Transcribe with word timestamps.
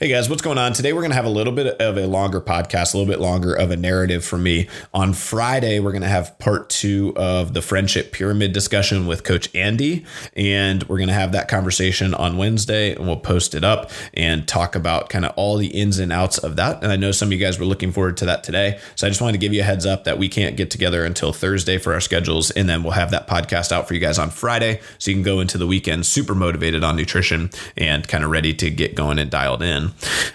Hey 0.00 0.06
guys, 0.06 0.30
what's 0.30 0.42
going 0.42 0.58
on? 0.58 0.74
Today 0.74 0.92
we're 0.92 1.00
going 1.00 1.10
to 1.10 1.16
have 1.16 1.24
a 1.24 1.28
little 1.28 1.52
bit 1.52 1.66
of 1.80 1.96
a 1.96 2.06
longer 2.06 2.40
podcast, 2.40 2.94
a 2.94 2.96
little 2.96 3.12
bit 3.12 3.18
longer 3.18 3.52
of 3.52 3.72
a 3.72 3.76
narrative 3.76 4.24
for 4.24 4.38
me. 4.38 4.68
On 4.94 5.12
Friday, 5.12 5.80
we're 5.80 5.90
going 5.90 6.02
to 6.02 6.08
have 6.08 6.38
part 6.38 6.70
two 6.70 7.12
of 7.16 7.52
the 7.52 7.60
friendship 7.60 8.12
pyramid 8.12 8.52
discussion 8.52 9.08
with 9.08 9.24
Coach 9.24 9.52
Andy. 9.56 10.06
And 10.36 10.84
we're 10.84 10.98
going 10.98 11.08
to 11.08 11.14
have 11.14 11.32
that 11.32 11.48
conversation 11.48 12.14
on 12.14 12.36
Wednesday 12.36 12.94
and 12.94 13.08
we'll 13.08 13.16
post 13.16 13.56
it 13.56 13.64
up 13.64 13.90
and 14.14 14.46
talk 14.46 14.76
about 14.76 15.08
kind 15.08 15.24
of 15.24 15.32
all 15.34 15.56
the 15.56 15.66
ins 15.66 15.98
and 15.98 16.12
outs 16.12 16.38
of 16.38 16.54
that. 16.54 16.80
And 16.84 16.92
I 16.92 16.96
know 16.96 17.10
some 17.10 17.30
of 17.30 17.32
you 17.32 17.38
guys 17.38 17.58
were 17.58 17.66
looking 17.66 17.90
forward 17.90 18.18
to 18.18 18.26
that 18.26 18.44
today. 18.44 18.78
So 18.94 19.04
I 19.04 19.10
just 19.10 19.20
wanted 19.20 19.32
to 19.32 19.38
give 19.38 19.52
you 19.52 19.62
a 19.62 19.64
heads 19.64 19.84
up 19.84 20.04
that 20.04 20.16
we 20.16 20.28
can't 20.28 20.56
get 20.56 20.70
together 20.70 21.04
until 21.04 21.32
Thursday 21.32 21.76
for 21.76 21.92
our 21.92 22.00
schedules. 22.00 22.52
And 22.52 22.68
then 22.68 22.84
we'll 22.84 22.92
have 22.92 23.10
that 23.10 23.26
podcast 23.26 23.72
out 23.72 23.88
for 23.88 23.94
you 23.94 24.00
guys 24.00 24.20
on 24.20 24.30
Friday. 24.30 24.80
So 24.98 25.10
you 25.10 25.16
can 25.16 25.24
go 25.24 25.40
into 25.40 25.58
the 25.58 25.66
weekend 25.66 26.06
super 26.06 26.36
motivated 26.36 26.84
on 26.84 26.94
nutrition 26.94 27.50
and 27.76 28.06
kind 28.06 28.22
of 28.22 28.30
ready 28.30 28.54
to 28.54 28.70
get 28.70 28.94
going 28.94 29.18
and 29.18 29.28
dialed 29.28 29.64
in. 29.64 29.87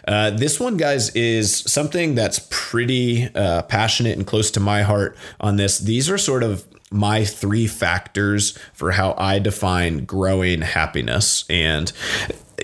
Uh, 0.07 0.29
this 0.31 0.59
one, 0.59 0.77
guys, 0.77 1.09
is 1.15 1.55
something 1.55 2.15
that's 2.15 2.47
pretty 2.49 3.33
uh, 3.35 3.63
passionate 3.63 4.17
and 4.17 4.27
close 4.27 4.51
to 4.51 4.59
my 4.59 4.83
heart 4.83 5.17
on 5.39 5.55
this. 5.55 5.79
These 5.79 6.09
are 6.09 6.17
sort 6.17 6.43
of 6.43 6.65
my 6.91 7.25
three 7.25 7.67
factors 7.67 8.57
for 8.73 8.91
how 8.91 9.15
I 9.17 9.39
define 9.39 10.05
growing 10.05 10.61
happiness. 10.61 11.45
And, 11.49 11.91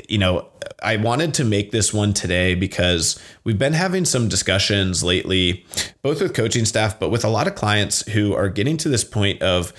you 0.08 0.20
know, 0.20 0.48
I 0.82 0.98
wanted 0.98 1.34
to 1.36 1.44
make 1.44 1.72
this 1.72 1.94
one 1.94 2.14
today 2.14 2.56
because 2.56 3.20
we've 3.44 3.58
been 3.58 3.74
having 3.74 4.06
some 4.06 4.28
discussions 4.30 5.04
lately, 5.04 5.66
both 6.02 6.22
with 6.22 6.34
coaching 6.34 6.66
staff, 6.66 7.00
but 7.00 7.10
with 7.10 7.24
a 7.24 7.30
lot 7.30 7.48
of 7.48 7.56
clients 7.56 8.08
who 8.12 8.34
are 8.34 8.50
getting 8.50 8.78
to 8.78 8.90
this 8.90 9.04
point 9.04 9.42
of 9.42 9.74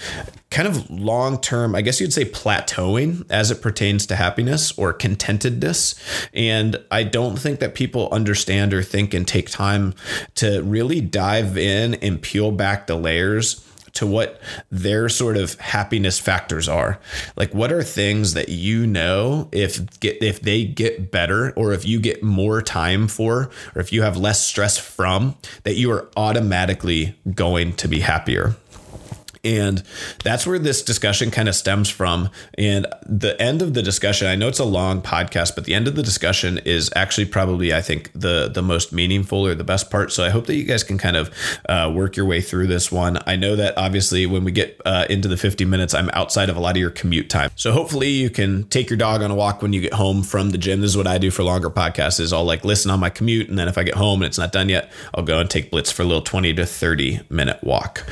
kind 0.50 0.66
of 0.66 0.90
long 0.90 1.40
term, 1.40 1.74
I 1.74 1.82
guess 1.82 2.00
you'd 2.00 2.12
say 2.12 2.24
plateauing 2.24 3.24
as 3.30 3.50
it 3.50 3.62
pertains 3.62 4.06
to 4.06 4.16
happiness 4.16 4.76
or 4.78 4.92
contentedness. 4.92 5.98
And 6.34 6.76
I 6.90 7.04
don't 7.04 7.38
think 7.38 7.60
that 7.60 7.74
people 7.74 8.08
understand 8.12 8.74
or 8.74 8.82
think 8.82 9.14
and 9.14 9.26
take 9.26 9.50
time 9.50 9.94
to 10.36 10.62
really 10.62 11.00
dive 11.00 11.56
in 11.56 11.94
and 11.94 12.20
peel 12.20 12.50
back 12.50 12.86
the 12.86 12.96
layers 12.96 13.64
to 13.94 14.06
what 14.06 14.40
their 14.70 15.08
sort 15.08 15.36
of 15.36 15.54
happiness 15.60 16.18
factors 16.18 16.68
are. 16.68 16.98
Like 17.36 17.52
what 17.54 17.72
are 17.72 17.82
things 17.82 18.34
that 18.34 18.48
you 18.48 18.86
know 18.86 19.48
if 19.52 20.00
get 20.00 20.22
if 20.22 20.40
they 20.40 20.64
get 20.64 21.10
better 21.10 21.52
or 21.52 21.72
if 21.72 21.86
you 21.86 22.00
get 22.00 22.22
more 22.22 22.62
time 22.62 23.08
for 23.08 23.50
or 23.74 23.80
if 23.80 23.92
you 23.92 24.02
have 24.02 24.16
less 24.16 24.44
stress 24.44 24.78
from 24.78 25.36
that 25.64 25.74
you 25.74 25.90
are 25.90 26.08
automatically 26.16 27.16
going 27.34 27.74
to 27.74 27.88
be 27.88 28.00
happier. 28.00 28.56
And 29.44 29.82
that's 30.22 30.46
where 30.46 30.58
this 30.58 30.82
discussion 30.82 31.30
kind 31.30 31.48
of 31.48 31.54
stems 31.54 31.88
from. 31.88 32.28
And 32.58 32.86
the 33.06 33.40
end 33.40 33.62
of 33.62 33.74
the 33.74 33.82
discussion, 33.82 34.28
I 34.28 34.34
know 34.34 34.48
it's 34.48 34.58
a 34.58 34.64
long 34.64 35.02
podcast, 35.02 35.54
but 35.54 35.64
the 35.64 35.74
end 35.74 35.88
of 35.88 35.96
the 35.96 36.02
discussion 36.02 36.58
is 36.58 36.90
actually 36.94 37.26
probably, 37.26 37.72
I 37.72 37.80
think, 37.80 38.10
the 38.14 38.48
the 38.48 38.62
most 38.62 38.92
meaningful 38.92 39.46
or 39.46 39.54
the 39.54 39.64
best 39.64 39.90
part. 39.90 40.12
So 40.12 40.24
I 40.24 40.30
hope 40.30 40.46
that 40.46 40.54
you 40.56 40.64
guys 40.64 40.84
can 40.84 40.98
kind 40.98 41.16
of 41.16 41.30
uh, 41.68 41.90
work 41.94 42.16
your 42.16 42.26
way 42.26 42.40
through 42.40 42.66
this 42.66 42.92
one. 42.92 43.18
I 43.26 43.36
know 43.36 43.56
that 43.56 43.76
obviously 43.78 44.26
when 44.26 44.44
we 44.44 44.52
get 44.52 44.80
uh, 44.84 45.06
into 45.08 45.28
the 45.28 45.36
50 45.36 45.64
minutes, 45.64 45.94
I'm 45.94 46.10
outside 46.12 46.48
of 46.48 46.56
a 46.56 46.60
lot 46.60 46.76
of 46.76 46.80
your 46.80 46.90
commute 46.90 47.30
time. 47.30 47.50
So 47.56 47.72
hopefully 47.72 48.10
you 48.10 48.30
can 48.30 48.64
take 48.64 48.90
your 48.90 48.96
dog 48.96 49.22
on 49.22 49.30
a 49.30 49.34
walk 49.34 49.62
when 49.62 49.72
you 49.72 49.80
get 49.80 49.94
home 49.94 50.22
from 50.22 50.50
the 50.50 50.58
gym. 50.58 50.80
This 50.80 50.90
is 50.90 50.96
what 50.96 51.06
I 51.06 51.18
do 51.18 51.30
for 51.30 51.42
longer 51.42 51.70
podcasts 51.70 52.20
is 52.20 52.32
I'll 52.32 52.44
like 52.44 52.64
listen 52.64 52.90
on 52.90 53.00
my 53.00 53.10
commute. 53.10 53.48
And 53.48 53.58
then 53.58 53.68
if 53.68 53.78
I 53.78 53.82
get 53.82 53.94
home 53.94 54.22
and 54.22 54.28
it's 54.28 54.38
not 54.38 54.52
done 54.52 54.68
yet, 54.68 54.90
I'll 55.14 55.24
go 55.24 55.38
and 55.38 55.48
take 55.48 55.70
Blitz 55.70 55.90
for 55.90 56.02
a 56.02 56.06
little 56.06 56.22
20 56.22 56.54
to 56.54 56.66
30 56.66 57.20
minute 57.30 57.62
walk. 57.62 58.06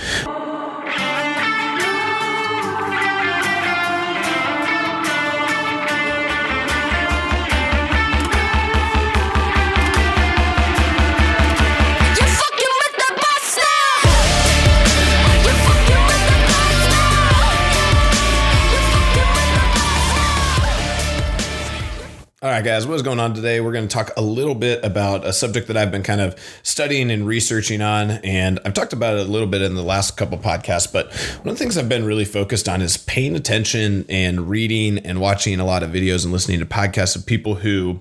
All 22.41 22.49
right, 22.49 22.65
guys, 22.65 22.87
what's 22.87 23.03
going 23.03 23.19
on 23.19 23.35
today? 23.35 23.61
We're 23.61 23.73
going 23.73 23.89
to 23.89 23.93
talk 23.93 24.13
a 24.17 24.23
little 24.23 24.55
bit 24.55 24.85
about 24.85 25.27
a 25.27 25.33
subject 25.33 25.67
that 25.67 25.77
I've 25.77 25.91
been 25.91 26.05
kind 26.05 26.21
of 26.21 26.39
studying 26.63 27.11
and 27.11 27.27
researching 27.27 27.83
on. 27.83 28.13
And 28.13 28.61
I've 28.65 28.75
talked 28.75 28.93
about 28.93 29.17
it 29.17 29.27
a 29.27 29.29
little 29.29 29.49
bit 29.49 29.61
in 29.61 29.75
the 29.75 29.83
last 29.83 30.17
couple 30.17 30.39
podcasts. 30.39 30.93
But 30.93 31.13
one 31.39 31.49
of 31.49 31.55
the 31.55 31.57
things 31.57 31.77
I've 31.77 31.89
been 31.89 32.05
really 32.05 32.25
focused 32.25 32.69
on 32.69 32.81
is 32.81 32.97
paying 32.97 33.35
attention 33.35 34.07
and 34.09 34.49
reading 34.49 34.99
and 34.99 35.21
watching 35.21 35.59
a 35.59 35.65
lot 35.65 35.83
of 35.83 35.91
videos 35.91 36.23
and 36.23 36.33
listening 36.33 36.61
to 36.61 36.65
podcasts 36.65 37.17
of 37.17 37.27
people 37.27 37.57
who 37.57 37.99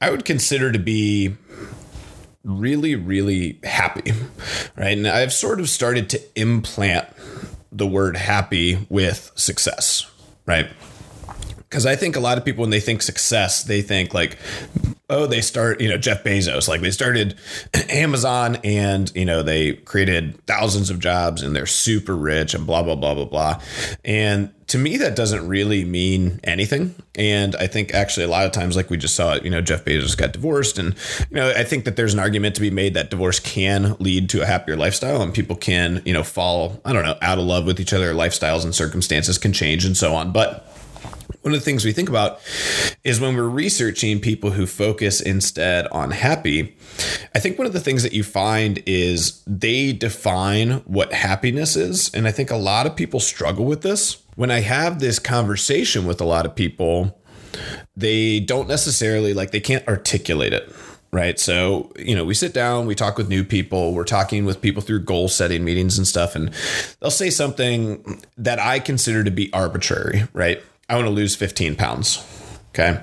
I 0.00 0.08
would 0.08 0.24
consider 0.24 0.72
to 0.72 0.78
be 0.78 1.36
really, 2.44 2.94
really 2.94 3.60
happy. 3.64 4.12
Right. 4.78 4.96
And 4.96 5.06
I've 5.06 5.34
sort 5.34 5.60
of 5.60 5.68
started 5.68 6.08
to 6.08 6.40
implant 6.40 7.06
the 7.70 7.86
word 7.86 8.16
happy 8.16 8.86
with 8.88 9.30
success. 9.34 10.10
Right 10.46 10.70
because 11.68 11.84
I 11.84 11.96
think 11.96 12.16
a 12.16 12.20
lot 12.20 12.38
of 12.38 12.44
people 12.44 12.62
when 12.62 12.70
they 12.70 12.80
think 12.80 13.02
success, 13.02 13.62
they 13.62 13.82
think 13.82 14.14
like, 14.14 14.38
oh, 15.10 15.26
they 15.26 15.40
start, 15.40 15.80
you 15.80 15.88
know, 15.88 15.98
Jeff 15.98 16.24
Bezos, 16.24 16.66
like 16.68 16.80
they 16.80 16.90
started 16.90 17.38
Amazon 17.90 18.56
and 18.64 19.12
you 19.14 19.24
know 19.24 19.42
they 19.42 19.74
created 19.74 20.44
thousands 20.46 20.90
of 20.90 20.98
jobs 20.98 21.42
and 21.42 21.54
they're 21.54 21.66
super 21.66 22.16
rich 22.16 22.54
and 22.54 22.66
blah 22.66 22.82
blah 22.82 22.94
blah 22.94 23.14
blah 23.14 23.26
blah, 23.26 23.60
and 24.04 24.52
to 24.68 24.78
me 24.78 24.96
that 24.98 25.16
doesn't 25.16 25.46
really 25.46 25.84
mean 25.84 26.40
anything. 26.44 26.94
And 27.14 27.56
I 27.56 27.66
think 27.66 27.92
actually 27.94 28.24
a 28.24 28.28
lot 28.28 28.46
of 28.46 28.52
times, 28.52 28.76
like 28.76 28.90
we 28.90 28.96
just 28.96 29.14
saw, 29.14 29.34
you 29.34 29.50
know, 29.50 29.60
Jeff 29.60 29.84
Bezos 29.84 30.16
got 30.16 30.32
divorced, 30.32 30.78
and 30.78 30.94
you 31.30 31.36
know 31.36 31.50
I 31.50 31.64
think 31.64 31.84
that 31.84 31.96
there's 31.96 32.14
an 32.14 32.20
argument 32.20 32.54
to 32.54 32.62
be 32.62 32.70
made 32.70 32.94
that 32.94 33.10
divorce 33.10 33.40
can 33.40 33.94
lead 33.98 34.30
to 34.30 34.42
a 34.42 34.46
happier 34.46 34.76
lifestyle, 34.76 35.20
and 35.20 35.34
people 35.34 35.56
can 35.56 36.00
you 36.06 36.14
know 36.14 36.22
fall, 36.22 36.80
I 36.86 36.94
don't 36.94 37.04
know, 37.04 37.18
out 37.20 37.38
of 37.38 37.44
love 37.44 37.66
with 37.66 37.78
each 37.78 37.92
other, 37.92 38.14
lifestyles 38.14 38.64
and 38.64 38.74
circumstances 38.74 39.36
can 39.36 39.52
change 39.52 39.84
and 39.84 39.96
so 39.96 40.14
on, 40.14 40.32
but 40.32 40.64
one 41.48 41.54
of 41.54 41.60
the 41.60 41.64
things 41.64 41.82
we 41.82 41.92
think 41.92 42.10
about 42.10 42.40
is 43.04 43.20
when 43.22 43.34
we're 43.34 43.48
researching 43.48 44.20
people 44.20 44.50
who 44.50 44.66
focus 44.66 45.18
instead 45.18 45.86
on 45.86 46.10
happy, 46.10 46.76
I 47.34 47.38
think 47.38 47.56
one 47.56 47.66
of 47.66 47.72
the 47.72 47.80
things 47.80 48.02
that 48.02 48.12
you 48.12 48.22
find 48.22 48.82
is 48.84 49.42
they 49.46 49.94
define 49.94 50.72
what 50.84 51.14
happiness 51.14 51.74
is. 51.74 52.12
And 52.12 52.28
I 52.28 52.32
think 52.32 52.50
a 52.50 52.56
lot 52.56 52.86
of 52.86 52.94
people 52.94 53.18
struggle 53.18 53.64
with 53.64 53.80
this. 53.80 54.22
When 54.36 54.50
I 54.50 54.60
have 54.60 55.00
this 55.00 55.18
conversation 55.18 56.04
with 56.04 56.20
a 56.20 56.26
lot 56.26 56.44
of 56.44 56.54
people, 56.54 57.18
they 57.96 58.40
don't 58.40 58.68
necessarily 58.68 59.32
like, 59.32 59.50
they 59.50 59.60
can't 59.60 59.88
articulate 59.88 60.52
it 60.52 60.70
right? 61.10 61.38
So, 61.38 61.90
you 61.98 62.14
know, 62.14 62.22
we 62.22 62.34
sit 62.34 62.52
down, 62.52 62.86
we 62.86 62.94
talk 62.94 63.16
with 63.16 63.30
new 63.30 63.42
people, 63.42 63.94
we're 63.94 64.04
talking 64.04 64.44
with 64.44 64.60
people 64.60 64.82
through 64.82 65.04
goal 65.04 65.28
setting 65.28 65.64
meetings 65.64 65.96
and 65.96 66.06
stuff, 66.06 66.36
and 66.36 66.52
they'll 67.00 67.10
say 67.10 67.30
something 67.30 68.20
that 68.36 68.58
I 68.58 68.78
consider 68.78 69.24
to 69.24 69.30
be 69.30 69.50
arbitrary, 69.54 70.24
right? 70.34 70.62
I 70.88 70.94
want 70.94 71.06
to 71.06 71.12
lose 71.12 71.36
15 71.36 71.76
pounds. 71.76 72.24
Okay. 72.70 73.02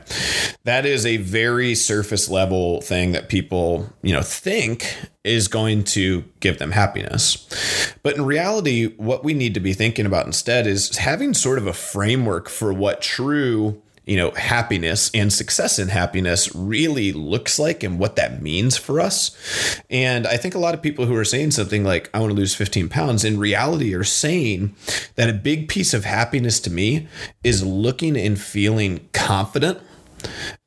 That 0.64 0.86
is 0.86 1.06
a 1.06 1.18
very 1.18 1.76
surface 1.76 2.30
level 2.30 2.82
thing 2.82 3.12
that 3.12 3.30
people, 3.30 3.92
you 4.02 4.14
know, 4.14 4.22
think 4.22 4.96
is 5.24 5.48
going 5.48 5.84
to 5.84 6.24
give 6.40 6.60
them 6.60 6.72
happiness. 6.72 7.94
But 8.02 8.16
in 8.16 8.26
reality, 8.26 8.96
what 8.96 9.24
we 9.24 9.34
need 9.34 9.54
to 9.56 9.60
be 9.60 9.74
thinking 9.74 10.06
about 10.06 10.28
instead 10.28 10.66
is 10.66 10.96
having 10.98 11.34
sort 11.34 11.58
of 11.58 11.68
a 11.68 11.74
framework 11.74 12.48
for 12.48 12.72
what 12.72 13.02
true 13.02 13.82
you 14.06 14.16
know, 14.18 14.32
happiness 14.32 15.10
and 15.14 15.34
success 15.34 15.80
in 15.80 15.88
happiness 15.88 16.54
really 16.54 17.12
looks 17.12 17.58
like 17.58 17.84
and 17.84 17.98
what 17.98 18.16
that 18.16 18.42
means 18.42 18.78
for 18.78 19.00
us. 19.00 19.82
And 19.90 20.28
I 20.28 20.38
think 20.38 20.54
a 20.54 20.60
lot 20.60 20.76
of 20.76 20.82
people 20.82 21.06
who 21.06 21.16
are 21.16 21.26
saying 21.26 21.52
something 21.52 21.84
like, 21.84 22.10
I 22.14 22.20
want 22.20 22.32
to 22.32 22.36
lose 22.36 22.54
15 22.54 22.88
pounds, 22.90 23.24
in 23.24 23.40
reality 23.40 23.96
are 23.96 24.04
saying 24.04 24.76
that 25.16 25.30
a 25.30 25.34
big 25.34 25.68
piece 25.68 25.94
of 25.94 26.06
happiness 26.06 26.60
to 26.62 26.70
me 26.70 27.08
is 27.44 27.66
looking 27.66 28.16
and 28.16 28.40
feeling 28.40 29.10
confident 29.12 29.80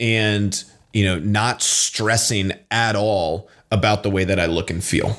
and, 0.00 0.64
you 0.92 1.04
know, 1.04 1.18
not 1.18 1.62
stressing 1.62 2.52
at 2.70 2.96
all 2.96 3.48
about 3.70 4.02
the 4.02 4.10
way 4.10 4.24
that 4.24 4.40
I 4.40 4.46
look 4.46 4.70
and 4.70 4.82
feel. 4.82 5.16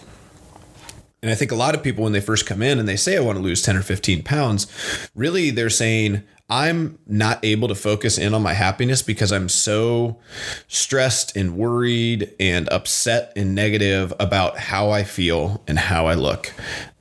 And 1.21 1.31
I 1.31 1.35
think 1.35 1.51
a 1.51 1.55
lot 1.55 1.75
of 1.75 1.83
people, 1.83 2.03
when 2.03 2.13
they 2.13 2.21
first 2.21 2.45
come 2.45 2.61
in 2.61 2.79
and 2.79 2.87
they 2.87 2.95
say, 2.95 3.17
I 3.17 3.21
want 3.21 3.37
to 3.37 3.43
lose 3.43 3.61
10 3.61 3.75
or 3.75 3.81
15 3.81 4.23
pounds, 4.23 4.67
really 5.15 5.49
they're 5.51 5.69
saying, 5.69 6.23
I'm 6.49 6.97
not 7.05 7.39
able 7.43 7.67
to 7.67 7.75
focus 7.75 8.17
in 8.17 8.33
on 8.33 8.41
my 8.41 8.53
happiness 8.53 9.01
because 9.01 9.31
I'm 9.31 9.49
so 9.49 10.19
stressed 10.67 11.35
and 11.35 11.55
worried 11.55 12.33
and 12.39 12.67
upset 12.69 13.33
and 13.35 13.53
negative 13.53 14.13
about 14.19 14.57
how 14.57 14.89
I 14.89 15.03
feel 15.03 15.63
and 15.67 15.77
how 15.77 16.07
I 16.07 16.15
look. 16.15 16.51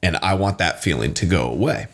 And 0.02 0.16
I 0.18 0.34
want 0.34 0.58
that 0.58 0.82
feeling 0.82 1.14
to 1.14 1.26
go 1.26 1.48
away. 1.48 1.86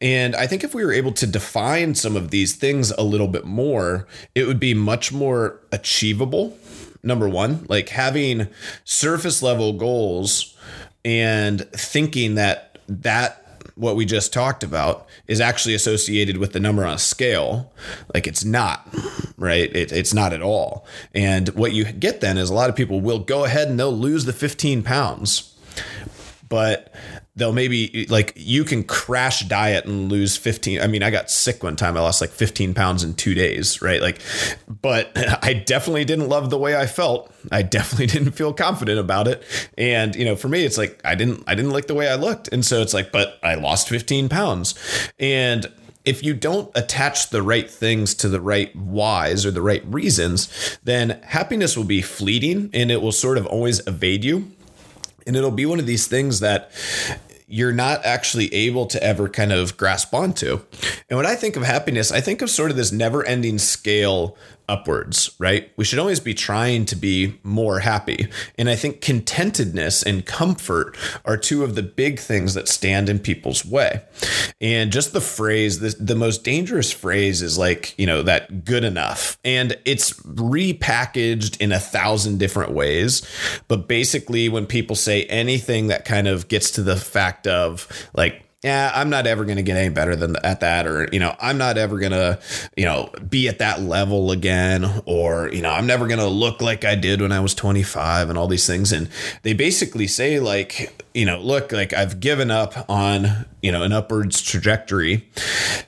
And 0.00 0.34
I 0.34 0.46
think 0.46 0.64
if 0.64 0.74
we 0.74 0.84
were 0.84 0.92
able 0.92 1.12
to 1.12 1.26
define 1.26 1.94
some 1.94 2.16
of 2.16 2.30
these 2.30 2.56
things 2.56 2.90
a 2.92 3.02
little 3.02 3.28
bit 3.28 3.44
more, 3.44 4.06
it 4.34 4.46
would 4.46 4.60
be 4.60 4.74
much 4.74 5.12
more 5.12 5.60
achievable. 5.72 6.56
Number 7.02 7.28
one, 7.28 7.66
like 7.68 7.90
having 7.90 8.48
surface 8.84 9.42
level 9.42 9.72
goals 9.72 10.56
and 11.04 11.60
thinking 11.72 12.34
that 12.34 12.78
that 12.88 13.40
what 13.74 13.96
we 13.96 14.04
just 14.04 14.32
talked 14.32 14.62
about 14.62 15.06
is 15.26 15.40
actually 15.40 15.74
associated 15.74 16.36
with 16.36 16.52
the 16.52 16.60
number 16.60 16.84
on 16.84 16.94
a 16.94 16.98
scale. 16.98 17.72
Like 18.14 18.26
it's 18.26 18.44
not, 18.44 18.86
right? 19.36 19.74
It, 19.74 19.92
it's 19.92 20.14
not 20.14 20.32
at 20.32 20.42
all. 20.42 20.86
And 21.14 21.48
what 21.50 21.72
you 21.72 21.84
get 21.84 22.20
then 22.20 22.38
is 22.38 22.50
a 22.50 22.54
lot 22.54 22.70
of 22.70 22.76
people 22.76 23.00
will 23.00 23.18
go 23.18 23.44
ahead 23.44 23.68
and 23.68 23.78
they'll 23.78 23.92
lose 23.92 24.24
the 24.24 24.32
15 24.32 24.82
pounds. 24.82 25.54
But 26.48 26.92
they'll 27.36 27.52
maybe 27.52 28.06
like 28.08 28.32
you 28.36 28.64
can 28.64 28.82
crash 28.84 29.40
diet 29.42 29.84
and 29.84 30.10
lose 30.10 30.36
15 30.36 30.80
i 30.80 30.86
mean 30.86 31.02
i 31.02 31.10
got 31.10 31.30
sick 31.30 31.62
one 31.62 31.76
time. 31.76 31.96
I 31.96 32.00
lost 32.00 32.20
like 32.20 32.30
15 32.30 32.74
pounds 32.74 33.02
in 33.04 33.14
two 33.14 33.34
days 33.34 33.80
right? 33.80 34.00
Like 34.00 34.20
but 34.68 35.10
i 35.42 35.52
definitely 35.52 36.04
didn't 36.04 36.28
love 36.28 36.50
the 36.50 36.58
way 36.58 36.76
i 36.76 36.86
felt. 36.86 37.32
I 37.50 37.62
definitely 37.62 38.06
didn't 38.18 38.32
feel 38.32 38.52
confident 38.52 38.98
about 38.98 39.28
it. 39.28 39.42
And 39.78 40.14
you 40.16 40.24
know 40.24 40.36
for 40.36 40.48
me 40.48 40.64
it's 40.64 40.78
like 40.78 41.00
i 41.04 41.14
didn't 41.14 41.44
i 41.46 41.54
didn't 41.54 41.72
like 41.72 41.86
the 41.86 41.94
way 41.94 42.08
i 42.08 42.14
looked. 42.14 42.48
And 42.48 42.64
so 42.64 42.82
it's 42.82 42.94
like 42.94 43.12
but 43.12 43.38
i 43.42 43.54
lost 43.54 43.88
15 43.88 44.28
pounds. 44.28 44.74
And 45.18 45.70
if 46.04 46.22
you 46.22 46.34
don't 46.34 46.70
attach 46.74 47.30
the 47.30 47.42
right 47.42 47.70
things 47.70 48.14
to 48.14 48.28
the 48.28 48.40
right 48.40 48.74
whys 48.74 49.44
or 49.44 49.50
the 49.50 49.62
right 49.62 49.84
reasons, 49.86 50.78
then 50.82 51.20
happiness 51.24 51.76
will 51.76 51.84
be 51.84 52.00
fleeting 52.00 52.70
and 52.72 52.90
it 52.90 53.02
will 53.02 53.12
sort 53.12 53.36
of 53.36 53.46
always 53.46 53.86
evade 53.86 54.24
you. 54.24 54.50
And 55.30 55.36
it'll 55.36 55.52
be 55.52 55.64
one 55.64 55.78
of 55.78 55.86
these 55.86 56.08
things 56.08 56.40
that 56.40 56.72
you're 57.46 57.70
not 57.70 58.04
actually 58.04 58.52
able 58.52 58.84
to 58.86 59.00
ever 59.00 59.28
kind 59.28 59.52
of 59.52 59.76
grasp 59.76 60.12
onto. 60.12 60.58
And 61.08 61.16
when 61.16 61.24
I 61.24 61.36
think 61.36 61.54
of 61.54 61.62
happiness, 61.62 62.10
I 62.10 62.20
think 62.20 62.42
of 62.42 62.50
sort 62.50 62.72
of 62.72 62.76
this 62.76 62.90
never 62.90 63.24
ending 63.24 63.56
scale 63.58 64.36
upwards, 64.70 65.32
right? 65.38 65.70
We 65.76 65.84
should 65.84 65.98
always 65.98 66.20
be 66.20 66.32
trying 66.32 66.86
to 66.86 66.96
be 66.96 67.38
more 67.42 67.80
happy. 67.80 68.28
And 68.56 68.70
I 68.70 68.76
think 68.76 69.00
contentedness 69.00 70.06
and 70.06 70.24
comfort 70.24 70.96
are 71.24 71.36
two 71.36 71.64
of 71.64 71.74
the 71.74 71.82
big 71.82 72.20
things 72.20 72.54
that 72.54 72.68
stand 72.68 73.08
in 73.08 73.18
people's 73.18 73.64
way. 73.64 74.02
And 74.60 74.92
just 74.92 75.12
the 75.12 75.20
phrase, 75.20 75.80
the, 75.80 75.96
the 75.98 76.14
most 76.14 76.44
dangerous 76.44 76.92
phrase 76.92 77.42
is 77.42 77.58
like, 77.58 77.98
you 77.98 78.06
know, 78.06 78.22
that 78.22 78.64
good 78.64 78.84
enough. 78.84 79.38
And 79.44 79.76
it's 79.84 80.12
repackaged 80.22 81.60
in 81.60 81.72
a 81.72 81.80
thousand 81.80 82.38
different 82.38 82.70
ways. 82.70 83.26
But 83.66 83.88
basically, 83.88 84.48
when 84.48 84.66
people 84.66 84.94
say 84.94 85.24
anything 85.24 85.88
that 85.88 86.04
kind 86.04 86.28
of 86.28 86.46
gets 86.46 86.70
to 86.72 86.82
the 86.82 86.96
fact 86.96 87.46
of 87.46 87.88
like, 88.14 88.44
yeah, 88.62 88.92
I'm 88.94 89.08
not 89.08 89.26
ever 89.26 89.46
going 89.46 89.56
to 89.56 89.62
get 89.62 89.78
any 89.78 89.88
better 89.88 90.14
than 90.14 90.36
at 90.44 90.60
that, 90.60 90.86
or 90.86 91.08
you 91.12 91.18
know, 91.18 91.34
I'm 91.40 91.56
not 91.56 91.78
ever 91.78 91.98
going 91.98 92.12
to, 92.12 92.38
you 92.76 92.84
know, 92.84 93.10
be 93.28 93.48
at 93.48 93.58
that 93.58 93.80
level 93.80 94.32
again, 94.32 95.02
or 95.06 95.48
you 95.50 95.62
know, 95.62 95.70
I'm 95.70 95.86
never 95.86 96.06
going 96.06 96.20
to 96.20 96.26
look 96.26 96.60
like 96.60 96.84
I 96.84 96.94
did 96.94 97.22
when 97.22 97.32
I 97.32 97.40
was 97.40 97.54
25, 97.54 98.28
and 98.28 98.36
all 98.36 98.48
these 98.48 98.66
things. 98.66 98.92
And 98.92 99.08
they 99.42 99.54
basically 99.54 100.06
say 100.06 100.40
like, 100.40 101.04
you 101.14 101.24
know, 101.24 101.40
look, 101.40 101.72
like 101.72 101.94
I've 101.94 102.20
given 102.20 102.50
up 102.50 102.88
on 102.90 103.46
you 103.62 103.72
know 103.72 103.82
an 103.82 103.92
upwards 103.92 104.42
trajectory 104.42 105.26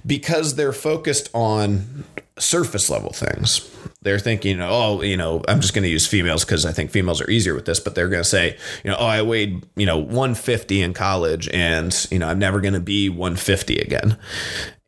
because 0.06 0.54
they're 0.54 0.72
focused 0.72 1.28
on 1.34 2.04
surface 2.38 2.88
level 2.88 3.12
things. 3.12 3.69
They're 4.02 4.19
thinking, 4.19 4.60
oh, 4.60 5.02
you 5.02 5.16
know, 5.16 5.43
I'm 5.49 5.60
just 5.60 5.75
going 5.75 5.84
to 5.84 5.88
use 5.88 6.06
females 6.06 6.44
because 6.44 6.66
I 6.66 6.72
think 6.72 6.90
females 6.90 7.20
are 7.20 7.31
easier 7.31 7.54
with 7.54 7.64
this, 7.64 7.81
but 7.81 7.94
they're 7.94 8.08
going 8.08 8.22
to 8.22 8.28
say, 8.28 8.56
you 8.84 8.90
know, 8.90 8.96
oh, 8.99 9.06
I 9.06 9.22
weighed, 9.22 9.64
you 9.76 9.87
know, 9.87 9.99
150 9.99 10.82
in 10.82 10.93
college 10.94 11.49
and, 11.49 12.06
you 12.10 12.19
know, 12.19 12.28
I'm 12.28 12.38
never 12.38 12.60
going 12.60 12.75
to 12.75 12.81
be 12.81 13.08
150 13.08 13.78
again. 13.78 14.19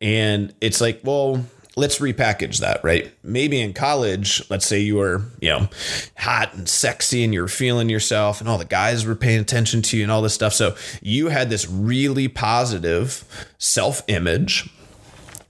And 0.01 0.53
it's 0.61 0.81
like, 0.81 1.01
well, 1.03 1.45
let's 1.75 1.99
repackage 1.99 2.59
that, 2.59 2.83
right? 2.83 3.13
Maybe 3.23 3.59
in 3.61 3.73
college, 3.73 4.41
let's 4.49 4.65
say 4.65 4.79
you 4.79 4.95
were, 4.95 5.23
you 5.41 5.49
know, 5.49 5.69
hot 6.17 6.53
and 6.53 6.67
sexy 6.67 7.23
and 7.23 7.33
you're 7.33 7.47
feeling 7.47 7.89
yourself 7.89 8.39
and 8.39 8.49
all 8.49 8.57
the 8.57 8.65
guys 8.65 9.05
were 9.05 9.15
paying 9.15 9.39
attention 9.39 9.81
to 9.83 9.97
you 9.97 10.03
and 10.03 10.11
all 10.11 10.21
this 10.21 10.33
stuff. 10.33 10.53
So 10.53 10.75
you 11.01 11.29
had 11.29 11.49
this 11.49 11.69
really 11.69 12.27
positive 12.27 13.23
self 13.57 14.03
image 14.07 14.69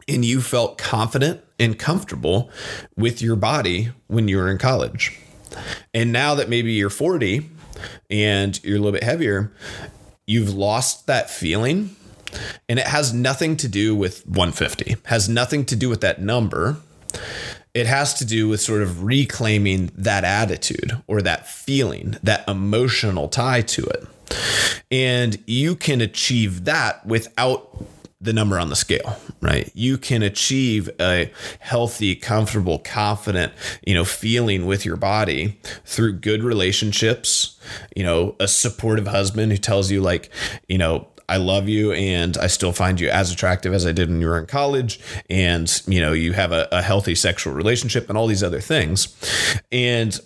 and 0.07 0.23
you 0.23 0.41
felt 0.41 0.77
confident 0.77 1.41
and 1.59 1.79
comfortable 1.79 2.49
with 2.95 3.21
your 3.21 3.35
body 3.35 3.89
when 4.07 4.27
you 4.27 4.37
were 4.37 4.49
in 4.49 4.57
college. 4.57 5.17
And 5.93 6.11
now 6.11 6.35
that 6.35 6.49
maybe 6.49 6.73
you're 6.73 6.89
40 6.89 7.49
and 8.09 8.61
you're 8.63 8.77
a 8.77 8.79
little 8.79 8.91
bit 8.91 9.03
heavier, 9.03 9.51
you've 10.25 10.53
lost 10.53 11.07
that 11.07 11.29
feeling. 11.29 11.95
And 12.67 12.79
it 12.79 12.87
has 12.87 13.13
nothing 13.13 13.55
to 13.57 13.67
do 13.67 13.95
with 13.95 14.27
150, 14.27 14.97
has 15.05 15.29
nothing 15.29 15.63
to 15.65 15.75
do 15.75 15.89
with 15.89 16.01
that 16.01 16.21
number. 16.21 16.77
It 17.73 17.87
has 17.87 18.13
to 18.15 18.25
do 18.25 18.49
with 18.49 18.61
sort 18.61 18.81
of 18.81 19.03
reclaiming 19.03 19.91
that 19.95 20.23
attitude 20.23 21.01
or 21.07 21.21
that 21.21 21.47
feeling, 21.47 22.17
that 22.23 22.47
emotional 22.47 23.29
tie 23.29 23.61
to 23.61 23.85
it. 23.85 24.05
And 24.91 25.41
you 25.45 25.75
can 25.75 26.01
achieve 26.01 26.65
that 26.65 27.05
without 27.05 27.85
the 28.25 28.33
number 28.33 28.59
on 28.59 28.69
the 28.69 28.75
scale, 28.75 29.17
right? 29.41 29.71
You 29.73 29.97
can 29.97 30.23
achieve 30.23 30.89
a 30.99 31.31
healthy, 31.59 32.15
comfortable, 32.15 32.79
confident, 32.79 33.53
you 33.85 33.93
know, 33.93 34.03
feeling 34.03 34.65
with 34.65 34.85
your 34.85 34.97
body 34.97 35.59
through 35.85 36.13
good 36.13 36.43
relationships, 36.43 37.59
you 37.95 38.03
know, 38.03 38.35
a 38.39 38.47
supportive 38.47 39.07
husband 39.07 39.51
who 39.51 39.57
tells 39.57 39.91
you 39.91 40.01
like, 40.01 40.29
you 40.67 40.77
know, 40.77 41.07
I 41.27 41.37
love 41.37 41.67
you 41.67 41.91
and 41.91 42.37
I 42.37 42.47
still 42.47 42.71
find 42.71 42.99
you 42.99 43.09
as 43.09 43.31
attractive 43.31 43.73
as 43.73 43.85
I 43.85 43.91
did 43.91 44.09
when 44.09 44.21
you 44.21 44.27
were 44.27 44.37
in 44.37 44.45
college. 44.45 44.99
And, 45.29 45.71
you 45.87 45.99
know, 45.99 46.13
you 46.13 46.33
have 46.33 46.51
a, 46.51 46.67
a 46.71 46.81
healthy 46.81 47.15
sexual 47.15 47.53
relationship 47.53 48.09
and 48.09 48.17
all 48.17 48.27
these 48.27 48.43
other 48.43 48.61
things. 48.61 49.15
And 49.71 50.19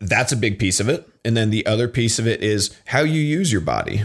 that's 0.00 0.32
a 0.32 0.36
big 0.36 0.58
piece 0.58 0.80
of 0.80 0.88
it. 0.88 1.08
And 1.24 1.36
then 1.36 1.50
the 1.50 1.64
other 1.64 1.88
piece 1.88 2.18
of 2.18 2.26
it 2.26 2.42
is 2.42 2.76
how 2.86 3.00
you 3.00 3.20
use 3.20 3.50
your 3.50 3.62
body 3.62 4.04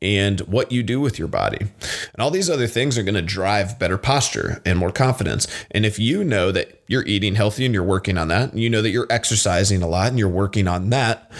and 0.00 0.40
what 0.40 0.70
you 0.70 0.82
do 0.82 1.00
with 1.00 1.18
your 1.18 1.28
body. 1.28 1.58
And 1.58 2.20
all 2.20 2.30
these 2.30 2.48
other 2.48 2.66
things 2.66 2.96
are 2.96 3.02
going 3.02 3.14
to 3.14 3.22
drive 3.22 3.78
better 3.78 3.98
posture 3.98 4.62
and 4.64 4.78
more 4.78 4.92
confidence. 4.92 5.46
And 5.70 5.84
if 5.84 5.98
you 5.98 6.24
know 6.24 6.52
that 6.52 6.82
you're 6.86 7.06
eating 7.06 7.34
healthy 7.34 7.64
and 7.64 7.74
you're 7.74 7.82
working 7.82 8.16
on 8.16 8.28
that, 8.28 8.52
and 8.52 8.60
you 8.60 8.70
know 8.70 8.82
that 8.82 8.90
you're 8.90 9.06
exercising 9.10 9.82
a 9.82 9.88
lot 9.88 10.08
and 10.08 10.18
you're 10.18 10.28
working 10.28 10.68
on 10.68 10.90
that, 10.90 11.30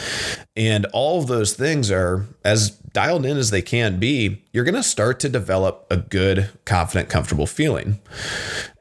and 0.56 0.86
all 0.92 1.20
of 1.20 1.28
those 1.28 1.54
things 1.54 1.90
are 1.90 2.26
as 2.44 2.70
dialed 2.70 3.24
in 3.24 3.36
as 3.36 3.50
they 3.50 3.62
can 3.62 3.98
be, 4.00 4.42
you're 4.52 4.64
going 4.64 4.74
to 4.74 4.82
start 4.82 5.20
to 5.20 5.28
develop 5.28 5.86
a 5.90 5.96
good, 5.96 6.50
confident, 6.64 7.08
comfortable 7.08 7.46
feeling. 7.46 8.00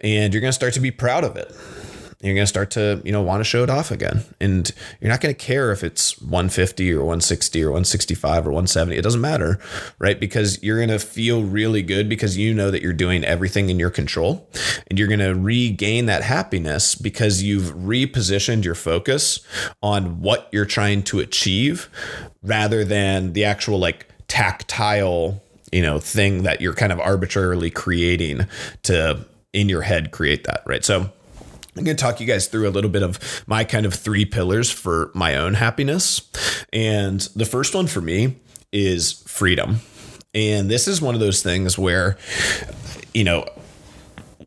And 0.01 0.33
you're 0.33 0.41
going 0.41 0.49
to 0.49 0.53
start 0.53 0.73
to 0.73 0.79
be 0.79 0.91
proud 0.91 1.23
of 1.23 1.35
it 1.35 1.55
you're 2.21 2.33
going 2.33 2.43
to 2.43 2.47
start 2.47 2.71
to, 2.71 2.99
you 3.05 3.11
know, 3.11 3.21
want 3.21 3.41
to 3.41 3.43
show 3.43 3.61
it 3.61 3.69
off 3.69 3.91
again. 3.91 4.23
And 4.41 4.71
you're 4.99 5.11
not 5.11 5.21
going 5.21 5.33
to 5.33 5.39
care 5.39 5.71
if 5.71 5.83
it's 5.83 6.19
150 6.19 6.91
or 6.93 7.01
160 7.01 7.63
or 7.63 7.67
165 7.67 8.47
or 8.47 8.49
170. 8.49 8.95
It 8.95 9.03
doesn't 9.03 9.21
matter, 9.21 9.59
right? 9.99 10.19
Because 10.19 10.61
you're 10.63 10.77
going 10.77 10.89
to 10.89 10.97
feel 10.97 11.43
really 11.43 11.83
good 11.83 12.09
because 12.09 12.35
you 12.35 12.55
know 12.55 12.71
that 12.71 12.81
you're 12.81 12.91
doing 12.91 13.23
everything 13.23 13.69
in 13.69 13.77
your 13.77 13.91
control 13.91 14.49
and 14.87 14.97
you're 14.97 15.07
going 15.07 15.19
to 15.19 15.35
regain 15.35 16.07
that 16.07 16.23
happiness 16.23 16.95
because 16.95 17.43
you've 17.43 17.75
repositioned 17.75 18.63
your 18.63 18.75
focus 18.75 19.41
on 19.83 20.19
what 20.19 20.49
you're 20.51 20.65
trying 20.65 21.03
to 21.03 21.19
achieve 21.19 21.87
rather 22.41 22.83
than 22.83 23.33
the 23.33 23.45
actual 23.45 23.77
like 23.77 24.07
tactile, 24.27 25.39
you 25.71 25.83
know, 25.83 25.99
thing 25.99 26.41
that 26.43 26.61
you're 26.61 26.73
kind 26.73 26.91
of 26.91 26.99
arbitrarily 26.99 27.69
creating 27.69 28.47
to 28.81 29.23
in 29.53 29.69
your 29.69 29.83
head 29.83 30.09
create 30.11 30.45
that, 30.45 30.63
right? 30.65 30.83
So 30.83 31.11
I'm 31.77 31.83
going 31.83 31.97
to 31.97 32.01
talk 32.01 32.19
you 32.19 32.27
guys 32.27 32.47
through 32.47 32.67
a 32.67 32.71
little 32.71 32.89
bit 32.89 33.03
of 33.03 33.43
my 33.47 33.63
kind 33.63 33.85
of 33.85 33.93
three 33.93 34.25
pillars 34.25 34.71
for 34.71 35.11
my 35.13 35.35
own 35.35 35.53
happiness. 35.53 36.21
And 36.73 37.21
the 37.35 37.45
first 37.45 37.75
one 37.75 37.87
for 37.87 38.01
me 38.01 38.37
is 38.71 39.11
freedom. 39.11 39.81
And 40.33 40.69
this 40.69 40.87
is 40.87 41.01
one 41.01 41.13
of 41.13 41.19
those 41.19 41.41
things 41.41 41.77
where, 41.77 42.17
you 43.13 43.23
know, 43.23 43.45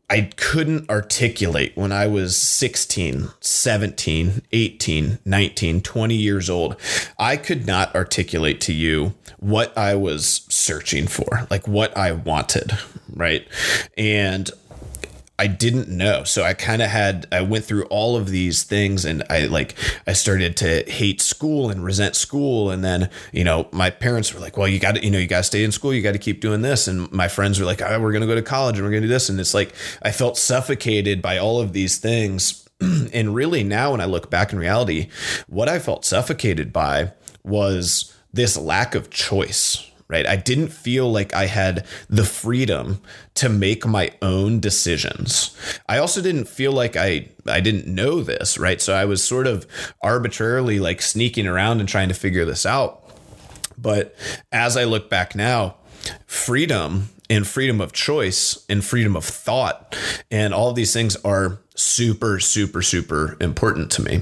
I 0.09 0.29
couldn't 0.35 0.89
articulate 0.89 1.71
when 1.75 1.93
I 1.93 2.07
was 2.07 2.35
16, 2.35 3.29
17, 3.39 4.41
18, 4.51 5.19
19, 5.23 5.81
20 5.81 6.15
years 6.15 6.49
old. 6.49 6.75
I 7.17 7.37
could 7.37 7.65
not 7.65 7.95
articulate 7.95 8.59
to 8.61 8.73
you 8.73 9.13
what 9.39 9.77
I 9.77 9.95
was 9.95 10.45
searching 10.49 11.07
for, 11.07 11.47
like 11.49 11.65
what 11.65 11.95
I 11.95 12.11
wanted, 12.11 12.77
right? 13.13 13.47
And 13.97 14.51
I 15.41 15.47
didn't 15.47 15.87
know. 15.87 16.23
So 16.23 16.43
I 16.43 16.53
kind 16.53 16.83
of 16.83 16.91
had, 16.91 17.25
I 17.31 17.41
went 17.41 17.65
through 17.65 17.85
all 17.85 18.15
of 18.15 18.29
these 18.29 18.61
things 18.61 19.05
and 19.05 19.23
I 19.27 19.47
like, 19.47 19.73
I 20.05 20.13
started 20.13 20.55
to 20.57 20.83
hate 20.87 21.19
school 21.19 21.71
and 21.71 21.83
resent 21.83 22.15
school. 22.15 22.69
And 22.69 22.83
then, 22.83 23.09
you 23.31 23.43
know, 23.43 23.67
my 23.71 23.89
parents 23.89 24.35
were 24.35 24.39
like, 24.39 24.55
well, 24.55 24.67
you 24.67 24.77
got 24.77 24.97
to, 24.97 25.03
you 25.03 25.09
know, 25.09 25.17
you 25.17 25.25
got 25.25 25.37
to 25.37 25.43
stay 25.43 25.63
in 25.63 25.71
school. 25.71 25.95
You 25.95 26.03
got 26.03 26.11
to 26.11 26.19
keep 26.19 26.41
doing 26.41 26.61
this. 26.61 26.87
And 26.87 27.11
my 27.11 27.27
friends 27.27 27.59
were 27.59 27.65
like, 27.65 27.81
oh, 27.81 27.99
we're 27.99 28.11
going 28.11 28.21
to 28.21 28.27
go 28.27 28.35
to 28.35 28.43
college 28.43 28.77
and 28.77 28.85
we're 28.85 28.91
going 28.91 29.01
to 29.01 29.07
do 29.07 29.11
this. 29.11 29.29
And 29.29 29.39
it's 29.39 29.55
like, 29.55 29.73
I 30.03 30.11
felt 30.11 30.37
suffocated 30.37 31.23
by 31.23 31.39
all 31.39 31.59
of 31.59 31.73
these 31.73 31.97
things. 31.97 32.69
and 32.79 33.33
really 33.33 33.63
now 33.63 33.93
when 33.93 34.01
I 34.01 34.05
look 34.05 34.29
back 34.29 34.53
in 34.53 34.59
reality, 34.59 35.09
what 35.47 35.67
I 35.67 35.79
felt 35.79 36.05
suffocated 36.05 36.71
by 36.71 37.13
was 37.43 38.15
this 38.31 38.57
lack 38.57 38.93
of 38.93 39.09
choice 39.09 39.90
right? 40.11 40.27
I 40.27 40.35
didn't 40.35 40.67
feel 40.67 41.11
like 41.11 41.33
I 41.33 41.45
had 41.45 41.85
the 42.09 42.25
freedom 42.25 43.01
to 43.35 43.49
make 43.49 43.85
my 43.85 44.11
own 44.21 44.59
decisions. 44.59 45.55
I 45.87 45.97
also 45.97 46.21
didn't 46.21 46.45
feel 46.45 46.73
like 46.73 46.95
I 46.95 47.29
I 47.47 47.61
didn't 47.61 47.87
know 47.87 48.21
this, 48.21 48.57
right? 48.57 48.81
So 48.81 48.93
I 48.93 49.05
was 49.05 49.23
sort 49.23 49.47
of 49.47 49.65
arbitrarily 50.03 50.79
like 50.79 51.01
sneaking 51.01 51.47
around 51.47 51.79
and 51.79 51.89
trying 51.89 52.09
to 52.09 52.13
figure 52.13 52.45
this 52.45 52.65
out. 52.65 52.97
But 53.77 54.15
as 54.51 54.77
I 54.77 54.83
look 54.83 55.09
back 55.09 55.33
now, 55.33 55.77
freedom 56.27 57.09
and 57.29 57.47
freedom 57.47 57.79
of 57.79 57.93
choice 57.93 58.65
and 58.67 58.83
freedom 58.83 59.15
of 59.15 59.23
thought. 59.23 59.97
And 60.29 60.53
all 60.53 60.69
of 60.69 60.75
these 60.75 60.91
things 60.91 61.15
are 61.23 61.59
super, 61.75 62.41
super, 62.41 62.81
super 62.81 63.37
important 63.39 63.89
to 63.93 64.01
me. 64.01 64.21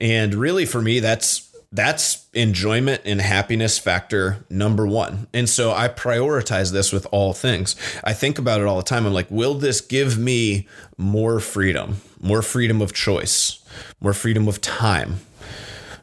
And 0.00 0.34
really, 0.34 0.64
for 0.64 0.80
me, 0.80 1.00
that's 1.00 1.49
that's 1.72 2.26
enjoyment 2.34 3.02
and 3.04 3.20
happiness 3.20 3.78
factor 3.78 4.44
number 4.50 4.86
one. 4.86 5.28
And 5.32 5.48
so 5.48 5.72
I 5.72 5.88
prioritize 5.88 6.72
this 6.72 6.92
with 6.92 7.06
all 7.12 7.32
things. 7.32 7.76
I 8.02 8.12
think 8.12 8.38
about 8.38 8.60
it 8.60 8.66
all 8.66 8.76
the 8.76 8.82
time. 8.82 9.06
I'm 9.06 9.12
like, 9.12 9.30
will 9.30 9.54
this 9.54 9.80
give 9.80 10.18
me 10.18 10.66
more 10.98 11.38
freedom, 11.38 11.98
more 12.20 12.42
freedom 12.42 12.82
of 12.82 12.92
choice, 12.92 13.64
more 14.00 14.12
freedom 14.12 14.48
of 14.48 14.60
time, 14.60 15.20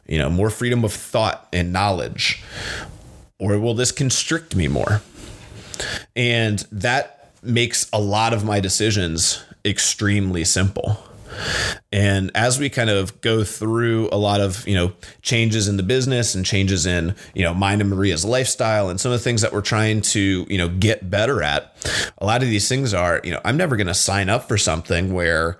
you 0.06 0.16
know, 0.18 0.30
more 0.30 0.48
freedom 0.48 0.84
of 0.84 0.92
thought 0.92 1.46
and 1.52 1.70
knowledge? 1.70 2.42
Or 3.38 3.58
will 3.58 3.74
this 3.74 3.92
constrict 3.92 4.56
me 4.56 4.68
more? 4.68 5.02
And 6.16 6.60
that 6.72 7.30
makes 7.42 7.88
a 7.92 8.00
lot 8.00 8.32
of 8.32 8.42
my 8.42 8.58
decisions 8.58 9.44
extremely 9.66 10.44
simple. 10.44 11.02
And 11.90 12.30
as 12.34 12.58
we 12.58 12.68
kind 12.68 12.90
of 12.90 13.18
go 13.22 13.44
through 13.44 14.10
a 14.12 14.18
lot 14.18 14.40
of, 14.40 14.66
you 14.68 14.74
know, 14.74 14.92
changes 15.22 15.68
in 15.68 15.78
the 15.78 15.82
business 15.82 16.34
and 16.34 16.44
changes 16.44 16.84
in, 16.84 17.14
you 17.34 17.42
know, 17.42 17.54
mine 17.54 17.80
and 17.80 17.88
Maria's 17.88 18.26
lifestyle 18.26 18.90
and 18.90 19.00
some 19.00 19.10
of 19.10 19.18
the 19.18 19.24
things 19.24 19.40
that 19.40 19.52
we're 19.52 19.62
trying 19.62 20.02
to, 20.02 20.46
you 20.48 20.58
know, 20.58 20.68
get 20.68 21.10
better 21.10 21.42
at, 21.42 21.74
a 22.18 22.26
lot 22.26 22.42
of 22.42 22.48
these 22.48 22.68
things 22.68 22.92
are, 22.92 23.22
you 23.24 23.30
know, 23.30 23.40
I'm 23.44 23.56
never 23.56 23.76
going 23.76 23.86
to 23.86 23.94
sign 23.94 24.28
up 24.28 24.48
for 24.48 24.58
something 24.58 25.14
where 25.14 25.58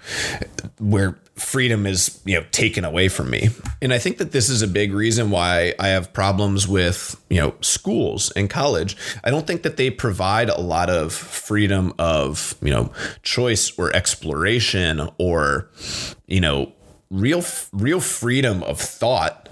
where 0.79 1.17
freedom 1.39 1.87
is 1.87 2.21
you 2.25 2.35
know 2.35 2.45
taken 2.51 2.85
away 2.85 3.09
from 3.09 3.31
me. 3.31 3.49
And 3.81 3.93
i 3.93 3.99
think 3.99 4.19
that 4.19 4.33
this 4.33 4.49
is 4.49 4.63
a 4.63 4.67
big 4.67 4.93
reason 4.93 5.31
why 5.31 5.75
i 5.79 5.89
have 5.89 6.13
problems 6.13 6.67
with 6.67 7.21
you 7.31 7.41
know 7.41 7.55
schools 7.61 8.31
and 8.33 8.51
college. 8.51 8.97
I 9.25 9.31
don't 9.31 9.47
think 9.47 9.63
that 9.63 9.77
they 9.77 9.91
provide 9.91 10.49
a 10.49 10.61
lot 10.61 10.91
of 10.91 11.13
freedom 11.13 11.95
of 11.99 12.57
you 12.61 12.71
know 12.71 12.93
choice 13.23 13.77
or 13.79 13.95
exploration 13.95 15.09
or 15.19 15.69
you 16.29 16.41
know 16.41 16.73
real 17.11 17.43
real 17.73 18.01
freedom 18.01 18.63
of 18.65 18.79
thought 18.79 19.49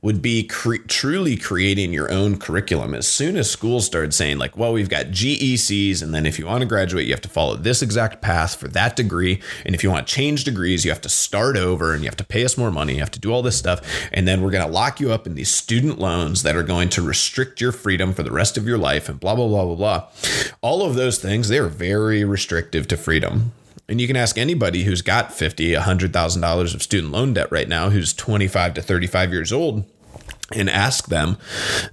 would 0.00 0.22
be 0.22 0.42
cre- 0.42 0.76
truly 0.88 1.36
creating 1.36 1.92
your 1.92 2.10
own 2.10 2.38
curriculum. 2.38 2.94
As 2.94 3.06
soon 3.06 3.36
as 3.36 3.50
schools 3.50 3.84
started 3.84 4.14
saying 4.14 4.38
like 4.38 4.56
well 4.56 4.72
we've 4.72 4.88
got 4.88 5.06
GECs 5.06 6.02
and 6.02 6.14
then 6.14 6.24
if 6.24 6.38
you 6.38 6.46
want 6.46 6.62
to 6.62 6.66
graduate 6.66 7.06
you 7.06 7.12
have 7.12 7.20
to 7.20 7.28
follow 7.28 7.56
this 7.56 7.82
exact 7.82 8.22
path 8.22 8.56
for 8.56 8.68
that 8.68 8.96
degree. 8.96 9.42
And 9.66 9.74
if 9.74 9.84
you 9.84 9.90
want 9.90 10.08
to 10.08 10.14
change 10.14 10.44
degrees 10.44 10.84
you 10.86 10.90
have 10.90 11.02
to 11.02 11.10
start 11.10 11.58
over 11.58 11.92
and 11.92 12.02
you 12.02 12.08
have 12.08 12.16
to 12.16 12.24
pay 12.24 12.42
us 12.42 12.56
more 12.56 12.70
money 12.70 12.94
you 12.94 13.00
have 13.00 13.10
to 13.10 13.20
do 13.20 13.30
all 13.30 13.42
this 13.42 13.58
stuff. 13.58 13.82
And 14.10 14.26
then 14.26 14.40
we're 14.40 14.50
going 14.50 14.66
to 14.66 14.72
lock 14.72 14.98
you 14.98 15.12
up 15.12 15.26
in 15.26 15.34
these 15.34 15.50
student 15.52 15.98
loans 15.98 16.42
that 16.42 16.56
are 16.56 16.62
going 16.62 16.88
to 16.90 17.02
restrict 17.02 17.60
your 17.60 17.72
freedom 17.72 18.14
for 18.14 18.22
the 18.22 18.32
rest 18.32 18.56
of 18.56 18.66
your 18.66 18.78
life 18.78 19.10
and 19.10 19.20
blah 19.20 19.34
blah 19.34 19.46
blah 19.46 19.64
blah 19.66 19.76
blah. 19.76 20.08
All 20.62 20.82
of 20.82 20.94
those 20.94 21.18
things 21.18 21.48
they're 21.48 21.68
very 21.68 22.24
restrictive 22.24 22.88
to 22.88 22.96
freedom 22.96 23.52
and 23.88 24.00
you 24.00 24.06
can 24.06 24.16
ask 24.16 24.38
anybody 24.38 24.84
who's 24.84 25.02
got 25.02 25.32
fifty, 25.32 25.74
a 25.74 25.80
hundred 25.80 26.12
thousand 26.12 26.42
dollars 26.42 26.74
of 26.74 26.82
student 26.82 27.12
loan 27.12 27.34
debt 27.34 27.50
right 27.50 27.68
now, 27.68 27.90
who's 27.90 28.12
twenty 28.12 28.48
five 28.48 28.74
to 28.74 28.82
thirty 28.82 29.06
five 29.06 29.32
years 29.32 29.52
old, 29.52 29.84
and 30.52 30.68
ask 30.70 31.08
them, 31.08 31.36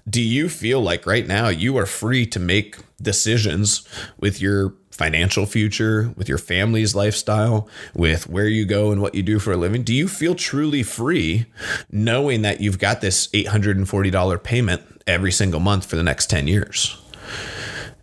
do 0.09 0.21
you 0.21 0.49
feel 0.49 0.81
like 0.81 1.05
right 1.05 1.27
now 1.27 1.49
you 1.49 1.77
are 1.77 1.85
free 1.85 2.25
to 2.27 2.39
make 2.39 2.77
decisions 3.01 3.87
with 4.19 4.41
your 4.41 4.73
financial 4.91 5.45
future, 5.45 6.13
with 6.15 6.29
your 6.29 6.37
family's 6.37 6.93
lifestyle, 6.93 7.67
with 7.95 8.29
where 8.29 8.47
you 8.47 8.65
go 8.65 8.91
and 8.91 9.01
what 9.01 9.15
you 9.15 9.23
do 9.23 9.39
for 9.39 9.51
a 9.51 9.57
living? 9.57 9.83
Do 9.83 9.93
you 9.93 10.07
feel 10.07 10.35
truly 10.35 10.83
free 10.83 11.47
knowing 11.91 12.43
that 12.43 12.61
you've 12.61 12.77
got 12.77 13.01
this 13.01 13.27
$840 13.29 14.43
payment 14.43 14.83
every 15.07 15.31
single 15.31 15.59
month 15.59 15.85
for 15.85 15.95
the 15.95 16.03
next 16.03 16.29
10 16.29 16.47
years? 16.47 17.01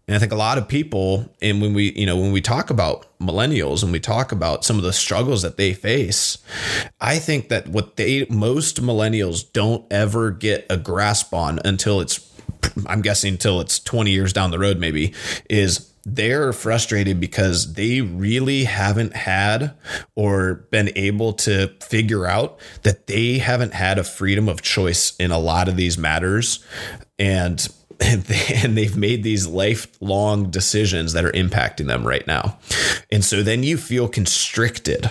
And 0.08 0.16
I 0.16 0.18
think 0.18 0.32
a 0.32 0.36
lot 0.36 0.56
of 0.56 0.66
people, 0.66 1.30
and 1.42 1.60
when 1.60 1.74
we, 1.74 1.92
you 1.92 2.06
know, 2.06 2.16
when 2.16 2.32
we 2.32 2.40
talk 2.40 2.70
about 2.70 3.06
millennials 3.20 3.82
and 3.82 3.92
we 3.92 4.00
talk 4.00 4.32
about 4.32 4.64
some 4.64 4.78
of 4.78 4.82
the 4.82 4.92
struggles 4.92 5.42
that 5.42 5.58
they 5.58 5.74
face, 5.74 6.38
I 6.98 7.18
think 7.18 7.50
that 7.50 7.68
what 7.68 7.96
they, 7.96 8.26
most 8.30 8.82
millennials 8.82 9.44
don't 9.52 9.84
ever 9.92 10.30
get 10.30 10.64
a 10.70 10.78
grasp 10.78 11.34
on 11.34 11.60
until 11.62 12.00
it's, 12.00 12.32
I'm 12.86 13.02
guessing 13.02 13.34
until 13.34 13.60
it's 13.60 13.78
20 13.78 14.10
years 14.10 14.32
down 14.32 14.50
the 14.50 14.58
road, 14.58 14.78
maybe, 14.78 15.12
is 15.50 15.92
they're 16.06 16.54
frustrated 16.54 17.20
because 17.20 17.74
they 17.74 18.00
really 18.00 18.64
haven't 18.64 19.14
had 19.14 19.74
or 20.14 20.54
been 20.70 20.90
able 20.96 21.34
to 21.34 21.68
figure 21.82 22.26
out 22.26 22.58
that 22.82 23.08
they 23.08 23.38
haven't 23.38 23.74
had 23.74 23.98
a 23.98 24.04
freedom 24.04 24.48
of 24.48 24.62
choice 24.62 25.14
in 25.16 25.30
a 25.30 25.38
lot 25.38 25.68
of 25.68 25.76
these 25.76 25.98
matters. 25.98 26.64
And 27.18 27.68
and, 28.04 28.22
they, 28.24 28.84
have 28.84 28.96
made 28.96 29.22
these 29.22 29.46
lifelong 29.46 30.50
decisions 30.50 31.12
that 31.14 31.24
are 31.24 31.32
impacting 31.32 31.86
them 31.86 32.06
right 32.06 32.26
now. 32.26 32.58
And 33.10 33.24
so 33.24 33.42
then 33.42 33.62
you 33.62 33.76
feel 33.76 34.08
constricted 34.08 35.10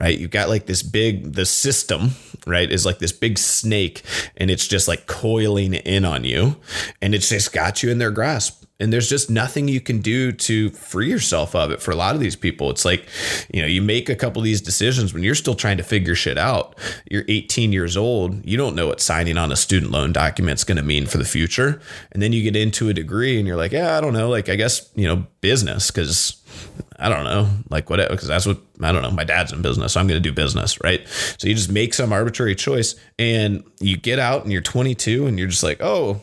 right? 0.00 0.18
You've 0.18 0.30
got 0.30 0.48
like 0.48 0.66
this 0.66 0.82
big, 0.82 1.32
the 1.32 1.46
system, 1.46 2.10
right, 2.46 2.70
is 2.70 2.84
like 2.84 2.98
this 2.98 3.12
big 3.12 3.38
snake 3.38 4.02
and 4.36 4.50
it's 4.50 4.66
just 4.66 4.88
like 4.88 5.06
coiling 5.06 5.74
in 5.74 6.04
on 6.04 6.24
you 6.24 6.56
and 7.00 7.14
it's 7.14 7.28
just 7.28 7.52
got 7.52 7.82
you 7.82 7.90
in 7.90 7.98
their 7.98 8.10
grasp 8.10 8.65
and 8.78 8.92
there's 8.92 9.08
just 9.08 9.30
nothing 9.30 9.68
you 9.68 9.80
can 9.80 10.00
do 10.00 10.32
to 10.32 10.70
free 10.70 11.08
yourself 11.08 11.54
of 11.54 11.70
it 11.70 11.80
for 11.80 11.90
a 11.90 11.96
lot 11.96 12.14
of 12.14 12.20
these 12.20 12.36
people. 12.36 12.70
It's 12.70 12.84
like 12.84 13.06
you 13.52 13.62
know 13.62 13.68
you 13.68 13.82
make 13.82 14.08
a 14.08 14.16
couple 14.16 14.40
of 14.40 14.44
these 14.44 14.60
decisions 14.60 15.14
when 15.14 15.22
you're 15.22 15.34
still 15.34 15.54
trying 15.54 15.76
to 15.78 15.82
figure 15.82 16.14
shit 16.14 16.38
out. 16.38 16.76
You're 17.10 17.24
18 17.28 17.72
years 17.72 17.96
old. 17.96 18.44
You 18.44 18.56
don't 18.56 18.74
know 18.74 18.86
what 18.88 19.00
signing 19.00 19.38
on 19.38 19.52
a 19.52 19.56
student 19.56 19.92
loan 19.92 20.12
document 20.12 20.58
is 20.58 20.64
going 20.64 20.76
to 20.76 20.82
mean 20.82 21.06
for 21.06 21.18
the 21.18 21.24
future. 21.24 21.80
And 22.12 22.22
then 22.22 22.32
you 22.32 22.42
get 22.42 22.56
into 22.56 22.88
a 22.88 22.94
degree 22.94 23.38
and 23.38 23.46
you're 23.46 23.56
like 23.56 23.72
yeah 23.72 23.96
i 23.96 24.00
don't 24.00 24.12
know. 24.12 24.28
Like 24.28 24.48
i 24.48 24.56
guess 24.56 24.90
you 24.94 25.06
know 25.06 25.26
business 25.40 25.90
because 25.90 26.42
I 26.98 27.08
don't 27.08 27.24
know, 27.24 27.48
like 27.68 27.90
whatever, 27.90 28.10
because 28.10 28.28
that's 28.28 28.46
what 28.46 28.58
I 28.80 28.90
don't 28.90 29.02
know. 29.02 29.10
My 29.10 29.24
dad's 29.24 29.52
in 29.52 29.62
business, 29.62 29.92
so 29.92 30.00
I'm 30.00 30.06
going 30.06 30.20
to 30.20 30.28
do 30.28 30.34
business, 30.34 30.80
right? 30.82 31.06
So 31.38 31.46
you 31.46 31.54
just 31.54 31.70
make 31.70 31.92
some 31.92 32.12
arbitrary 32.12 32.54
choice, 32.54 32.94
and 33.18 33.64
you 33.80 33.96
get 33.96 34.18
out, 34.18 34.44
and 34.44 34.52
you're 34.52 34.62
22, 34.62 35.26
and 35.26 35.38
you're 35.38 35.48
just 35.48 35.62
like, 35.62 35.82
oh, 35.82 36.22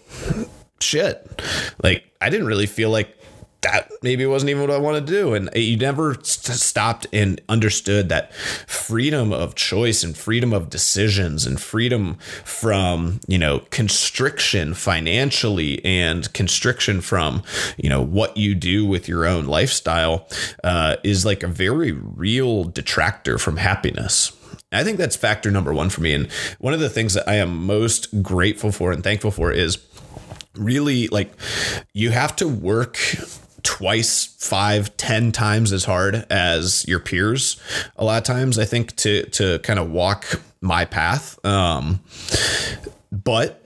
shit, 0.79 1.41
like 1.83 2.03
I 2.23 2.29
didn't 2.29 2.47
really 2.47 2.67
feel 2.67 2.89
like 2.89 3.17
that 3.63 3.89
maybe 4.01 4.25
wasn't 4.25 4.49
even 4.49 4.61
what 4.61 4.71
I 4.71 4.77
wanted 4.77 5.07
to 5.07 5.13
do. 5.13 5.33
And 5.33 5.49
you 5.55 5.77
never 5.77 6.15
st- 6.15 6.57
stopped 6.57 7.07
and 7.11 7.41
understood 7.49 8.09
that 8.09 8.33
freedom 8.33 9.33
of 9.33 9.55
choice 9.55 10.03
and 10.03 10.15
freedom 10.15 10.53
of 10.53 10.69
decisions 10.69 11.45
and 11.45 11.59
freedom 11.59 12.15
from, 12.43 13.19
you 13.27 13.37
know, 13.37 13.59
constriction 13.71 14.73
financially 14.73 15.83
and 15.83 16.31
constriction 16.33 17.01
from, 17.01 17.41
you 17.77 17.89
know, 17.89 18.01
what 18.01 18.37
you 18.37 18.53
do 18.53 18.85
with 18.85 19.07
your 19.07 19.25
own 19.25 19.45
lifestyle 19.45 20.27
uh, 20.63 20.97
is 21.03 21.25
like 21.25 21.41
a 21.41 21.47
very 21.47 21.91
real 21.91 22.65
detractor 22.65 23.37
from 23.37 23.57
happiness. 23.57 24.31
I 24.73 24.83
think 24.83 24.97
that's 24.97 25.15
factor 25.15 25.51
number 25.51 25.73
one 25.73 25.89
for 25.89 26.01
me. 26.01 26.13
And 26.13 26.31
one 26.59 26.73
of 26.73 26.79
the 26.79 26.89
things 26.89 27.13
that 27.13 27.29
I 27.29 27.35
am 27.35 27.65
most 27.65 28.23
grateful 28.23 28.71
for 28.71 28.91
and 28.91 29.03
thankful 29.03 29.31
for 29.31 29.51
is 29.51 29.77
really 30.55 31.07
like 31.07 31.31
you 31.93 32.11
have 32.11 32.35
to 32.37 32.47
work 32.47 32.97
twice, 33.63 34.25
five, 34.39 34.95
ten 34.97 35.31
times 35.31 35.71
as 35.71 35.85
hard 35.85 36.25
as 36.29 36.85
your 36.87 36.99
peers. 36.99 37.59
A 37.95 38.03
lot 38.03 38.17
of 38.17 38.23
times, 38.23 38.59
I 38.59 38.65
think 38.65 38.95
to 38.97 39.23
to 39.31 39.59
kind 39.59 39.79
of 39.79 39.89
walk 39.89 40.41
my 40.61 40.85
path. 40.85 41.43
Um, 41.45 42.01
but 43.11 43.61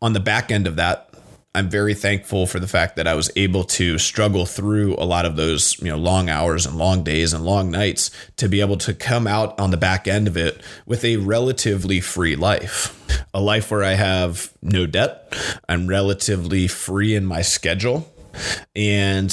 on 0.00 0.12
the 0.12 0.20
back 0.20 0.50
end 0.50 0.66
of 0.66 0.76
that, 0.76 1.11
I'm 1.54 1.68
very 1.68 1.92
thankful 1.92 2.46
for 2.46 2.58
the 2.58 2.66
fact 2.66 2.96
that 2.96 3.06
I 3.06 3.14
was 3.14 3.30
able 3.36 3.64
to 3.64 3.98
struggle 3.98 4.46
through 4.46 4.94
a 4.94 5.04
lot 5.04 5.26
of 5.26 5.36
those, 5.36 5.78
you 5.80 5.90
know, 5.90 5.98
long 5.98 6.30
hours 6.30 6.64
and 6.64 6.78
long 6.78 7.04
days 7.04 7.34
and 7.34 7.44
long 7.44 7.70
nights 7.70 8.10
to 8.36 8.48
be 8.48 8.62
able 8.62 8.78
to 8.78 8.94
come 8.94 9.26
out 9.26 9.58
on 9.60 9.70
the 9.70 9.76
back 9.76 10.08
end 10.08 10.28
of 10.28 10.36
it 10.38 10.62
with 10.86 11.04
a 11.04 11.18
relatively 11.18 12.00
free 12.00 12.36
life. 12.36 12.98
A 13.34 13.40
life 13.40 13.70
where 13.70 13.84
I 13.84 13.92
have 13.92 14.50
no 14.62 14.86
debt. 14.86 15.36
I'm 15.68 15.88
relatively 15.88 16.68
free 16.68 17.14
in 17.14 17.26
my 17.26 17.42
schedule. 17.42 18.10
And 18.74 19.30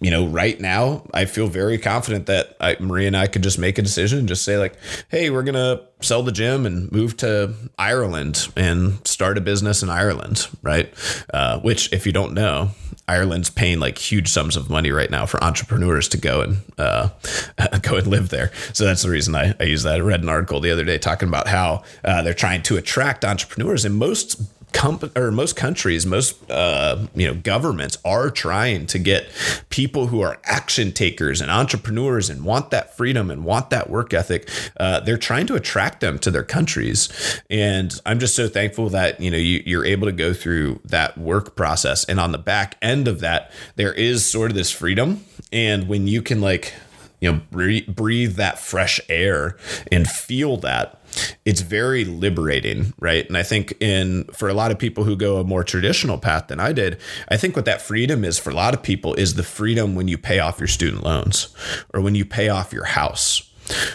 you 0.00 0.10
know, 0.10 0.26
right 0.26 0.60
now, 0.60 1.06
I 1.14 1.24
feel 1.24 1.46
very 1.48 1.78
confident 1.78 2.26
that 2.26 2.56
I, 2.60 2.72
and 2.72 3.16
I 3.16 3.26
could 3.26 3.42
just 3.42 3.58
make 3.58 3.78
a 3.78 3.82
decision 3.82 4.20
and 4.20 4.28
just 4.28 4.44
say, 4.44 4.58
like, 4.58 4.74
hey, 5.08 5.30
we're 5.30 5.42
going 5.42 5.54
to 5.54 5.82
sell 6.00 6.22
the 6.22 6.32
gym 6.32 6.66
and 6.66 6.90
move 6.92 7.16
to 7.18 7.54
Ireland 7.78 8.48
and 8.56 9.06
start 9.06 9.38
a 9.38 9.40
business 9.40 9.82
in 9.82 9.90
Ireland, 9.90 10.48
right? 10.62 10.92
Uh, 11.32 11.60
which, 11.60 11.92
if 11.92 12.06
you 12.06 12.12
don't 12.12 12.34
know, 12.34 12.70
Ireland's 13.08 13.50
paying 13.50 13.78
like 13.78 13.98
huge 13.98 14.28
sums 14.28 14.56
of 14.56 14.68
money 14.68 14.90
right 14.90 15.10
now 15.10 15.26
for 15.26 15.42
entrepreneurs 15.42 16.08
to 16.08 16.18
go 16.18 16.40
and 16.40 16.58
uh, 16.76 17.10
go 17.82 17.96
and 17.96 18.06
live 18.06 18.30
there. 18.30 18.50
So 18.72 18.84
that's 18.84 19.02
the 19.02 19.10
reason 19.10 19.34
I, 19.34 19.54
I 19.60 19.64
use 19.64 19.84
that. 19.84 19.96
I 19.96 20.00
read 20.00 20.22
an 20.22 20.28
article 20.28 20.60
the 20.60 20.72
other 20.72 20.84
day 20.84 20.98
talking 20.98 21.28
about 21.28 21.46
how 21.46 21.84
uh, 22.04 22.22
they're 22.22 22.34
trying 22.34 22.62
to 22.64 22.76
attract 22.76 23.24
entrepreneurs, 23.24 23.84
and 23.84 23.96
most 23.96 24.40
comp- 24.76 25.16
or 25.16 25.32
most 25.32 25.56
countries, 25.56 26.04
most 26.04 26.38
uh, 26.50 27.06
you 27.14 27.26
know 27.26 27.34
governments 27.34 27.96
are 28.04 28.30
trying 28.30 28.86
to 28.86 28.98
get 28.98 29.26
people 29.70 30.08
who 30.08 30.20
are 30.20 30.38
action 30.44 30.92
takers 30.92 31.40
and 31.40 31.50
entrepreneurs 31.50 32.28
and 32.28 32.44
want 32.44 32.70
that 32.70 32.94
freedom 32.96 33.30
and 33.30 33.44
want 33.44 33.70
that 33.70 33.88
work 33.88 34.12
ethic. 34.12 34.48
Uh, 34.78 35.00
they're 35.00 35.16
trying 35.16 35.46
to 35.46 35.54
attract 35.54 36.00
them 36.00 36.18
to 36.18 36.30
their 36.30 36.42
countries, 36.42 37.08
and 37.48 37.98
I'm 38.04 38.18
just 38.18 38.36
so 38.36 38.48
thankful 38.48 38.90
that 38.90 39.18
you 39.18 39.30
know 39.30 39.38
you, 39.38 39.62
you're 39.64 39.84
able 39.84 40.06
to 40.06 40.12
go 40.12 40.34
through 40.34 40.80
that 40.84 41.16
work 41.16 41.56
process. 41.56 42.04
And 42.04 42.20
on 42.20 42.32
the 42.32 42.38
back 42.38 42.76
end 42.82 43.08
of 43.08 43.20
that, 43.20 43.50
there 43.76 43.94
is 43.94 44.30
sort 44.30 44.50
of 44.50 44.56
this 44.56 44.70
freedom, 44.70 45.24
and 45.52 45.88
when 45.88 46.06
you 46.06 46.20
can 46.20 46.42
like 46.42 46.74
you 47.20 47.32
know 47.32 47.40
breathe, 47.50 47.86
breathe 47.88 48.36
that 48.36 48.58
fresh 48.58 49.00
air 49.08 49.56
and 49.90 50.06
feel 50.06 50.58
that 50.58 51.00
it's 51.44 51.60
very 51.60 52.04
liberating 52.04 52.92
right? 52.98 53.26
And 53.26 53.36
i 53.36 53.42
think 53.42 53.74
in 53.80 54.24
for 54.32 54.48
a 54.48 54.54
lot 54.54 54.70
of 54.70 54.78
people 54.78 55.04
who 55.04 55.16
go 55.16 55.38
a 55.38 55.44
more 55.44 55.64
traditional 55.64 56.18
path 56.18 56.48
than 56.48 56.60
i 56.60 56.72
did 56.72 57.00
i 57.28 57.36
think 57.36 57.56
what 57.56 57.64
that 57.64 57.82
freedom 57.82 58.24
is 58.24 58.38
for 58.38 58.50
a 58.50 58.54
lot 58.54 58.74
of 58.74 58.82
people 58.82 59.14
is 59.14 59.34
the 59.34 59.42
freedom 59.42 59.94
when 59.94 60.08
you 60.08 60.18
pay 60.18 60.38
off 60.38 60.58
your 60.58 60.68
student 60.68 61.02
loans 61.02 61.54
or 61.92 62.00
when 62.00 62.14
you 62.14 62.24
pay 62.24 62.48
off 62.48 62.72
your 62.72 62.84
house 62.84 63.50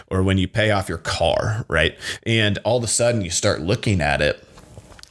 or 0.10 0.22
when 0.22 0.38
you 0.38 0.48
pay 0.48 0.72
off 0.72 0.90
your 0.90 0.98
car 0.98 1.66
right? 1.68 1.98
And 2.26 2.58
all 2.66 2.78
of 2.78 2.84
a 2.84 2.88
sudden 2.88 3.22
you 3.22 3.30
start 3.30 3.62
looking 3.62 4.02
at 4.02 4.22
it 4.22 4.44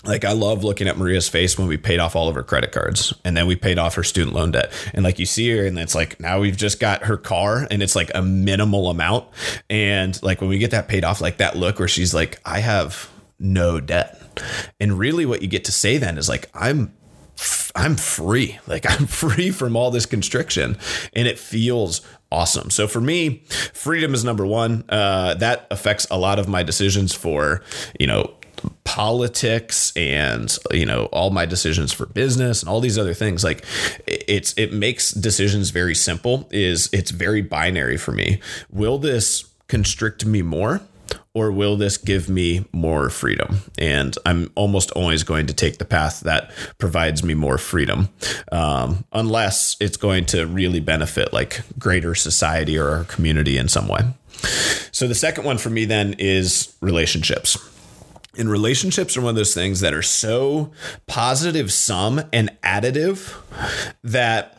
like 0.05 0.25
I 0.25 0.33
love 0.33 0.65
looking 0.65 0.89
at 0.89 0.97
Maria's 0.97 1.29
face 1.29 1.59
when 1.59 1.69
we 1.69 1.77
paid 1.77 2.01
off 2.01 2.17
all 2.17 2.29
of 2.29 2.35
her 2.35 2.43
credit 2.43 2.73
cards 2.73 3.13
and 3.25 3.37
then 3.37 3.47
we 3.47 3.57
paid 3.57 3.79
off 3.79 3.95
her 3.97 4.03
student 4.03 4.35
loan 4.35 4.53
debt. 4.53 4.73
And 4.95 5.05
like 5.05 5.19
you 5.19 5.27
see 5.27 5.51
her 5.57 5.67
and 5.67 5.79
it's 5.79 5.95
like 5.95 6.19
now 6.21 6.41
we've 6.41 6.57
just 6.57 6.81
got 6.81 7.05
her 7.05 7.17
car 7.17 7.67
and 7.71 7.83
it's 7.83 7.95
like 7.95 8.11
a 8.15 8.23
minimal 8.23 8.89
amount. 8.89 9.27
And 9.69 10.21
like 10.23 10.41
when 10.41 10.49
we 10.49 10.59
get 10.59 10.71
that 10.71 10.89
paid 10.89 11.05
off, 11.05 11.21
like 11.21 11.37
that 11.39 11.57
look 11.57 11.79
where 11.79 11.89
she's 11.89 12.15
like, 12.15 12.41
I 12.45 12.61
have 12.61 13.11
no 13.39 13.79
debt. 13.79 14.21
And 14.81 14.99
really 14.99 15.27
what 15.27 15.43
you 15.43 15.49
get 15.49 15.65
to 15.67 15.73
say 15.73 15.99
then 15.99 16.17
is 16.17 16.29
like, 16.29 16.49
I'm 16.55 16.95
I'm 17.75 17.97
free. 17.97 18.59
Like 18.67 18.89
I'm 19.01 19.07
free 19.07 19.51
from 19.51 19.77
all 19.77 19.91
this 19.91 20.07
constriction 20.07 20.79
and 21.13 21.29
it 21.29 21.39
feels 21.39 22.01
awesome. 22.33 22.71
So 22.71 22.87
for 22.87 23.01
me, 23.01 23.43
freedom 23.75 24.15
is 24.15 24.25
number 24.25 24.47
one. 24.47 24.85
Uh, 24.89 25.35
that 25.35 25.67
affects 25.71 26.07
a 26.11 26.19
lot 26.19 26.39
of 26.39 26.49
my 26.49 26.63
decisions 26.63 27.15
for, 27.15 27.63
you 27.99 28.07
know, 28.07 28.35
politics 28.85 29.93
and 29.97 30.57
you 30.71 30.87
know 30.87 31.05
all 31.07 31.31
my 31.31 31.47
decisions 31.47 31.93
for 31.93 32.07
business 32.07 32.63
and 32.63 32.69
all 32.69 32.81
these 32.81 32.99
other 32.99 33.15
things 33.15 33.45
like 33.45 33.65
it's 34.07 34.53
it 34.57 34.73
makes 34.73 35.13
decisions 35.13 35.71
very 35.71 35.95
simple 35.95 36.49
is 36.51 36.89
it's 36.93 37.11
very 37.11 37.43
binary 37.43 37.97
for 37.97 38.13
me 38.13 38.41
will 38.71 38.99
this 38.99 39.49
constrict 39.69 40.27
me 40.27 40.43
more 40.43 40.81
or 41.35 41.53
will 41.53 41.77
this 41.77 41.97
give 41.97 42.29
me 42.29 42.65
more 42.73 43.09
freedom? 43.09 43.61
And 43.79 44.17
I'm 44.27 44.51
almost 44.55 44.91
always 44.93 45.23
going 45.23 45.47
to 45.47 45.55
take 45.55 45.79
the 45.79 45.85
path 45.85 46.21
that 46.21 46.51
provides 46.79 47.23
me 47.23 47.35
more 47.35 47.59
freedom, 47.59 48.09
um, 48.51 49.05
unless 49.13 49.77
it's 49.81 49.97
going 49.97 50.27
to 50.27 50.47
really 50.47 50.81
benefit 50.81 51.33
like 51.33 51.63
greater 51.79 52.15
society 52.15 52.77
or 52.77 52.89
our 52.89 53.05
community 53.05 53.59
in 53.59 53.69
some 53.69 53.87
way. 53.87 54.01
So 54.91 55.07
the 55.07 55.15
second 55.15 55.45
one 55.45 55.59
for 55.59 55.71
me 55.71 55.85
then 55.85 56.15
is 56.19 56.75
relationships 56.81 57.57
and 58.37 58.51
relationships 58.51 59.17
are 59.17 59.21
one 59.21 59.31
of 59.31 59.37
those 59.37 59.55
things 59.55 59.81
that 59.81 59.95
are 59.95 60.03
so 60.03 60.71
positive 61.07 61.73
sum 61.73 62.23
and 62.33 62.51
additive 62.63 63.35
that 64.03 64.57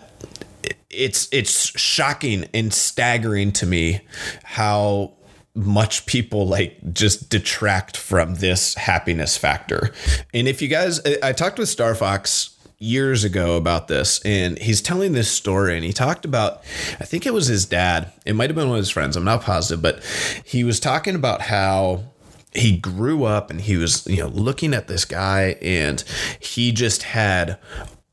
it's 0.89 1.29
it's 1.31 1.77
shocking 1.79 2.45
and 2.53 2.73
staggering 2.73 3.51
to 3.53 3.65
me 3.65 4.01
how 4.43 5.13
much 5.53 6.05
people 6.05 6.47
like 6.47 6.93
just 6.93 7.29
detract 7.29 7.97
from 7.97 8.35
this 8.35 8.75
happiness 8.75 9.37
factor. 9.37 9.91
And 10.33 10.47
if 10.47 10.61
you 10.61 10.67
guys 10.67 11.01
I 11.23 11.33
talked 11.33 11.59
with 11.59 11.69
Star 11.69 11.95
Fox 11.95 12.57
years 12.77 13.23
ago 13.23 13.57
about 13.57 13.87
this 13.87 14.19
and 14.25 14.57
he's 14.57 14.81
telling 14.81 15.13
this 15.13 15.31
story 15.31 15.75
and 15.75 15.85
he 15.85 15.93
talked 15.93 16.25
about 16.25 16.63
I 16.99 17.05
think 17.05 17.25
it 17.25 17.33
was 17.33 17.47
his 17.47 17.65
dad. 17.65 18.11
It 18.25 18.33
might 18.35 18.49
have 18.49 18.55
been 18.55 18.67
one 18.67 18.77
of 18.77 18.81
his 18.81 18.89
friends. 18.89 19.15
I'm 19.15 19.23
not 19.23 19.43
positive, 19.43 19.81
but 19.81 20.03
he 20.43 20.63
was 20.63 20.79
talking 20.79 21.15
about 21.15 21.41
how 21.41 22.03
he 22.53 22.77
grew 22.77 23.23
up 23.23 23.49
and 23.49 23.61
he 23.61 23.77
was, 23.77 24.05
you 24.07 24.17
know, 24.17 24.27
looking 24.27 24.73
at 24.73 24.87
this 24.87 25.05
guy 25.05 25.55
and 25.61 26.03
he 26.39 26.71
just 26.71 27.03
had 27.03 27.57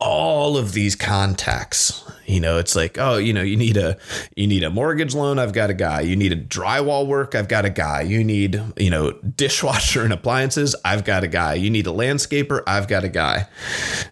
all 0.01 0.57
of 0.57 0.73
these 0.73 0.95
contacts. 0.95 2.05
You 2.25 2.41
know 2.41 2.59
it's 2.59 2.77
like 2.77 2.99
oh 2.99 3.17
you 3.17 3.33
know 3.33 3.41
you 3.41 3.57
need 3.57 3.79
a 3.79 3.97
you 4.37 4.47
need 4.47 4.63
a 4.63 4.69
mortgage 4.69 5.15
loan 5.15 5.39
i've 5.39 5.55
got 5.55 5.71
a 5.71 5.75
guy. 5.75 6.03
You 6.03 6.15
need 6.15 6.33
a 6.33 6.37
drywall 6.37 7.07
work 7.07 7.35
i've 7.35 7.49
got 7.49 7.65
a 7.65 7.71
guy. 7.71 8.03
You 8.03 8.23
need 8.23 8.63
you 8.77 8.91
know 8.91 9.13
dishwasher 9.13 10.03
and 10.05 10.13
appliances 10.13 10.77
i've 10.85 11.05
got 11.05 11.25
a 11.25 11.29
guy. 11.29 11.55
You 11.55 11.71
need 11.71 11.87
a 11.87 11.91
landscaper 11.91 12.63
i've 12.67 12.87
got 12.87 13.03
a 13.03 13.09
guy. 13.09 13.47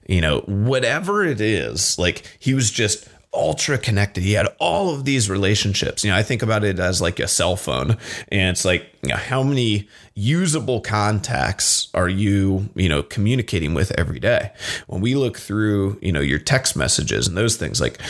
You 0.08 0.22
know 0.22 0.40
whatever 0.40 1.24
it 1.24 1.42
is 1.42 1.98
like 1.98 2.22
he 2.38 2.54
was 2.54 2.70
just 2.70 3.06
ultra 3.36 3.78
connected. 3.78 4.22
He 4.22 4.32
had 4.32 4.48
all 4.58 4.90
of 4.90 5.04
these 5.04 5.30
relationships. 5.30 6.04
You 6.04 6.10
know, 6.10 6.16
I 6.16 6.22
think 6.22 6.42
about 6.42 6.64
it 6.64 6.78
as 6.78 7.00
like 7.00 7.20
a 7.20 7.28
cell 7.28 7.56
phone, 7.56 7.96
and 8.28 8.50
it's 8.50 8.64
like, 8.64 8.90
you 9.02 9.10
know, 9.10 9.16
how 9.16 9.42
many 9.42 9.88
usable 10.14 10.80
contacts 10.80 11.88
are 11.94 12.08
you, 12.08 12.68
you 12.74 12.88
know, 12.88 13.02
communicating 13.02 13.74
with 13.74 13.92
every 13.92 14.18
day? 14.18 14.50
When 14.86 15.00
we 15.00 15.14
look 15.14 15.38
through, 15.38 15.98
you 16.00 16.12
know, 16.12 16.20
your 16.20 16.38
text 16.38 16.76
messages 16.76 17.28
and 17.28 17.36
those 17.36 17.56
things, 17.56 17.80
like 17.80 18.00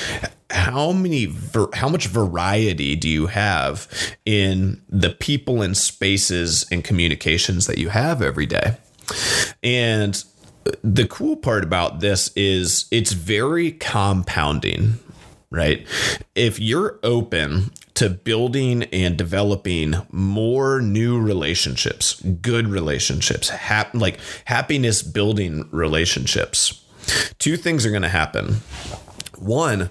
how 0.50 0.92
many, 0.92 1.34
how 1.74 1.88
much 1.88 2.06
variety 2.06 2.94
do 2.94 3.08
you 3.08 3.26
have 3.26 3.88
in 4.24 4.80
the 4.88 5.10
people 5.10 5.62
and 5.62 5.76
spaces 5.76 6.64
and 6.70 6.84
communications 6.84 7.66
that 7.66 7.78
you 7.78 7.88
have 7.88 8.22
every 8.22 8.46
day? 8.46 8.76
And 9.62 10.22
the 10.82 11.06
cool 11.06 11.36
part 11.36 11.64
about 11.64 12.00
this 12.00 12.30
is 12.36 12.86
it's 12.90 13.12
very 13.12 13.72
compounding 13.72 14.98
right? 15.50 15.86
If 16.34 16.58
you're 16.58 16.98
open 17.02 17.72
to 17.94 18.10
building 18.10 18.84
and 18.84 19.16
developing 19.16 19.94
more 20.10 20.80
new 20.80 21.20
relationships, 21.20 22.20
good 22.20 22.68
relationships, 22.68 23.48
hap- 23.48 23.94
like 23.94 24.18
happiness 24.44 25.02
building 25.02 25.68
relationships, 25.72 26.84
two 27.38 27.56
things 27.56 27.86
are 27.86 27.90
going 27.90 28.02
to 28.02 28.08
happen. 28.08 28.56
One 29.38 29.90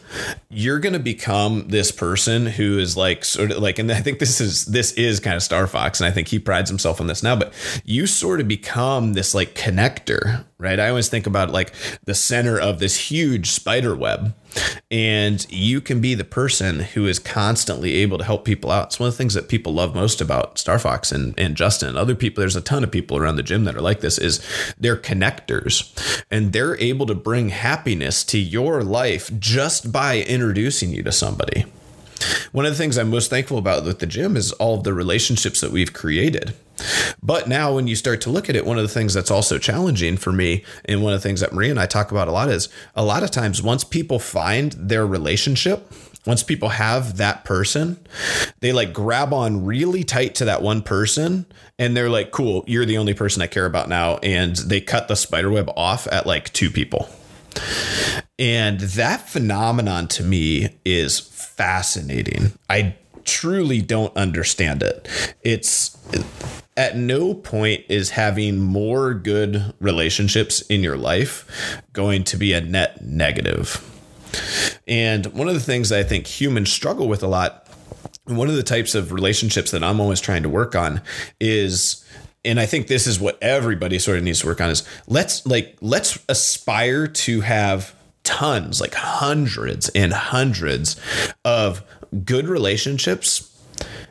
you're 0.49 0.79
going 0.79 0.93
to 0.93 0.99
become 0.99 1.67
this 1.67 1.91
person 1.91 2.47
who 2.47 2.79
is 2.79 2.97
like 2.97 3.23
sort 3.23 3.51
of 3.51 3.59
like 3.59 3.77
and 3.77 3.91
i 3.91 4.01
think 4.01 4.17
this 4.17 4.41
is 4.41 4.65
this 4.65 4.91
is 4.93 5.19
kind 5.19 5.35
of 5.35 5.43
star 5.43 5.67
fox 5.67 5.99
and 5.99 6.07
i 6.07 6.11
think 6.11 6.29
he 6.29 6.39
prides 6.39 6.67
himself 6.67 6.99
on 6.99 7.05
this 7.05 7.21
now 7.21 7.35
but 7.35 7.53
you 7.83 8.07
sort 8.07 8.41
of 8.41 8.47
become 8.47 9.13
this 9.13 9.35
like 9.35 9.53
connector 9.53 10.45
right? 10.57 10.79
I 10.79 10.89
always 10.89 11.09
think 11.09 11.27
about 11.27 11.51
like 11.51 11.73
the 12.05 12.15
center 12.15 12.59
of 12.59 12.79
this 12.79 12.97
huge 13.11 13.51
spider 13.51 13.95
web 13.95 14.33
and 14.91 15.45
you 15.51 15.81
can 15.81 16.01
be 16.01 16.13
the 16.13 16.23
person 16.23 16.79
who 16.79 17.07
is 17.07 17.19
constantly 17.19 17.95
able 17.95 18.17
to 18.17 18.23
help 18.23 18.45
people 18.45 18.71
out. 18.71 18.87
It's 18.87 18.99
one 18.99 19.07
of 19.07 19.13
the 19.13 19.17
things 19.17 19.33
that 19.33 19.49
people 19.49 19.73
love 19.73 19.95
most 19.95 20.21
about 20.21 20.57
Star 20.57 20.79
Fox 20.79 21.11
and, 21.11 21.37
and 21.37 21.55
Justin 21.55 21.89
and 21.89 21.97
other 21.97 22.15
people. 22.15 22.41
There's 22.41 22.55
a 22.55 22.61
ton 22.61 22.83
of 22.83 22.91
people 22.91 23.17
around 23.17 23.35
the 23.35 23.43
gym 23.43 23.65
that 23.65 23.75
are 23.75 23.81
like 23.81 24.01
this 24.01 24.17
is 24.17 24.45
they're 24.77 24.97
connectors 24.97 26.23
and 26.31 26.53
they're 26.53 26.79
able 26.79 27.05
to 27.07 27.15
bring 27.15 27.49
happiness 27.49 28.23
to 28.25 28.37
your 28.37 28.83
life 28.83 29.31
just 29.39 29.91
by 29.91 30.21
introducing 30.21 30.91
you 30.91 31.03
to 31.03 31.11
somebody. 31.11 31.65
One 32.51 32.65
of 32.65 32.71
the 32.71 32.77
things 32.77 32.97
I'm 32.97 33.09
most 33.09 33.29
thankful 33.29 33.57
about 33.57 33.83
with 33.83 33.99
the 33.99 34.05
gym 34.05 34.37
is 34.37 34.51
all 34.53 34.77
of 34.77 34.83
the 34.83 34.93
relationships 34.93 35.61
that 35.61 35.71
we've 35.71 35.93
created. 35.93 36.53
But 37.21 37.47
now, 37.47 37.73
when 37.73 37.87
you 37.87 37.95
start 37.95 38.21
to 38.21 38.29
look 38.29 38.49
at 38.49 38.55
it, 38.55 38.65
one 38.65 38.77
of 38.77 38.83
the 38.83 38.93
things 38.93 39.13
that's 39.13 39.31
also 39.31 39.57
challenging 39.57 40.17
for 40.17 40.31
me, 40.31 40.63
and 40.85 41.03
one 41.03 41.13
of 41.13 41.21
the 41.21 41.27
things 41.27 41.41
that 41.41 41.53
Maria 41.53 41.71
and 41.71 41.79
I 41.79 41.85
talk 41.85 42.11
about 42.11 42.27
a 42.27 42.31
lot, 42.31 42.49
is 42.49 42.69
a 42.95 43.03
lot 43.03 43.23
of 43.23 43.31
times 43.31 43.61
once 43.61 43.83
people 43.83 44.19
find 44.19 44.73
their 44.73 45.05
relationship, 45.05 45.91
once 46.25 46.41
people 46.41 46.69
have 46.69 47.17
that 47.17 47.45
person, 47.45 47.99
they 48.59 48.71
like 48.71 48.93
grab 48.93 49.31
on 49.31 49.63
really 49.63 50.03
tight 50.03 50.35
to 50.35 50.45
that 50.45 50.61
one 50.61 50.81
person 50.81 51.45
and 51.77 51.95
they're 51.95 52.09
like, 52.09 52.31
cool, 52.31 52.63
you're 52.67 52.85
the 52.85 52.97
only 52.97 53.13
person 53.13 53.41
I 53.41 53.47
care 53.47 53.65
about 53.65 53.89
now. 53.89 54.17
And 54.17 54.55
they 54.55 54.81
cut 54.81 55.07
the 55.07 55.15
spiderweb 55.15 55.69
off 55.75 56.07
at 56.07 56.25
like 56.25 56.51
two 56.51 56.71
people. 56.71 57.09
And 58.39 58.79
that 58.79 59.29
phenomenon 59.29 60.07
to 60.09 60.23
me 60.23 60.75
is 60.83 61.19
fascinating. 61.19 62.53
I 62.69 62.95
truly 63.23 63.81
don't 63.81 64.15
understand 64.17 64.83
it. 64.83 65.07
It's 65.43 65.97
at 66.77 66.97
no 66.97 67.33
point 67.33 67.83
is 67.87 68.11
having 68.11 68.59
more 68.59 69.13
good 69.13 69.73
relationships 69.79 70.61
in 70.61 70.83
your 70.83 70.97
life 70.97 71.81
going 71.93 72.23
to 72.25 72.37
be 72.37 72.53
a 72.53 72.61
net 72.61 73.03
negative. 73.03 73.81
And 74.87 75.25
one 75.27 75.47
of 75.47 75.53
the 75.53 75.61
things 75.61 75.91
I 75.91 76.03
think 76.03 76.27
humans 76.27 76.71
struggle 76.71 77.07
with 77.07 77.23
a 77.23 77.27
lot, 77.27 77.69
one 78.25 78.49
of 78.49 78.55
the 78.55 78.63
types 78.63 78.93
of 78.95 79.11
relationships 79.11 79.71
that 79.71 79.83
I'm 79.83 80.01
always 80.01 80.19
trying 80.19 80.43
to 80.43 80.49
work 80.49 80.75
on 80.75 81.01
is 81.39 82.01
and 82.43 82.59
I 82.59 82.67
think 82.67 82.87
this 82.87 83.07
is 83.07 83.19
what 83.19 83.41
everybody 83.41 83.97
sort 83.97 84.17
of 84.17 84.23
needs 84.23 84.41
to 84.41 84.47
work 84.47 84.61
on 84.61 84.69
is 84.69 84.87
let's 85.07 85.45
like 85.47 85.77
let's 85.81 86.23
aspire 86.29 87.07
to 87.07 87.41
have 87.41 87.95
tons, 88.23 88.81
like 88.81 88.93
hundreds 88.93 89.89
and 89.89 90.13
hundreds 90.13 90.99
of 91.43 91.81
good 92.23 92.47
relationships 92.47 93.51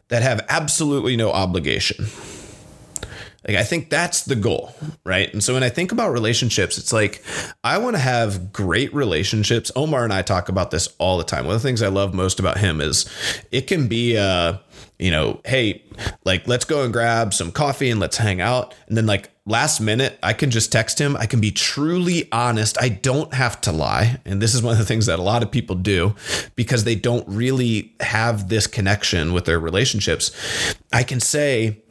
that 0.08 0.22
have 0.22 0.44
absolutely 0.48 1.16
no 1.16 1.30
obligation. 1.30 2.06
Like 3.46 3.56
I 3.56 3.62
think 3.62 3.90
that's 3.90 4.22
the 4.22 4.36
goal, 4.36 4.74
right? 5.04 5.32
And 5.32 5.42
so 5.42 5.54
when 5.54 5.62
I 5.62 5.68
think 5.68 5.92
about 5.92 6.12
relationships, 6.12 6.78
it's 6.78 6.92
like 6.92 7.22
I 7.62 7.78
want 7.78 7.96
to 7.96 8.00
have 8.00 8.52
great 8.52 8.94
relationships. 8.94 9.70
Omar 9.76 10.04
and 10.04 10.12
I 10.12 10.22
talk 10.22 10.48
about 10.48 10.70
this 10.70 10.88
all 10.98 11.18
the 11.18 11.24
time. 11.24 11.46
One 11.46 11.54
of 11.54 11.62
the 11.62 11.68
things 11.68 11.82
I 11.82 11.88
love 11.88 12.14
most 12.14 12.40
about 12.40 12.58
him 12.58 12.80
is 12.80 13.08
it 13.50 13.66
can 13.66 13.86
be 13.86 14.16
uh, 14.16 14.58
you 14.98 15.10
know, 15.10 15.40
hey, 15.44 15.82
like 16.24 16.46
let's 16.46 16.64
go 16.64 16.84
and 16.84 16.92
grab 16.92 17.34
some 17.34 17.50
coffee 17.50 17.90
and 17.90 18.00
let's 18.00 18.16
hang 18.16 18.40
out. 18.40 18.74
And 18.88 18.96
then 18.96 19.06
like 19.06 19.30
last 19.44 19.80
minute, 19.80 20.18
I 20.22 20.32
can 20.32 20.50
just 20.50 20.70
text 20.70 20.98
him. 20.98 21.16
I 21.16 21.26
can 21.26 21.40
be 21.40 21.50
truly 21.50 22.28
honest. 22.32 22.80
I 22.80 22.88
don't 22.88 23.34
have 23.34 23.60
to 23.62 23.72
lie. 23.72 24.20
And 24.24 24.40
this 24.40 24.54
is 24.54 24.62
one 24.62 24.72
of 24.72 24.78
the 24.78 24.84
things 24.84 25.06
that 25.06 25.18
a 25.18 25.22
lot 25.22 25.42
of 25.42 25.50
people 25.50 25.76
do 25.76 26.14
because 26.54 26.84
they 26.84 26.94
don't 26.94 27.26
really 27.28 27.94
have 28.00 28.48
this 28.48 28.66
connection 28.66 29.32
with 29.32 29.44
their 29.44 29.58
relationships. 29.58 30.30
I 30.92 31.02
can 31.02 31.20
say, 31.20 31.82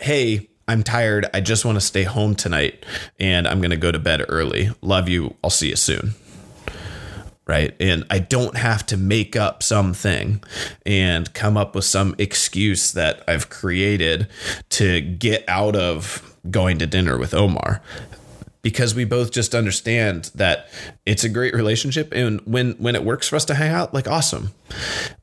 hey, 0.00 0.49
I'm 0.70 0.84
tired. 0.84 1.26
I 1.34 1.40
just 1.40 1.64
want 1.64 1.74
to 1.74 1.80
stay 1.80 2.04
home 2.04 2.36
tonight 2.36 2.86
and 3.18 3.48
I'm 3.48 3.60
going 3.60 3.72
to 3.72 3.76
go 3.76 3.90
to 3.90 3.98
bed 3.98 4.24
early. 4.28 4.70
Love 4.82 5.08
you. 5.08 5.34
I'll 5.42 5.50
see 5.50 5.70
you 5.70 5.74
soon. 5.74 6.14
Right. 7.44 7.74
And 7.80 8.04
I 8.08 8.20
don't 8.20 8.56
have 8.56 8.86
to 8.86 8.96
make 8.96 9.34
up 9.34 9.64
something 9.64 10.40
and 10.86 11.34
come 11.34 11.56
up 11.56 11.74
with 11.74 11.86
some 11.86 12.14
excuse 12.18 12.92
that 12.92 13.24
I've 13.26 13.50
created 13.50 14.28
to 14.68 15.00
get 15.00 15.44
out 15.48 15.74
of 15.74 16.36
going 16.48 16.78
to 16.78 16.86
dinner 16.86 17.18
with 17.18 17.34
Omar 17.34 17.82
because 18.62 18.94
we 18.94 19.04
both 19.04 19.32
just 19.32 19.56
understand 19.56 20.30
that 20.36 20.68
it's 21.04 21.24
a 21.24 21.28
great 21.28 21.52
relationship 21.52 22.12
and 22.12 22.40
when 22.42 22.72
when 22.74 22.94
it 22.94 23.02
works 23.02 23.28
for 23.28 23.34
us 23.34 23.44
to 23.46 23.54
hang 23.54 23.72
out 23.72 23.92
like 23.92 24.06
awesome 24.06 24.50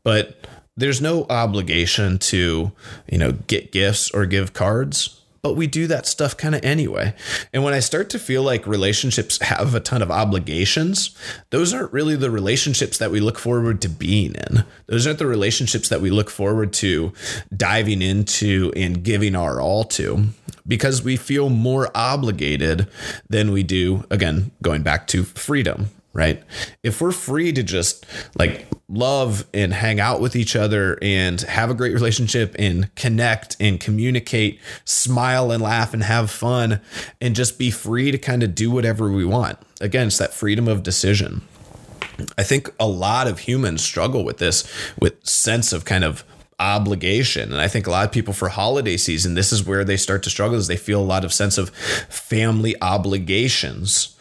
but 0.03 0.45
there's 0.75 1.01
no 1.01 1.25
obligation 1.29 2.17
to 2.17 2.71
you 3.09 3.17
know 3.17 3.31
get 3.31 3.71
gifts 3.71 4.11
or 4.11 4.25
give 4.25 4.53
cards 4.53 5.21
but 5.41 5.55
we 5.55 5.67
do 5.67 5.87
that 5.87 6.05
stuff 6.05 6.35
kind 6.35 6.55
of 6.55 6.63
anyway. 6.63 7.13
And 7.53 7.63
when 7.63 7.73
I 7.73 7.79
start 7.79 8.09
to 8.11 8.19
feel 8.19 8.43
like 8.43 8.67
relationships 8.67 9.41
have 9.41 9.75
a 9.75 9.79
ton 9.79 10.01
of 10.01 10.11
obligations, 10.11 11.15
those 11.49 11.73
aren't 11.73 11.93
really 11.93 12.15
the 12.15 12.31
relationships 12.31 12.97
that 12.97 13.11
we 13.11 13.19
look 13.19 13.39
forward 13.39 13.81
to 13.81 13.89
being 13.89 14.35
in. 14.35 14.65
Those 14.87 15.07
aren't 15.07 15.19
the 15.19 15.25
relationships 15.25 15.89
that 15.89 16.01
we 16.01 16.09
look 16.09 16.29
forward 16.29 16.73
to 16.73 17.13
diving 17.55 18.01
into 18.01 18.71
and 18.75 19.03
giving 19.03 19.35
our 19.35 19.61
all 19.61 19.83
to 19.85 20.25
because 20.67 21.01
we 21.01 21.15
feel 21.15 21.49
more 21.49 21.89
obligated 21.95 22.87
than 23.29 23.51
we 23.51 23.63
do, 23.63 24.05
again, 24.09 24.51
going 24.61 24.83
back 24.83 25.07
to 25.07 25.23
freedom 25.23 25.89
right? 26.13 26.43
If 26.83 27.01
we're 27.01 27.11
free 27.11 27.51
to 27.53 27.63
just 27.63 28.05
like 28.37 28.67
love 28.89 29.45
and 29.53 29.73
hang 29.73 29.99
out 29.99 30.21
with 30.21 30.35
each 30.35 30.55
other 30.55 30.97
and 31.01 31.39
have 31.41 31.69
a 31.69 31.73
great 31.73 31.93
relationship 31.93 32.55
and 32.57 32.93
connect 32.95 33.55
and 33.59 33.79
communicate, 33.79 34.59
smile 34.85 35.51
and 35.51 35.61
laugh 35.61 35.93
and 35.93 36.03
have 36.03 36.31
fun 36.31 36.81
and 37.21 37.35
just 37.35 37.59
be 37.59 37.69
free 37.69 38.11
to 38.11 38.17
kind 38.17 38.43
of 38.43 38.55
do 38.55 38.71
whatever 38.71 39.11
we 39.11 39.25
want. 39.25 39.57
Again, 39.79 40.07
it's 40.07 40.17
that 40.17 40.33
freedom 40.33 40.67
of 40.67 40.83
decision. 40.83 41.41
I 42.37 42.43
think 42.43 42.73
a 42.79 42.87
lot 42.87 43.27
of 43.27 43.39
humans 43.39 43.83
struggle 43.83 44.23
with 44.25 44.37
this 44.37 44.67
with 44.99 45.23
sense 45.25 45.71
of 45.71 45.85
kind 45.85 46.03
of 46.03 46.23
obligation. 46.59 47.51
And 47.51 47.61
i 47.61 47.67
think 47.67 47.85
a 47.85 47.91
lot 47.91 48.05
of 48.05 48.11
people 48.11 48.33
for 48.33 48.49
holiday 48.49 48.97
season 48.97 49.35
this 49.35 49.53
is 49.53 49.63
where 49.63 49.83
they 49.83 49.95
start 49.95 50.23
to 50.23 50.29
struggle 50.31 50.57
is 50.57 50.65
they 50.65 50.75
feel 50.75 50.99
a 50.99 51.03
lot 51.03 51.23
of 51.23 51.31
sense 51.31 51.57
of 51.57 51.69
family 51.69 52.75
obligations 52.81 54.15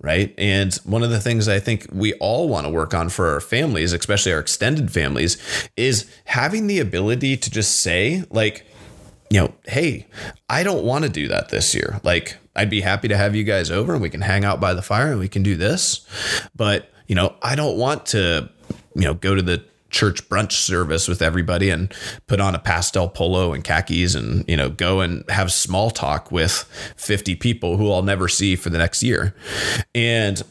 right? 0.00 0.34
And 0.38 0.74
one 0.84 1.02
of 1.02 1.10
the 1.10 1.20
things 1.20 1.48
i 1.48 1.60
think 1.60 1.86
we 1.92 2.14
all 2.14 2.48
want 2.48 2.66
to 2.66 2.72
work 2.72 2.94
on 2.94 3.10
for 3.10 3.28
our 3.28 3.40
families 3.40 3.92
especially 3.92 4.32
our 4.32 4.40
extended 4.40 4.90
families 4.90 5.36
is 5.76 6.10
having 6.24 6.66
the 6.66 6.80
ability 6.80 7.36
to 7.36 7.50
just 7.50 7.80
say 7.80 8.24
like 8.30 8.64
you 9.28 9.38
know 9.38 9.52
hey 9.66 10.06
i 10.48 10.62
don't 10.62 10.84
want 10.84 11.04
to 11.04 11.10
do 11.10 11.28
that 11.28 11.50
this 11.50 11.74
year. 11.74 12.00
Like 12.02 12.38
i'd 12.56 12.70
be 12.70 12.80
happy 12.80 13.08
to 13.08 13.16
have 13.18 13.36
you 13.36 13.44
guys 13.44 13.70
over 13.70 13.92
and 13.92 14.00
we 14.00 14.08
can 14.08 14.22
hang 14.22 14.46
out 14.46 14.60
by 14.60 14.72
the 14.72 14.82
fire 14.82 15.10
and 15.10 15.20
we 15.20 15.28
can 15.28 15.42
do 15.42 15.56
this 15.56 16.06
but 16.56 16.88
you 17.06 17.14
know 17.14 17.34
i 17.42 17.54
don't 17.54 17.76
want 17.76 18.06
to 18.06 18.48
you 18.94 19.02
know 19.02 19.14
go 19.14 19.34
to 19.34 19.42
the 19.42 19.62
church 19.92 20.28
brunch 20.28 20.52
service 20.52 21.06
with 21.06 21.22
everybody 21.22 21.70
and 21.70 21.94
put 22.26 22.40
on 22.40 22.54
a 22.54 22.58
pastel 22.58 23.08
polo 23.08 23.52
and 23.52 23.62
khakis 23.62 24.14
and 24.14 24.44
you 24.48 24.56
know 24.56 24.68
go 24.68 25.00
and 25.00 25.28
have 25.30 25.52
small 25.52 25.90
talk 25.90 26.32
with 26.32 26.64
50 26.96 27.36
people 27.36 27.76
who 27.76 27.92
I'll 27.92 28.02
never 28.02 28.26
see 28.26 28.56
for 28.56 28.70
the 28.70 28.78
next 28.78 29.02
year. 29.02 29.34
And 29.94 30.42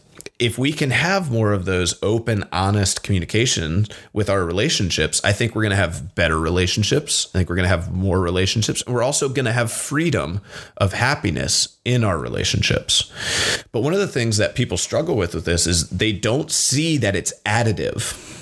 if 0.41 0.57
we 0.57 0.73
can 0.73 0.89
have 0.89 1.31
more 1.31 1.53
of 1.53 1.65
those 1.65 2.01
open, 2.01 2.43
honest 2.51 3.03
communications 3.03 3.87
with 4.11 4.27
our 4.27 4.43
relationships, 4.43 5.21
I 5.23 5.33
think 5.33 5.53
we're 5.53 5.61
going 5.61 5.69
to 5.69 5.75
have 5.75 6.15
better 6.15 6.39
relationships. 6.39 7.29
I 7.33 7.37
think 7.37 7.49
we're 7.49 7.57
going 7.57 7.69
to 7.69 7.69
have 7.69 7.93
more 7.93 8.19
relationships. 8.19 8.83
We're 8.87 9.03
also 9.03 9.29
going 9.29 9.45
to 9.45 9.51
have 9.51 9.71
freedom 9.71 10.41
of 10.77 10.93
happiness 10.93 11.77
in 11.85 12.03
our 12.03 12.17
relationships. 12.17 13.11
But 13.71 13.81
one 13.81 13.93
of 13.93 13.99
the 13.99 14.07
things 14.07 14.37
that 14.37 14.55
people 14.55 14.77
struggle 14.77 15.15
with 15.15 15.35
with 15.35 15.45
this 15.45 15.67
is 15.67 15.89
they 15.89 16.11
don't 16.11 16.49
see 16.51 16.97
that 16.97 17.15
it's 17.15 17.33
additive 17.45 18.39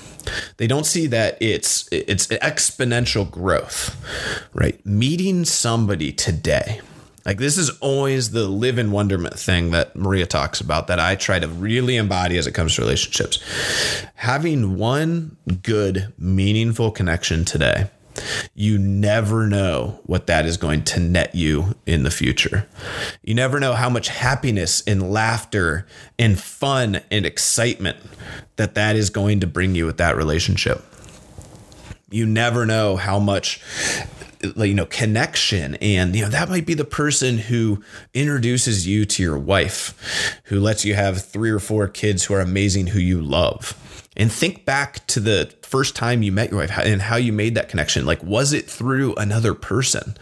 they 0.56 0.66
don't 0.66 0.86
see 0.86 1.06
that 1.08 1.36
it's 1.40 1.88
it's 1.92 2.26
exponential 2.28 3.30
growth, 3.30 3.96
right? 4.54 4.84
Meeting 4.84 5.44
somebody 5.44 6.12
today. 6.12 6.80
Like 7.26 7.38
this 7.38 7.58
is 7.58 7.70
always 7.80 8.30
the 8.30 8.48
live 8.48 8.78
in 8.78 8.92
wonderment 8.92 9.38
thing 9.38 9.72
that 9.72 9.94
Maria 9.94 10.26
talks 10.26 10.60
about 10.60 10.86
that 10.86 10.98
I 10.98 11.16
try 11.16 11.38
to 11.38 11.48
really 11.48 11.96
embody 11.96 12.38
as 12.38 12.46
it 12.46 12.52
comes 12.52 12.74
to 12.76 12.82
relationships. 12.82 13.42
Having 14.14 14.78
one 14.78 15.36
good, 15.62 16.12
meaningful 16.18 16.90
connection 16.90 17.44
today 17.44 17.90
you 18.54 18.78
never 18.78 19.46
know 19.46 20.00
what 20.04 20.26
that 20.26 20.46
is 20.46 20.56
going 20.56 20.84
to 20.84 21.00
net 21.00 21.34
you 21.34 21.74
in 21.86 22.02
the 22.02 22.10
future. 22.10 22.66
You 23.22 23.34
never 23.34 23.60
know 23.60 23.74
how 23.74 23.90
much 23.90 24.08
happiness 24.08 24.82
and 24.86 25.12
laughter 25.12 25.86
and 26.18 26.38
fun 26.38 27.00
and 27.10 27.26
excitement 27.26 27.98
that 28.56 28.74
that 28.74 28.96
is 28.96 29.10
going 29.10 29.40
to 29.40 29.46
bring 29.46 29.74
you 29.74 29.86
with 29.86 29.98
that 29.98 30.16
relationship. 30.16 30.84
You 32.10 32.26
never 32.26 32.66
know 32.66 32.96
how 32.96 33.18
much 33.18 33.62
you 34.42 34.74
know 34.74 34.86
connection 34.86 35.74
and 35.76 36.16
you 36.16 36.22
know 36.22 36.30
that 36.30 36.48
might 36.48 36.66
be 36.66 36.74
the 36.74 36.84
person 36.84 37.38
who 37.38 37.82
introduces 38.14 38.86
you 38.86 39.04
to 39.04 39.22
your 39.22 39.38
wife 39.38 40.40
who 40.44 40.58
lets 40.58 40.84
you 40.84 40.94
have 40.94 41.22
three 41.22 41.50
or 41.50 41.58
four 41.58 41.86
kids 41.86 42.24
who 42.24 42.34
are 42.34 42.40
amazing 42.40 42.88
who 42.88 42.98
you 42.98 43.20
love 43.20 43.76
and 44.20 44.30
think 44.30 44.66
back 44.66 45.06
to 45.06 45.18
the 45.18 45.50
first 45.62 45.96
time 45.96 46.22
you 46.22 46.30
met 46.30 46.50
your 46.50 46.60
wife 46.60 46.76
and 46.78 47.00
how 47.00 47.16
you 47.16 47.32
made 47.32 47.54
that 47.54 47.70
connection. 47.70 48.04
Like, 48.04 48.22
was 48.22 48.52
it 48.52 48.68
through 48.68 49.14
another 49.14 49.54
person? 49.54 50.14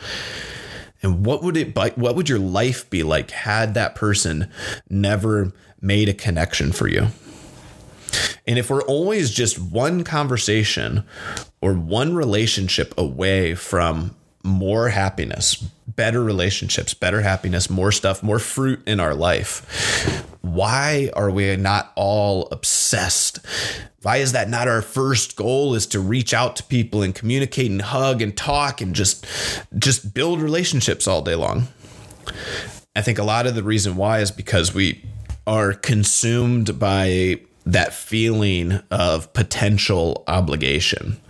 And 1.02 1.26
what 1.26 1.42
would 1.42 1.56
it 1.56 1.76
what 1.76 2.14
would 2.14 2.28
your 2.28 2.38
life 2.38 2.88
be 2.90 3.02
like 3.02 3.32
had 3.32 3.74
that 3.74 3.96
person 3.96 4.50
never 4.88 5.52
made 5.80 6.08
a 6.08 6.14
connection 6.14 6.70
for 6.70 6.86
you? 6.86 7.08
And 8.46 8.56
if 8.56 8.70
we're 8.70 8.82
always 8.82 9.32
just 9.32 9.58
one 9.58 10.04
conversation 10.04 11.04
or 11.60 11.74
one 11.74 12.14
relationship 12.14 12.94
away 12.96 13.56
from 13.56 14.14
more 14.44 14.90
happiness, 14.90 15.56
better 15.88 16.22
relationships, 16.22 16.94
better 16.94 17.22
happiness, 17.22 17.68
more 17.68 17.90
stuff, 17.90 18.22
more 18.22 18.38
fruit 18.38 18.80
in 18.86 19.00
our 19.00 19.14
life, 19.14 20.27
why 20.40 21.10
are 21.14 21.30
we 21.30 21.56
not 21.56 21.92
all 21.94 22.48
obsessed? 22.52 23.40
Why 24.02 24.18
is 24.18 24.32
that 24.32 24.48
not 24.48 24.68
our 24.68 24.82
first 24.82 25.36
goal 25.36 25.74
is 25.74 25.86
to 25.88 26.00
reach 26.00 26.32
out 26.32 26.56
to 26.56 26.62
people 26.62 27.02
and 27.02 27.14
communicate 27.14 27.70
and 27.70 27.82
hug 27.82 28.22
and 28.22 28.36
talk 28.36 28.80
and 28.80 28.94
just 28.94 29.26
just 29.78 30.14
build 30.14 30.40
relationships 30.40 31.08
all 31.08 31.22
day 31.22 31.34
long? 31.34 31.68
I 32.94 33.02
think 33.02 33.18
a 33.18 33.24
lot 33.24 33.46
of 33.46 33.54
the 33.54 33.62
reason 33.62 33.96
why 33.96 34.20
is 34.20 34.30
because 34.30 34.74
we 34.74 35.04
are 35.46 35.72
consumed 35.72 36.78
by 36.78 37.40
that 37.64 37.92
feeling 37.92 38.80
of 38.90 39.32
potential 39.32 40.24
obligation. 40.26 41.20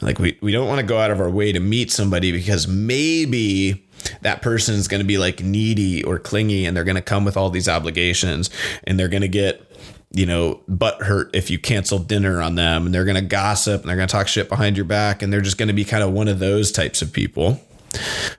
Like 0.00 0.18
we, 0.18 0.38
we 0.40 0.52
don't 0.52 0.68
want 0.68 0.80
to 0.80 0.86
go 0.86 0.98
out 0.98 1.10
of 1.10 1.20
our 1.20 1.30
way 1.30 1.52
to 1.52 1.60
meet 1.60 1.90
somebody 1.90 2.32
because 2.32 2.66
maybe 2.66 3.86
that 4.22 4.42
person 4.42 4.74
is 4.74 4.88
going 4.88 5.00
to 5.00 5.06
be 5.06 5.18
like 5.18 5.42
needy 5.42 6.02
or 6.04 6.18
clingy 6.18 6.66
and 6.66 6.76
they're 6.76 6.84
going 6.84 6.96
to 6.96 7.02
come 7.02 7.24
with 7.24 7.36
all 7.36 7.50
these 7.50 7.68
obligations 7.68 8.50
and 8.84 8.98
they're 8.98 9.08
going 9.08 9.22
to 9.22 9.28
get 9.28 9.64
you 10.10 10.24
know 10.24 10.60
butt 10.68 11.02
hurt 11.02 11.30
if 11.34 11.50
you 11.50 11.58
cancel 11.58 11.98
dinner 11.98 12.40
on 12.40 12.54
them 12.54 12.86
and 12.86 12.94
they're 12.94 13.04
going 13.04 13.14
to 13.14 13.22
gossip 13.22 13.80
and 13.80 13.88
they're 13.88 13.96
going 13.96 14.08
to 14.08 14.12
talk 14.12 14.28
shit 14.28 14.48
behind 14.48 14.76
your 14.76 14.86
back 14.86 15.22
and 15.22 15.32
they're 15.32 15.40
just 15.40 15.58
going 15.58 15.68
to 15.68 15.74
be 15.74 15.84
kind 15.84 16.02
of 16.02 16.12
one 16.12 16.28
of 16.28 16.38
those 16.38 16.72
types 16.72 17.02
of 17.02 17.12
people 17.12 17.60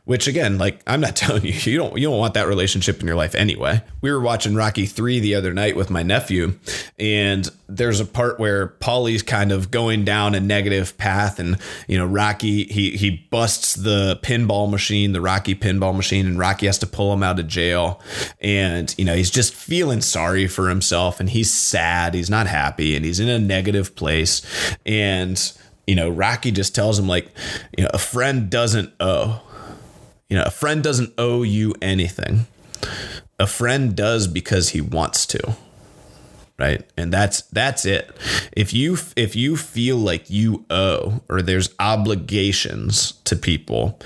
which 0.06 0.28
again, 0.28 0.58
like 0.58 0.82
I'm 0.88 1.02
not 1.02 1.16
telling 1.16 1.44
you, 1.44 1.54
you 1.54 1.78
don't 1.78 1.98
you 1.98 2.08
don't 2.08 2.18
want 2.18 2.34
that 2.34 2.48
relationship 2.48 3.00
in 3.00 3.08
your 3.08 3.16
life 3.16 3.36
anyway. 3.36 3.84
We 4.02 4.12
were 4.12 4.22
watching 4.22 4.56
Rocky 4.56 4.86
3 4.86 5.20
the 5.20 5.36
other 5.36 5.54
night 5.54 5.76
with 5.76 5.90
my 5.90 6.04
nephew, 6.04 6.56
and 6.98 7.50
there's 7.68 8.00
a 8.00 8.06
part 8.06 8.40
where 8.40 8.68
Paulie's 8.68 9.22
kind 9.22 9.52
of 9.52 9.70
going 9.72 10.04
down 10.04 10.34
a 10.34 10.40
negative 10.40 10.98
path 10.98 11.40
and 11.40 11.58
you 11.88 11.98
know, 11.98 12.06
Rocky 12.06 12.66
he 12.66 12.92
he 12.92 13.28
busts 13.30 13.76
the 13.76 14.20
pinball 14.24 14.70
machine, 14.70 15.14
the 15.14 15.22
Rocky 15.22 15.56
pinball 15.56 15.96
machine, 15.96 16.26
and 16.26 16.40
Rocky 16.40 16.66
has 16.66 16.80
to 16.80 16.88
pull 16.88 17.14
him 17.14 17.24
out 17.24 17.40
of 17.40 17.48
jail. 17.48 18.02
And 18.42 18.94
you 18.98 19.06
know, 19.06 19.16
he's 19.16 19.32
just 19.32 19.54
feeling 19.54 20.02
sorry 20.02 20.48
for 20.48 20.70
himself 20.70 21.20
and 21.20 21.30
he's 21.30 21.54
sad, 21.54 22.14
he's 22.14 22.30
not 22.30 22.48
happy, 22.48 22.96
and 22.96 23.06
he's 23.06 23.20
in 23.20 23.30
a 23.30 23.40
negative 23.40 23.96
place. 23.96 24.42
And 24.86 25.52
you 25.90 25.96
know, 25.96 26.08
Rocky 26.08 26.52
just 26.52 26.76
tells 26.76 27.00
him 27.00 27.08
like, 27.08 27.30
you 27.76 27.84
know, 27.84 27.90
a 27.92 27.98
friend 27.98 28.48
doesn't 28.48 28.94
owe. 29.00 29.42
You 30.30 30.38
know, 30.38 30.44
a 30.44 30.52
friend 30.52 30.84
doesn't 30.84 31.16
owe 31.18 31.42
you 31.42 31.74
anything. 31.82 32.46
A 33.40 33.48
friend 33.48 33.96
does 33.96 34.28
because 34.28 34.70
he 34.70 34.82
wants 34.82 35.26
to. 35.26 35.56
Right? 36.60 36.88
And 36.96 37.12
that's 37.12 37.42
that's 37.42 37.86
it. 37.86 38.16
If 38.56 38.72
you 38.72 38.98
if 39.16 39.36
you 39.36 39.58
feel 39.58 39.98
like 39.98 40.30
you 40.30 40.64
owe 40.70 41.22
or 41.28 41.42
there's 41.42 41.74
obligations 41.80 43.14
to 43.24 43.36
people, 43.36 44.00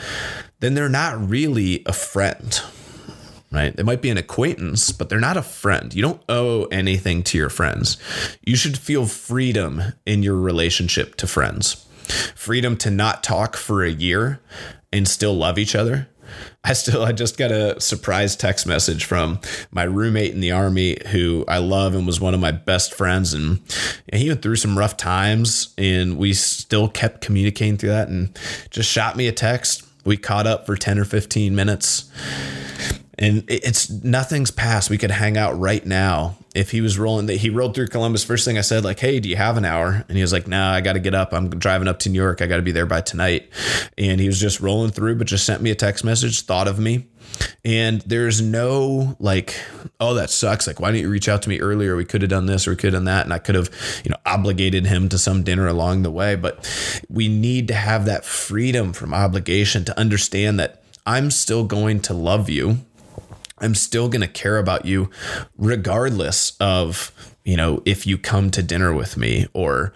then 0.62 0.76
they're 0.76 0.88
not 0.88 1.30
really 1.30 1.84
a 1.86 1.92
friend 1.92 2.62
right? 3.54 3.76
They 3.76 3.84
might 3.84 4.02
be 4.02 4.10
an 4.10 4.18
acquaintance, 4.18 4.92
but 4.92 5.10
they're 5.10 5.20
not 5.20 5.38
a 5.38 5.44
friend. 5.44 5.94
You 5.94 6.02
don't 6.02 6.22
owe 6.28 6.66
anything 6.66 7.22
to 7.24 7.38
your 7.38 7.50
friends. 7.50 7.98
You 8.44 8.56
should 8.56 8.78
feel 8.78 9.06
freedom 9.06 9.82
in 10.06 10.24
your 10.24 10.36
relationship 10.36 11.16
to 11.18 11.28
friends. 11.28 11.86
Freedom 12.36 12.76
to 12.78 12.90
not 12.90 13.24
talk 13.24 13.56
for 13.56 13.84
a 13.84 13.92
year 13.92 14.42
and 14.92 15.08
still 15.08 15.36
love 15.36 15.58
each 15.58 15.76
other. 15.76 16.08
I 16.64 16.74
still 16.74 17.04
I 17.04 17.12
just 17.12 17.38
got 17.38 17.52
a 17.52 17.80
surprise 17.80 18.36
text 18.36 18.66
message 18.66 19.06
from 19.06 19.40
my 19.72 19.84
roommate 19.84 20.34
in 20.34 20.40
the 20.40 20.52
army 20.52 20.98
who 21.08 21.46
I 21.48 21.60
love 21.60 21.94
and 21.94 22.08
was 22.08 22.20
one 22.20 22.34
of 22.34 22.40
my 22.40 22.52
best 22.52 22.94
friends 22.94 23.34
and 23.34 23.60
he 24.12 24.30
went 24.30 24.42
through 24.42 24.56
some 24.56 24.78
rough 24.78 24.98
times 24.98 25.74
and 25.78 26.18
we 26.18 26.34
still 26.34 26.88
kept 26.88 27.22
communicating 27.22 27.78
through 27.78 27.90
that 27.90 28.08
and 28.08 28.38
just 28.72 28.90
shot 28.90 29.16
me 29.16 29.28
a 29.28 29.32
text. 29.32 29.86
We 30.06 30.18
caught 30.18 30.48
up 30.48 30.66
for 30.66 30.76
10 30.76 30.98
or 30.98 31.06
15 31.06 31.54
minutes 31.54 32.10
and 33.20 33.44
it's 33.48 33.90
nothing's 33.90 34.50
passed. 34.50 34.90
We 34.90 34.98
could 34.98 35.12
hang 35.12 35.38
out 35.38 35.60
right 35.60 35.86
now. 35.86 36.38
If 36.56 36.72
he 36.72 36.82
was 36.82 36.98
rolling, 36.98 37.28
that 37.28 37.38
he 37.38 37.50
rolled 37.50 37.76
through 37.76 37.88
Columbus. 37.88 38.24
First 38.24 38.46
thing 38.46 38.58
I 38.58 38.62
said, 38.62 38.84
like, 38.84 39.00
"Hey, 39.00 39.20
do 39.20 39.30
you 39.30 39.36
have 39.36 39.58
an 39.58 39.66
hour?" 39.66 40.06
And 40.08 40.18
he 40.18 40.22
was 40.22 40.34
like, 40.34 40.48
"Nah, 40.48 40.72
I 40.74 40.82
got 40.82 40.94
to 40.94 41.00
get 41.00 41.16
up. 41.16 41.34
I'm 41.34 41.50
driving 41.50 41.88
up 41.88 42.00
to 42.00 42.10
New 42.10 42.20
York. 42.20 42.42
I 42.42 42.48
got 42.48 42.58
to 42.58 42.64
be 42.64 42.72
there 42.72 42.86
by 42.86 43.02
tonight." 43.02 43.50
And 43.98 44.20
he 44.20 44.28
was 44.28 44.40
just 44.40 44.60
rolling 44.60 44.92
through, 44.92 45.16
but 45.16 45.28
just 45.28 45.46
sent 45.46 45.62
me 45.62 45.72
a 45.72 45.76
text 45.76 46.04
message, 46.04 46.42
thought 46.42 46.68
of 46.68 46.80
me, 46.80 47.08
and 47.64 48.02
there's 48.02 48.42
no 48.42 49.16
like, 49.20 49.60
"Oh, 50.00 50.16
that 50.16 50.30
sucks." 50.30 50.66
Like, 50.66 50.80
why 50.80 50.92
didn't 50.92 51.04
you 51.04 51.10
reach 51.10 51.30
out 51.30 51.42
to 51.44 51.50
me 51.50 51.60
earlier? 51.60 51.96
We 51.96 52.06
could 52.06 52.22
have 52.22 52.30
done 52.30 52.46
this 52.48 52.68
or 52.68 52.72
we 52.72 52.78
could 52.78 52.94
have 52.94 53.02
done 53.02 53.06
that, 53.06 53.26
and 53.26 53.34
I 53.34 53.40
could 53.40 53.56
have, 53.56 53.70
you 54.04 54.10
know, 54.10 54.18
obligated 54.26 54.86
him 54.88 55.10
to 55.10 55.18
some 55.18 55.44
dinner 55.44 55.68
along 55.68 56.04
the 56.04 56.12
way. 56.12 56.36
But 56.36 56.68
we 57.10 57.28
need 57.28 57.68
to 57.68 57.76
have 57.76 58.06
that 58.06 58.26
freedom 58.26 58.94
from 58.94 59.14
obligation 59.14 59.86
to 59.86 60.00
understand 60.00 60.60
that 60.60 60.84
I'm 61.06 61.32
still 61.32 61.64
going 61.64 62.00
to 62.02 62.14
love 62.14 62.50
you 62.50 62.80
I'm 63.64 63.76
still 63.76 64.10
going 64.10 64.22
to 64.22 64.28
care 64.28 64.58
about 64.58 64.86
you 64.86 65.10
regardless 65.58 66.58
of 66.60 67.12
you 67.46 67.58
know, 67.58 67.82
if 67.84 68.08
you 68.08 68.18
come 68.18 68.50
to 68.52 68.64
dinner 68.64 68.94
with 68.94 69.18
me, 69.18 69.48
or, 69.54 69.92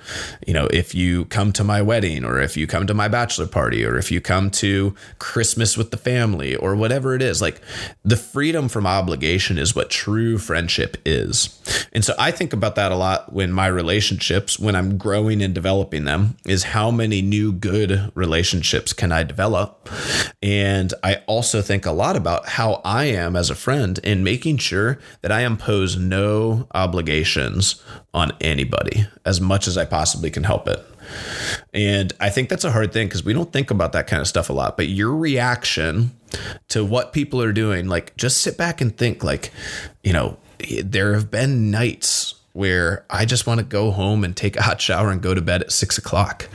you 0.45 0.53
know, 0.53 0.67
if 0.67 0.93
you 0.93 1.25
come 1.25 1.53
to 1.53 1.63
my 1.63 1.81
wedding, 1.81 2.25
or 2.25 2.41
if 2.41 2.57
you 2.57 2.67
come 2.67 2.85
to 2.87 2.93
my 2.93 3.07
bachelor 3.07 3.47
party, 3.47 3.85
or 3.85 3.97
if 3.97 4.11
you 4.11 4.19
come 4.19 4.51
to 4.51 4.93
Christmas 5.17 5.77
with 5.77 5.91
the 5.91 5.97
family, 5.97 6.55
or 6.57 6.75
whatever 6.75 7.15
it 7.15 7.21
is, 7.21 7.41
like 7.41 7.61
the 8.03 8.17
freedom 8.17 8.67
from 8.67 8.85
obligation 8.85 9.57
is 9.57 9.73
what 9.73 9.89
true 9.89 10.37
friendship 10.37 10.97
is. 11.05 11.57
And 11.93 12.03
so 12.03 12.13
I 12.19 12.31
think 12.31 12.51
about 12.51 12.75
that 12.75 12.91
a 12.91 12.95
lot 12.95 13.31
when 13.31 13.53
my 13.53 13.67
relationships, 13.67 14.59
when 14.59 14.75
I'm 14.75 14.97
growing 14.97 15.41
and 15.41 15.53
developing 15.53 16.03
them, 16.03 16.35
is 16.45 16.63
how 16.63 16.91
many 16.91 17.21
new 17.21 17.53
good 17.53 18.11
relationships 18.13 18.91
can 18.91 19.13
I 19.13 19.23
develop? 19.23 19.89
And 20.41 20.93
I 21.01 21.23
also 21.27 21.61
think 21.61 21.85
a 21.85 21.91
lot 21.91 22.17
about 22.17 22.49
how 22.49 22.81
I 22.83 23.05
am 23.05 23.37
as 23.37 23.49
a 23.49 23.55
friend 23.55 23.99
in 23.99 24.23
making 24.23 24.57
sure 24.57 24.99
that 25.21 25.31
I 25.31 25.41
impose 25.41 25.95
no 25.95 26.67
obligation 26.73 27.36
on 28.13 28.31
anybody 28.41 29.07
as 29.25 29.39
much 29.39 29.67
as 29.67 29.77
I 29.77 29.85
possibly 29.85 30.29
can 30.29 30.43
help 30.43 30.67
it. 30.67 30.83
And 31.73 32.13
I 32.19 32.29
think 32.29 32.49
that's 32.49 32.63
a 32.63 32.71
hard 32.71 32.91
thing 32.91 33.07
because 33.07 33.23
we 33.23 33.33
don't 33.33 33.51
think 33.53 33.71
about 33.71 33.93
that 33.93 34.07
kind 34.07 34.21
of 34.21 34.27
stuff 34.27 34.49
a 34.49 34.53
lot. 34.53 34.77
But 34.77 34.87
your 34.89 35.15
reaction 35.15 36.11
to 36.69 36.83
what 36.83 37.13
people 37.13 37.41
are 37.41 37.53
doing, 37.53 37.87
like 37.87 38.15
just 38.17 38.41
sit 38.41 38.57
back 38.57 38.81
and 38.81 38.95
think, 38.95 39.23
like, 39.23 39.51
you 40.03 40.13
know, 40.13 40.37
there 40.83 41.13
have 41.13 41.31
been 41.31 41.71
nights 41.71 42.35
where 42.53 43.05
I 43.09 43.25
just 43.25 43.45
want 43.45 43.59
to 43.59 43.63
go 43.63 43.91
home 43.91 44.23
and 44.23 44.35
take 44.35 44.57
a 44.57 44.63
hot 44.63 44.81
shower 44.81 45.11
and 45.11 45.21
go 45.21 45.35
to 45.35 45.41
bed 45.41 45.61
at 45.61 45.71
six 45.71 45.99
o'clock. 45.99 46.49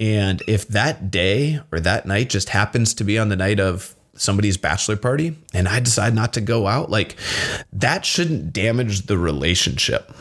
And 0.00 0.42
if 0.46 0.66
that 0.68 1.10
day 1.10 1.60
or 1.70 1.78
that 1.80 2.06
night 2.06 2.30
just 2.30 2.48
happens 2.48 2.94
to 2.94 3.04
be 3.04 3.18
on 3.18 3.28
the 3.28 3.36
night 3.36 3.60
of 3.60 3.94
somebody's 4.20 4.56
bachelor 4.56 4.96
party 4.96 5.36
and 5.54 5.68
I 5.68 5.80
decide 5.80 6.14
not 6.14 6.32
to 6.34 6.40
go 6.40 6.66
out, 6.66 6.90
like 6.90 7.16
that 7.72 8.04
shouldn't 8.04 8.52
damage 8.52 9.02
the 9.02 9.18
relationship. 9.18 10.12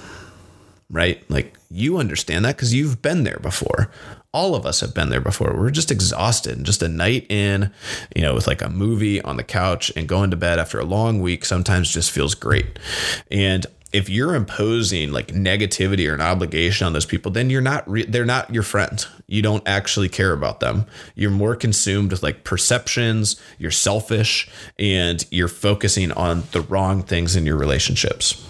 Right? 0.89 1.27
Like 1.29 1.58
you 1.71 1.97
understand 1.97 2.45
that 2.45 2.55
because 2.55 2.73
you've 2.73 3.01
been 3.01 3.23
there 3.23 3.39
before. 3.41 3.91
All 4.31 4.53
of 4.53 4.65
us 4.65 4.81
have 4.81 4.93
been 4.93 5.10
there 5.10 5.21
before. 5.21 5.55
We're 5.55 5.71
just 5.71 5.91
exhausted. 5.91 6.58
And 6.58 6.65
just 6.65 6.84
a 6.84 6.89
night 6.89 7.25
in, 7.29 7.71
you 8.15 8.21
know, 8.21 8.36
with 8.36 8.47
like 8.47 8.62
a 8.62 8.69
movie 8.69 9.21
on 9.21 9.38
the 9.38 9.43
couch 9.43 9.91
and 9.95 10.08
going 10.08 10.29
to 10.31 10.38
bed 10.38 10.60
after 10.60 10.79
a 10.79 10.86
long 10.86 11.21
week 11.21 11.45
sometimes 11.45 11.89
just 11.89 12.12
feels 12.12 12.36
great. 12.36 12.77
And 13.31 13.65
if 13.95 14.10
you're 14.10 14.36
imposing 14.36 15.13
like 15.13 15.27
negativity 15.27 16.10
or 16.10 16.13
an 16.13 16.19
obligation 16.19 16.86
on 16.86 16.91
those 16.91 17.05
people, 17.05 17.31
then 17.31 17.49
you're 17.49 17.62
not 17.62 17.89
re- 17.89 18.05
they're 18.05 18.25
not 18.25 18.53
your 18.53 18.62
friend. 18.62 19.05
You 19.25 19.41
don't 19.41 19.65
actually 19.65 20.10
care 20.10 20.34
about 20.34 20.60
them. 20.60 20.86
You're 21.15 21.31
more 21.31 21.55
consumed 21.55 22.12
with 22.12 22.21
like 22.21 22.43
perceptions, 22.43 23.39
you're 23.58 23.71
selfish 23.71 24.49
and 24.77 25.25
you're 25.31 25.47
focusing 25.47 26.12
on 26.12 26.43
the 26.51 26.60
wrong 26.60 27.03
things 27.03 27.38
in 27.38 27.45
your 27.45 27.55
relationships. 27.55 28.45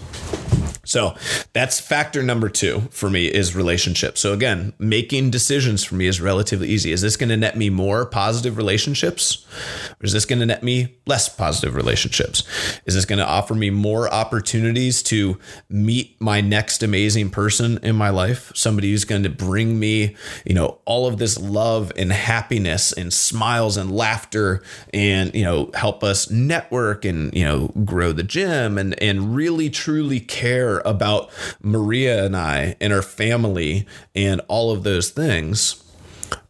So 0.86 1.16
that's 1.52 1.80
factor 1.80 2.22
number 2.22 2.48
two 2.48 2.82
for 2.90 3.10
me 3.10 3.26
is 3.26 3.56
relationship. 3.56 4.16
So 4.16 4.32
again, 4.32 4.72
making 4.78 5.30
decisions 5.30 5.84
for 5.84 5.96
me 5.96 6.06
is 6.06 6.20
relatively 6.20 6.68
easy. 6.68 6.92
Is 6.92 7.00
this 7.00 7.16
going 7.16 7.28
to 7.30 7.36
net 7.36 7.56
me 7.56 7.70
more 7.70 8.06
positive 8.06 8.56
relationships? 8.56 9.44
Or 10.00 10.04
is 10.06 10.12
this 10.12 10.24
going 10.24 10.38
to 10.38 10.46
net 10.46 10.62
me 10.62 10.96
less 11.04 11.28
positive 11.28 11.74
relationships? 11.74 12.44
Is 12.86 12.94
this 12.94 13.04
going 13.04 13.18
to 13.18 13.26
offer 13.26 13.54
me 13.54 13.70
more 13.70 14.08
opportunities 14.12 15.02
to 15.04 15.38
meet 15.68 16.20
my 16.20 16.40
next 16.40 16.84
amazing 16.84 17.30
person 17.30 17.78
in 17.82 17.96
my 17.96 18.10
life? 18.10 18.52
Somebody 18.54 18.92
who's 18.92 19.04
going 19.04 19.24
to 19.24 19.30
bring 19.30 19.80
me, 19.80 20.14
you 20.44 20.54
know, 20.54 20.78
all 20.84 21.08
of 21.08 21.18
this 21.18 21.36
love 21.36 21.90
and 21.96 22.12
happiness 22.12 22.92
and 22.92 23.12
smiles 23.12 23.76
and 23.76 23.90
laughter 23.90 24.62
and, 24.94 25.34
you 25.34 25.42
know, 25.42 25.70
help 25.74 26.04
us 26.04 26.30
network 26.30 27.04
and, 27.04 27.34
you 27.34 27.44
know, 27.44 27.72
grow 27.84 28.12
the 28.12 28.22
gym 28.22 28.78
and 28.78 28.94
and 29.02 29.34
really 29.34 29.68
truly 29.68 30.15
care 30.20 30.78
about 30.84 31.30
Maria 31.62 32.24
and 32.24 32.36
I 32.36 32.76
and 32.80 32.92
our 32.92 33.02
family 33.02 33.86
and 34.14 34.40
all 34.48 34.70
of 34.70 34.82
those 34.82 35.10
things, 35.10 35.82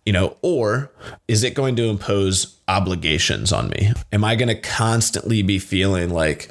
you 0.05 0.13
know, 0.13 0.37
or 0.43 0.93
is 1.27 1.43
it 1.43 1.55
going 1.55 1.77
to 1.77 1.85
impose 1.85 2.57
obligations 2.69 3.53
on 3.53 3.69
me? 3.69 3.93
Am 4.13 4.25
I 4.25 4.35
going 4.35 4.49
to 4.49 4.55
constantly 4.55 5.43
be 5.43 5.59
feeling 5.59 6.11
like, 6.11 6.51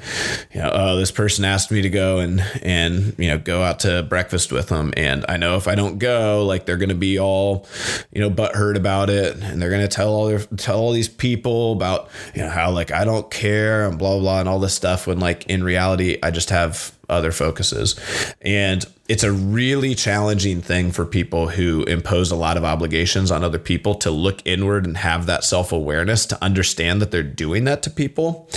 you 0.52 0.60
know, 0.60 0.70
oh, 0.72 0.96
this 0.96 1.10
person 1.10 1.44
asked 1.44 1.70
me 1.70 1.82
to 1.82 1.90
go 1.90 2.18
and 2.18 2.40
and 2.62 3.14
you 3.18 3.28
know 3.28 3.38
go 3.38 3.62
out 3.62 3.80
to 3.80 4.02
breakfast 4.02 4.52
with 4.52 4.68
them, 4.68 4.92
and 4.96 5.24
I 5.28 5.36
know 5.36 5.56
if 5.56 5.68
I 5.68 5.74
don't 5.74 5.98
go, 5.98 6.44
like 6.44 6.66
they're 6.66 6.76
going 6.76 6.90
to 6.90 6.94
be 6.94 7.18
all, 7.18 7.66
you 8.12 8.20
know, 8.20 8.30
butthurt 8.30 8.76
about 8.76 9.10
it, 9.10 9.36
and 9.36 9.60
they're 9.60 9.70
going 9.70 9.82
to 9.82 9.88
tell 9.88 10.08
all 10.08 10.26
their 10.26 10.40
tell 10.56 10.78
all 10.78 10.92
these 10.92 11.08
people 11.08 11.72
about 11.72 12.08
you 12.34 12.42
know 12.42 12.50
how 12.50 12.70
like 12.70 12.92
I 12.92 13.04
don't 13.04 13.30
care 13.30 13.86
and 13.88 13.98
blah 13.98 14.18
blah 14.18 14.40
and 14.40 14.48
all 14.48 14.58
this 14.58 14.74
stuff. 14.74 15.06
When 15.06 15.18
like 15.18 15.46
in 15.46 15.62
reality, 15.62 16.18
I 16.22 16.30
just 16.30 16.50
have 16.50 16.95
other 17.08 17.32
focuses. 17.32 17.98
And 18.40 18.84
it's 19.08 19.22
a 19.22 19.32
really 19.32 19.94
challenging 19.94 20.60
thing 20.60 20.90
for 20.90 21.04
people 21.04 21.48
who 21.48 21.84
impose 21.84 22.30
a 22.30 22.36
lot 22.36 22.56
of 22.56 22.64
obligations 22.64 23.30
on 23.30 23.44
other 23.44 23.58
people 23.58 23.94
to 23.96 24.10
look 24.10 24.40
inward 24.44 24.84
and 24.84 24.96
have 24.96 25.26
that 25.26 25.44
self 25.44 25.72
awareness 25.72 26.26
to 26.26 26.42
understand 26.42 27.00
that 27.00 27.10
they're 27.10 27.22
doing 27.22 27.64
that 27.64 27.82
to 27.84 27.90
people. 27.90 28.48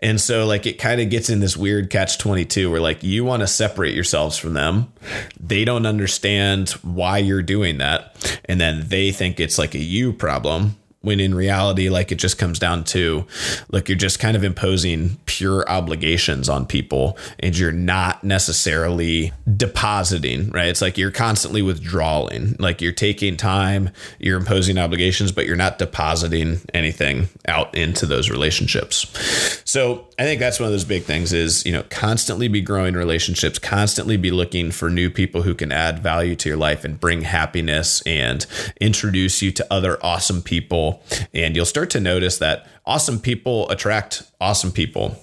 And 0.00 0.20
so, 0.20 0.46
like, 0.46 0.66
it 0.66 0.78
kind 0.78 1.00
of 1.00 1.08
gets 1.08 1.30
in 1.30 1.40
this 1.40 1.56
weird 1.56 1.88
catch 1.88 2.18
22 2.18 2.70
where, 2.70 2.80
like, 2.80 3.02
you 3.02 3.24
want 3.24 3.40
to 3.40 3.46
separate 3.46 3.94
yourselves 3.94 4.36
from 4.36 4.52
them. 4.52 4.92
They 5.40 5.64
don't 5.64 5.86
understand 5.86 6.70
why 6.82 7.18
you're 7.18 7.42
doing 7.42 7.78
that. 7.78 8.40
And 8.44 8.60
then 8.60 8.88
they 8.88 9.12
think 9.12 9.40
it's 9.40 9.58
like 9.58 9.74
a 9.74 9.78
you 9.78 10.12
problem 10.12 10.76
when 11.04 11.20
in 11.20 11.34
reality 11.34 11.88
like 11.88 12.10
it 12.10 12.16
just 12.16 12.38
comes 12.38 12.58
down 12.58 12.84
to 12.84 13.26
look 13.70 13.88
you're 13.88 13.98
just 13.98 14.18
kind 14.18 14.36
of 14.36 14.44
imposing 14.44 15.16
pure 15.26 15.68
obligations 15.68 16.48
on 16.48 16.66
people 16.66 17.16
and 17.40 17.56
you're 17.56 17.72
not 17.72 18.24
necessarily 18.24 19.32
depositing 19.56 20.50
right? 20.50 20.68
It's 20.68 20.82
like 20.82 20.98
you're 20.98 21.10
constantly 21.10 21.62
withdrawing. 21.62 22.56
Like 22.58 22.80
you're 22.80 22.92
taking 22.92 23.36
time 23.36 23.90
you're 24.18 24.38
imposing 24.38 24.78
obligations 24.78 25.32
but 25.32 25.46
you're 25.46 25.56
not 25.56 25.78
depositing 25.78 26.60
anything 26.72 27.28
out 27.46 27.74
into 27.74 28.06
those 28.06 28.30
relationships. 28.30 29.62
So 29.64 30.06
i 30.18 30.22
think 30.22 30.38
that's 30.40 30.60
one 30.60 30.66
of 30.66 30.72
those 30.72 30.84
big 30.84 31.02
things 31.02 31.32
is 31.32 31.64
you 31.66 31.72
know 31.72 31.82
constantly 31.90 32.48
be 32.48 32.60
growing 32.60 32.94
relationships 32.94 33.58
constantly 33.58 34.16
be 34.16 34.30
looking 34.30 34.70
for 34.70 34.88
new 34.88 35.10
people 35.10 35.42
who 35.42 35.54
can 35.54 35.72
add 35.72 35.98
value 35.98 36.36
to 36.36 36.48
your 36.48 36.58
life 36.58 36.84
and 36.84 37.00
bring 37.00 37.22
happiness 37.22 38.00
and 38.02 38.46
introduce 38.80 39.42
you 39.42 39.50
to 39.50 39.66
other 39.72 39.98
awesome 40.04 40.42
people 40.42 40.93
and 41.32 41.56
you'll 41.56 41.64
start 41.64 41.90
to 41.90 42.00
notice 42.00 42.38
that 42.38 42.66
awesome 42.86 43.20
people 43.20 43.68
attract 43.70 44.22
awesome 44.40 44.72
people. 44.72 45.16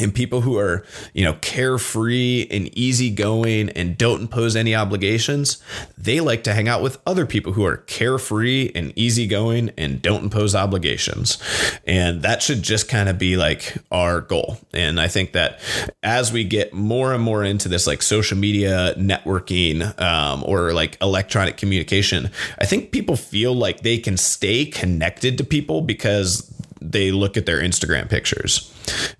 And 0.00 0.14
people 0.14 0.42
who 0.42 0.58
are 0.58 0.84
you 1.14 1.24
know 1.24 1.34
carefree 1.40 2.46
and 2.50 2.76
easygoing 2.76 3.70
and 3.70 3.96
don't 3.96 4.22
impose 4.22 4.56
any 4.56 4.74
obligations 4.74 5.62
they 5.96 6.20
like 6.20 6.44
to 6.44 6.52
hang 6.52 6.68
out 6.68 6.82
with 6.82 6.98
other 7.06 7.26
people 7.26 7.52
who 7.52 7.64
are 7.64 7.78
carefree 7.78 8.70
and 8.74 8.92
easygoing 8.96 9.72
and 9.76 10.00
don't 10.02 10.24
impose 10.24 10.54
obligations. 10.54 11.38
And 11.86 12.22
that 12.22 12.42
should 12.42 12.62
just 12.62 12.88
kind 12.88 13.08
of 13.08 13.18
be 13.18 13.36
like 13.36 13.76
our 13.90 14.20
goal. 14.20 14.58
And 14.72 15.00
i 15.00 15.08
think 15.08 15.32
that 15.32 15.60
as 16.02 16.32
we 16.32 16.44
get 16.44 16.72
more 16.72 17.12
and 17.12 17.22
more 17.22 17.44
into 17.44 17.68
this 17.68 17.86
like 17.86 18.02
social 18.02 18.36
media 18.36 18.94
networking 18.96 19.98
um, 20.00 20.44
or 20.46 20.72
like 20.72 20.96
electronic 21.00 21.56
communication 21.56 22.30
i 22.60 22.66
think 22.66 22.90
people 22.92 23.16
feel 23.16 23.54
like 23.54 23.80
they 23.80 23.98
can 23.98 24.16
stay 24.16 24.64
connected 24.64 25.38
to 25.38 25.44
people 25.44 25.80
because 25.80 26.52
they 26.92 27.10
look 27.10 27.36
at 27.36 27.46
their 27.46 27.60
Instagram 27.60 28.08
pictures. 28.08 28.72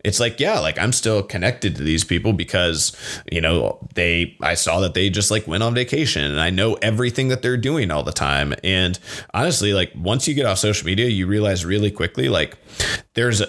It's 0.05 0.21
like, 0.21 0.39
yeah, 0.39 0.61
like 0.61 0.79
I'm 0.79 0.93
still 0.93 1.23
connected 1.23 1.77
to 1.77 1.83
these 1.83 2.05
people 2.05 2.33
because, 2.33 2.97
you 3.31 3.41
know, 3.41 3.79
they, 3.95 4.37
I 4.41 4.55
saw 4.55 4.81
that 4.81 4.95
they 4.95 5.11
just 5.11 5.31
like 5.31 5.47
went 5.47 5.63
on 5.63 5.75
vacation 5.75 6.25
and 6.25 6.41
I 6.41 6.51
know 6.51 6.75
everything 6.75 7.29
that 7.29 7.43
they're 7.43 7.57
doing 7.57 7.91
all 7.91 8.03
the 8.03 8.13
time. 8.13 8.55
And 8.63 8.99
honestly, 9.35 9.73
like 9.73 9.93
once 9.97 10.29
you 10.29 10.35
get 10.35 10.47
off 10.47 10.59
social 10.59 10.87
media, 10.87 11.09
you 11.09 11.27
realize 11.27 11.65
really 11.65 11.91
quickly, 11.91 12.29
like 12.29 12.57
there's 13.15 13.43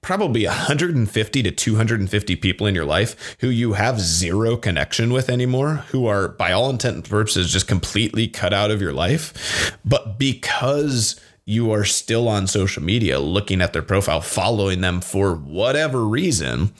probably 0.00 0.46
150 0.46 1.42
to 1.42 1.50
250 1.50 2.36
people 2.36 2.66
in 2.66 2.74
your 2.74 2.84
life 2.84 3.36
who 3.40 3.48
you 3.48 3.74
have 3.74 4.00
zero 4.00 4.56
connection 4.56 5.12
with 5.12 5.30
anymore, 5.30 5.76
who 5.90 6.06
are 6.06 6.28
by 6.28 6.52
all 6.52 6.70
intent 6.70 6.96
and 6.96 7.08
purposes 7.08 7.52
just 7.52 7.68
completely 7.68 8.26
cut 8.26 8.52
out 8.52 8.70
of 8.70 8.80
your 8.80 8.92
life. 8.92 9.78
But 9.84 10.18
because 10.18 11.20
you 11.44 11.72
are 11.72 11.84
still 11.84 12.28
on 12.28 12.46
social 12.46 12.82
media 12.82 13.18
looking 13.18 13.60
at 13.60 13.72
their 13.72 13.82
profile, 13.82 14.20
following 14.20 14.80
them 14.80 15.00
for 15.00 15.34
whatever 15.34 16.04
reason, 16.04 16.72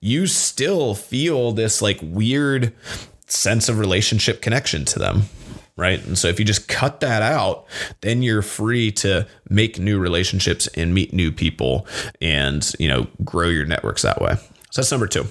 you 0.00 0.26
still 0.26 0.94
feel 0.94 1.52
this 1.52 1.82
like 1.82 1.98
weird 2.02 2.72
sense 3.26 3.68
of 3.68 3.78
relationship 3.78 4.40
connection 4.40 4.84
to 4.84 4.98
them. 4.98 5.22
Right. 5.76 6.04
And 6.06 6.16
so 6.16 6.28
if 6.28 6.38
you 6.38 6.44
just 6.44 6.68
cut 6.68 7.00
that 7.00 7.20
out, 7.20 7.66
then 8.00 8.22
you're 8.22 8.42
free 8.42 8.92
to 8.92 9.26
make 9.50 9.76
new 9.76 9.98
relationships 9.98 10.68
and 10.68 10.94
meet 10.94 11.12
new 11.12 11.32
people 11.32 11.88
and, 12.20 12.72
you 12.78 12.86
know, 12.86 13.08
grow 13.24 13.48
your 13.48 13.66
networks 13.66 14.02
that 14.02 14.20
way. 14.20 14.36
So 14.70 14.82
that's 14.82 14.92
number 14.92 15.08
two. 15.08 15.26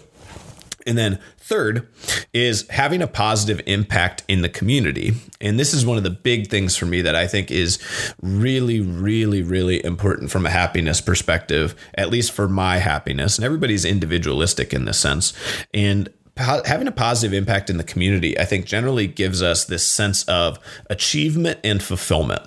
And 0.85 0.97
then 0.97 1.19
third 1.43 1.87
is 2.33 2.65
having 2.69 3.01
a 3.01 3.07
positive 3.07 3.61
impact 3.67 4.23
in 4.29 4.41
the 4.41 4.49
community. 4.49 5.13
And 5.41 5.59
this 5.59 5.73
is 5.73 5.85
one 5.85 5.97
of 5.97 6.03
the 6.03 6.09
big 6.09 6.49
things 6.49 6.77
for 6.77 6.85
me 6.85 7.01
that 7.01 7.15
I 7.15 7.27
think 7.27 7.51
is 7.51 7.79
really, 8.21 8.79
really, 8.79 9.43
really 9.43 9.83
important 9.83 10.31
from 10.31 10.45
a 10.45 10.49
happiness 10.49 11.01
perspective, 11.01 11.75
at 11.95 12.09
least 12.09 12.31
for 12.31 12.47
my 12.47 12.77
happiness. 12.77 13.37
And 13.37 13.43
everybody's 13.43 13.83
individualistic 13.83 14.73
in 14.73 14.85
this 14.85 14.99
sense. 14.99 15.33
And 15.73 16.09
having 16.37 16.87
a 16.87 16.91
positive 16.91 17.33
impact 17.33 17.69
in 17.69 17.77
the 17.77 17.83
community, 17.83 18.39
I 18.39 18.45
think 18.45 18.65
generally 18.65 19.07
gives 19.07 19.41
us 19.41 19.65
this 19.65 19.85
sense 19.85 20.23
of 20.23 20.57
achievement 20.89 21.59
and 21.63 21.83
fulfillment. 21.83 22.41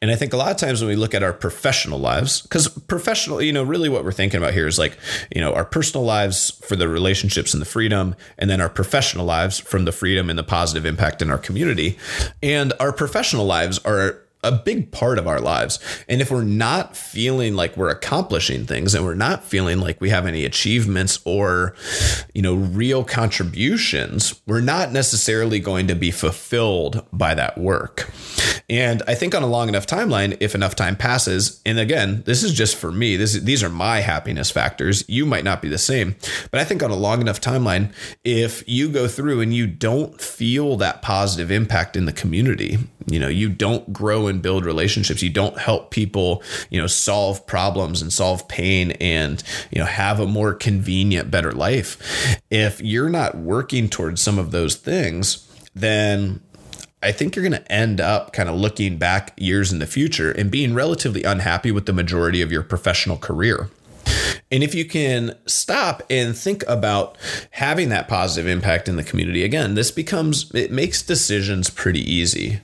And 0.00 0.10
I 0.10 0.14
think 0.14 0.32
a 0.32 0.36
lot 0.36 0.50
of 0.50 0.56
times 0.56 0.80
when 0.80 0.88
we 0.88 0.96
look 0.96 1.14
at 1.14 1.22
our 1.22 1.32
professional 1.32 1.98
lives, 1.98 2.42
because 2.42 2.68
professional, 2.68 3.42
you 3.42 3.52
know, 3.52 3.62
really 3.62 3.88
what 3.88 4.04
we're 4.04 4.12
thinking 4.12 4.38
about 4.38 4.54
here 4.54 4.66
is 4.66 4.78
like, 4.78 4.98
you 5.34 5.40
know, 5.40 5.52
our 5.54 5.64
personal 5.64 6.04
lives 6.04 6.50
for 6.64 6.76
the 6.76 6.88
relationships 6.88 7.54
and 7.54 7.60
the 7.60 7.66
freedom, 7.66 8.14
and 8.38 8.48
then 8.48 8.60
our 8.60 8.68
professional 8.68 9.24
lives 9.24 9.58
from 9.58 9.84
the 9.84 9.92
freedom 9.92 10.30
and 10.30 10.38
the 10.38 10.44
positive 10.44 10.84
impact 10.86 11.22
in 11.22 11.30
our 11.30 11.38
community. 11.38 11.98
And 12.42 12.72
our 12.80 12.92
professional 12.92 13.46
lives 13.46 13.78
are 13.84 14.20
a 14.42 14.52
big 14.52 14.92
part 14.92 15.18
of 15.18 15.26
our 15.26 15.40
lives. 15.40 15.78
And 16.08 16.20
if 16.20 16.30
we're 16.30 16.42
not 16.42 16.96
feeling 16.96 17.54
like 17.54 17.76
we're 17.76 17.88
accomplishing 17.88 18.66
things 18.66 18.94
and 18.94 19.04
we're 19.04 19.14
not 19.14 19.44
feeling 19.44 19.80
like 19.80 20.00
we 20.00 20.10
have 20.10 20.26
any 20.26 20.44
achievements 20.44 21.20
or, 21.24 21.74
you 22.34 22.42
know, 22.42 22.54
real 22.54 23.04
contributions, 23.04 24.40
we're 24.46 24.60
not 24.60 24.92
necessarily 24.92 25.58
going 25.58 25.88
to 25.88 25.94
be 25.94 26.10
fulfilled 26.10 27.04
by 27.12 27.34
that 27.34 27.58
work. 27.58 28.10
And 28.70 29.02
I 29.08 29.14
think 29.14 29.34
on 29.34 29.42
a 29.42 29.46
long 29.46 29.68
enough 29.68 29.86
timeline, 29.86 30.36
if 30.40 30.54
enough 30.54 30.74
time 30.74 30.94
passes, 30.94 31.62
and 31.64 31.78
again, 31.78 32.22
this 32.26 32.42
is 32.42 32.52
just 32.52 32.76
for 32.76 32.92
me, 32.92 33.16
this 33.16 33.32
these 33.32 33.62
are 33.62 33.70
my 33.70 34.00
happiness 34.00 34.50
factors. 34.50 35.04
You 35.08 35.24
might 35.24 35.44
not 35.44 35.62
be 35.62 35.68
the 35.68 35.78
same, 35.78 36.16
but 36.50 36.60
I 36.60 36.64
think 36.64 36.82
on 36.82 36.90
a 36.90 36.96
long 36.96 37.20
enough 37.22 37.40
timeline, 37.40 37.92
if 38.24 38.62
you 38.68 38.90
go 38.90 39.08
through 39.08 39.40
and 39.40 39.54
you 39.54 39.66
don't 39.66 40.20
feel 40.20 40.76
that 40.76 41.00
positive 41.00 41.50
impact 41.50 41.96
in 41.96 42.04
the 42.04 42.12
community, 42.12 42.78
you 43.06 43.18
know, 43.18 43.28
you 43.28 43.48
don't 43.48 43.90
grow 43.92 44.27
and 44.28 44.42
build 44.42 44.64
relationships, 44.64 45.22
you 45.22 45.30
don't 45.30 45.58
help 45.58 45.90
people, 45.90 46.42
you 46.70 46.80
know, 46.80 46.86
solve 46.86 47.46
problems 47.46 48.02
and 48.02 48.12
solve 48.12 48.46
pain 48.48 48.92
and, 48.92 49.42
you 49.70 49.78
know, 49.78 49.86
have 49.86 50.20
a 50.20 50.26
more 50.26 50.54
convenient, 50.54 51.30
better 51.30 51.52
life. 51.52 52.40
If 52.50 52.80
you're 52.80 53.08
not 53.08 53.36
working 53.36 53.88
towards 53.88 54.20
some 54.20 54.38
of 54.38 54.50
those 54.50 54.76
things, 54.76 55.46
then 55.74 56.40
I 57.02 57.12
think 57.12 57.36
you're 57.36 57.48
going 57.48 57.62
to 57.62 57.72
end 57.72 58.00
up 58.00 58.32
kind 58.32 58.48
of 58.48 58.56
looking 58.56 58.98
back 58.98 59.32
years 59.36 59.72
in 59.72 59.78
the 59.78 59.86
future 59.86 60.32
and 60.32 60.50
being 60.50 60.74
relatively 60.74 61.22
unhappy 61.22 61.70
with 61.70 61.86
the 61.86 61.92
majority 61.92 62.42
of 62.42 62.50
your 62.50 62.62
professional 62.62 63.16
career. 63.16 63.70
And 64.50 64.62
if 64.62 64.74
you 64.74 64.84
can 64.84 65.36
stop 65.46 66.02
and 66.08 66.36
think 66.36 66.64
about 66.66 67.18
having 67.50 67.90
that 67.90 68.08
positive 68.08 68.48
impact 68.48 68.88
in 68.88 68.96
the 68.96 69.04
community, 69.04 69.44
again, 69.44 69.74
this 69.74 69.90
becomes, 69.90 70.50
it 70.54 70.70
makes 70.70 71.02
decisions 71.02 71.68
pretty 71.70 72.00
easy, 72.00 72.60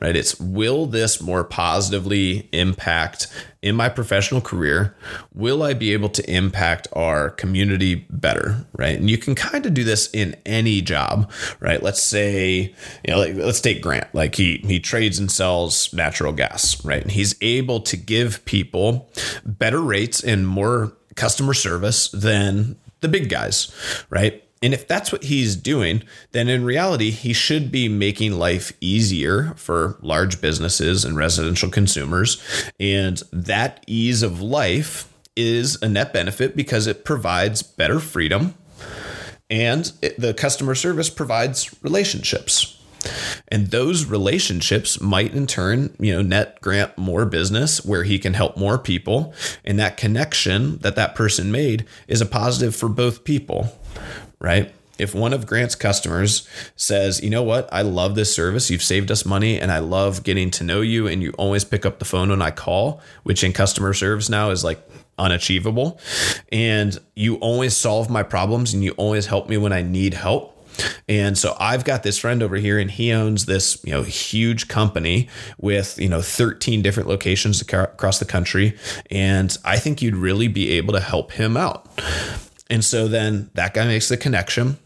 right? 0.00 0.16
It's 0.16 0.38
will 0.38 0.86
this 0.86 1.20
more 1.20 1.44
positively 1.44 2.48
impact 2.52 3.26
in 3.64 3.74
my 3.74 3.88
professional 3.88 4.42
career? 4.42 4.94
Will 5.34 5.62
I 5.62 5.72
be 5.72 5.94
able 5.94 6.10
to 6.10 6.30
impact 6.30 6.86
our 6.92 7.30
community 7.30 8.06
better, 8.10 8.66
right? 8.74 8.96
And 8.96 9.08
you 9.08 9.16
can 9.16 9.34
kind 9.34 9.64
of 9.64 9.72
do 9.72 9.82
this 9.82 10.10
in 10.12 10.36
any 10.44 10.82
job, 10.82 11.32
right? 11.60 11.82
Let's 11.82 12.02
say, 12.02 12.74
you 13.04 13.14
know, 13.14 13.18
like, 13.18 13.34
let's 13.34 13.62
take 13.62 13.80
Grant, 13.80 14.14
like 14.14 14.34
he 14.34 14.58
he 14.64 14.78
trades 14.78 15.18
and 15.18 15.32
sells 15.32 15.92
natural 15.94 16.32
gas, 16.32 16.84
right? 16.84 17.00
And 17.02 17.10
he's 17.10 17.34
able 17.40 17.80
to 17.80 17.96
give 17.96 18.44
people 18.44 19.10
better 19.46 19.80
rates 19.80 20.22
and 20.22 20.46
more 20.46 20.92
customer 21.16 21.54
service 21.54 22.08
than 22.08 22.76
the 23.00 23.08
big 23.08 23.30
guys, 23.30 23.74
right? 24.10 24.43
And 24.64 24.72
if 24.72 24.88
that's 24.88 25.12
what 25.12 25.24
he's 25.24 25.56
doing, 25.56 26.02
then 26.32 26.48
in 26.48 26.64
reality, 26.64 27.10
he 27.10 27.34
should 27.34 27.70
be 27.70 27.86
making 27.86 28.32
life 28.38 28.72
easier 28.80 29.52
for 29.56 29.98
large 30.00 30.40
businesses 30.40 31.04
and 31.04 31.18
residential 31.18 31.68
consumers. 31.68 32.42
And 32.80 33.22
that 33.30 33.84
ease 33.86 34.22
of 34.22 34.40
life 34.40 35.12
is 35.36 35.76
a 35.82 35.88
net 35.88 36.14
benefit 36.14 36.56
because 36.56 36.86
it 36.86 37.04
provides 37.04 37.62
better 37.62 38.00
freedom 38.00 38.54
and 39.50 39.92
it, 40.00 40.18
the 40.18 40.32
customer 40.32 40.74
service 40.74 41.10
provides 41.10 41.74
relationships. 41.82 42.80
And 43.48 43.66
those 43.66 44.06
relationships 44.06 45.00
might 45.00 45.34
in 45.34 45.46
turn, 45.46 45.94
you 45.98 46.14
know, 46.14 46.22
net 46.22 46.60
Grant 46.62 46.96
more 46.96 47.26
business 47.26 47.84
where 47.84 48.04
he 48.04 48.18
can 48.18 48.32
help 48.32 48.56
more 48.56 48.78
people. 48.78 49.34
And 49.62 49.78
that 49.78 49.98
connection 49.98 50.78
that 50.78 50.96
that 50.96 51.14
person 51.14 51.52
made 51.52 51.84
is 52.08 52.20
a 52.20 52.26
positive 52.26 52.74
for 52.74 52.88
both 52.88 53.24
people, 53.24 53.78
right? 54.44 54.72
If 54.96 55.12
one 55.12 55.32
of 55.32 55.46
Grant's 55.46 55.74
customers 55.74 56.48
says, 56.76 57.20
you 57.20 57.28
know 57.28 57.42
what, 57.42 57.68
I 57.72 57.82
love 57.82 58.14
this 58.14 58.32
service, 58.32 58.70
you've 58.70 58.82
saved 58.82 59.10
us 59.10 59.26
money, 59.26 59.58
and 59.58 59.72
I 59.72 59.80
love 59.80 60.22
getting 60.22 60.52
to 60.52 60.64
know 60.64 60.82
you, 60.82 61.08
and 61.08 61.20
you 61.20 61.32
always 61.32 61.64
pick 61.64 61.84
up 61.84 61.98
the 61.98 62.04
phone 62.04 62.30
when 62.30 62.40
I 62.40 62.52
call, 62.52 63.00
which 63.24 63.42
in 63.42 63.52
customer 63.52 63.92
service 63.92 64.28
now 64.28 64.50
is 64.50 64.62
like 64.62 64.80
unachievable, 65.18 65.98
and 66.52 66.96
you 67.16 67.36
always 67.36 67.76
solve 67.76 68.08
my 68.08 68.22
problems 68.22 68.72
and 68.72 68.84
you 68.84 68.92
always 68.92 69.26
help 69.26 69.48
me 69.48 69.56
when 69.56 69.72
I 69.72 69.82
need 69.82 70.14
help 70.14 70.54
and 71.08 71.36
so 71.36 71.56
I've 71.58 71.84
got 71.84 72.02
this 72.02 72.18
friend 72.18 72.42
over 72.42 72.56
here 72.56 72.78
and 72.78 72.90
he 72.90 73.12
owns 73.12 73.46
this, 73.46 73.82
you 73.84 73.92
know, 73.92 74.02
huge 74.02 74.68
company 74.68 75.28
with, 75.58 75.98
you 75.98 76.08
know, 76.08 76.22
13 76.22 76.82
different 76.82 77.08
locations 77.08 77.60
across 77.60 78.18
the 78.18 78.24
country. 78.24 78.76
And 79.10 79.56
I 79.64 79.78
think 79.78 80.02
you'd 80.02 80.16
really 80.16 80.48
be 80.48 80.70
able 80.72 80.94
to 80.94 81.00
help 81.00 81.32
him 81.32 81.56
out. 81.56 81.86
And 82.70 82.84
so 82.84 83.08
then 83.08 83.50
that 83.54 83.74
guy 83.74 83.86
makes 83.86 84.08
the 84.08 84.16
connection 84.16 84.78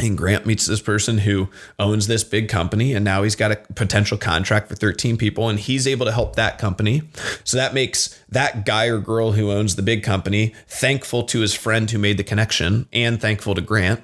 and 0.00 0.16
Grant 0.16 0.46
meets 0.46 0.66
this 0.66 0.80
person 0.80 1.18
who 1.18 1.48
owns 1.78 2.06
this 2.06 2.22
big 2.24 2.48
company, 2.48 2.94
and 2.94 3.04
now 3.04 3.22
he's 3.22 3.34
got 3.34 3.50
a 3.50 3.56
potential 3.74 4.16
contract 4.16 4.68
for 4.68 4.74
13 4.74 5.16
people, 5.16 5.48
and 5.48 5.58
he's 5.58 5.86
able 5.86 6.06
to 6.06 6.12
help 6.12 6.36
that 6.36 6.58
company. 6.58 7.02
So 7.44 7.56
that 7.56 7.74
makes 7.74 8.22
that 8.28 8.64
guy 8.64 8.86
or 8.86 8.98
girl 8.98 9.32
who 9.32 9.50
owns 9.50 9.76
the 9.76 9.82
big 9.82 10.02
company 10.02 10.54
thankful 10.68 11.24
to 11.24 11.40
his 11.40 11.54
friend 11.54 11.90
who 11.90 11.98
made 11.98 12.16
the 12.16 12.24
connection 12.24 12.88
and 12.92 13.20
thankful 13.20 13.54
to 13.54 13.60
Grant. 13.60 14.02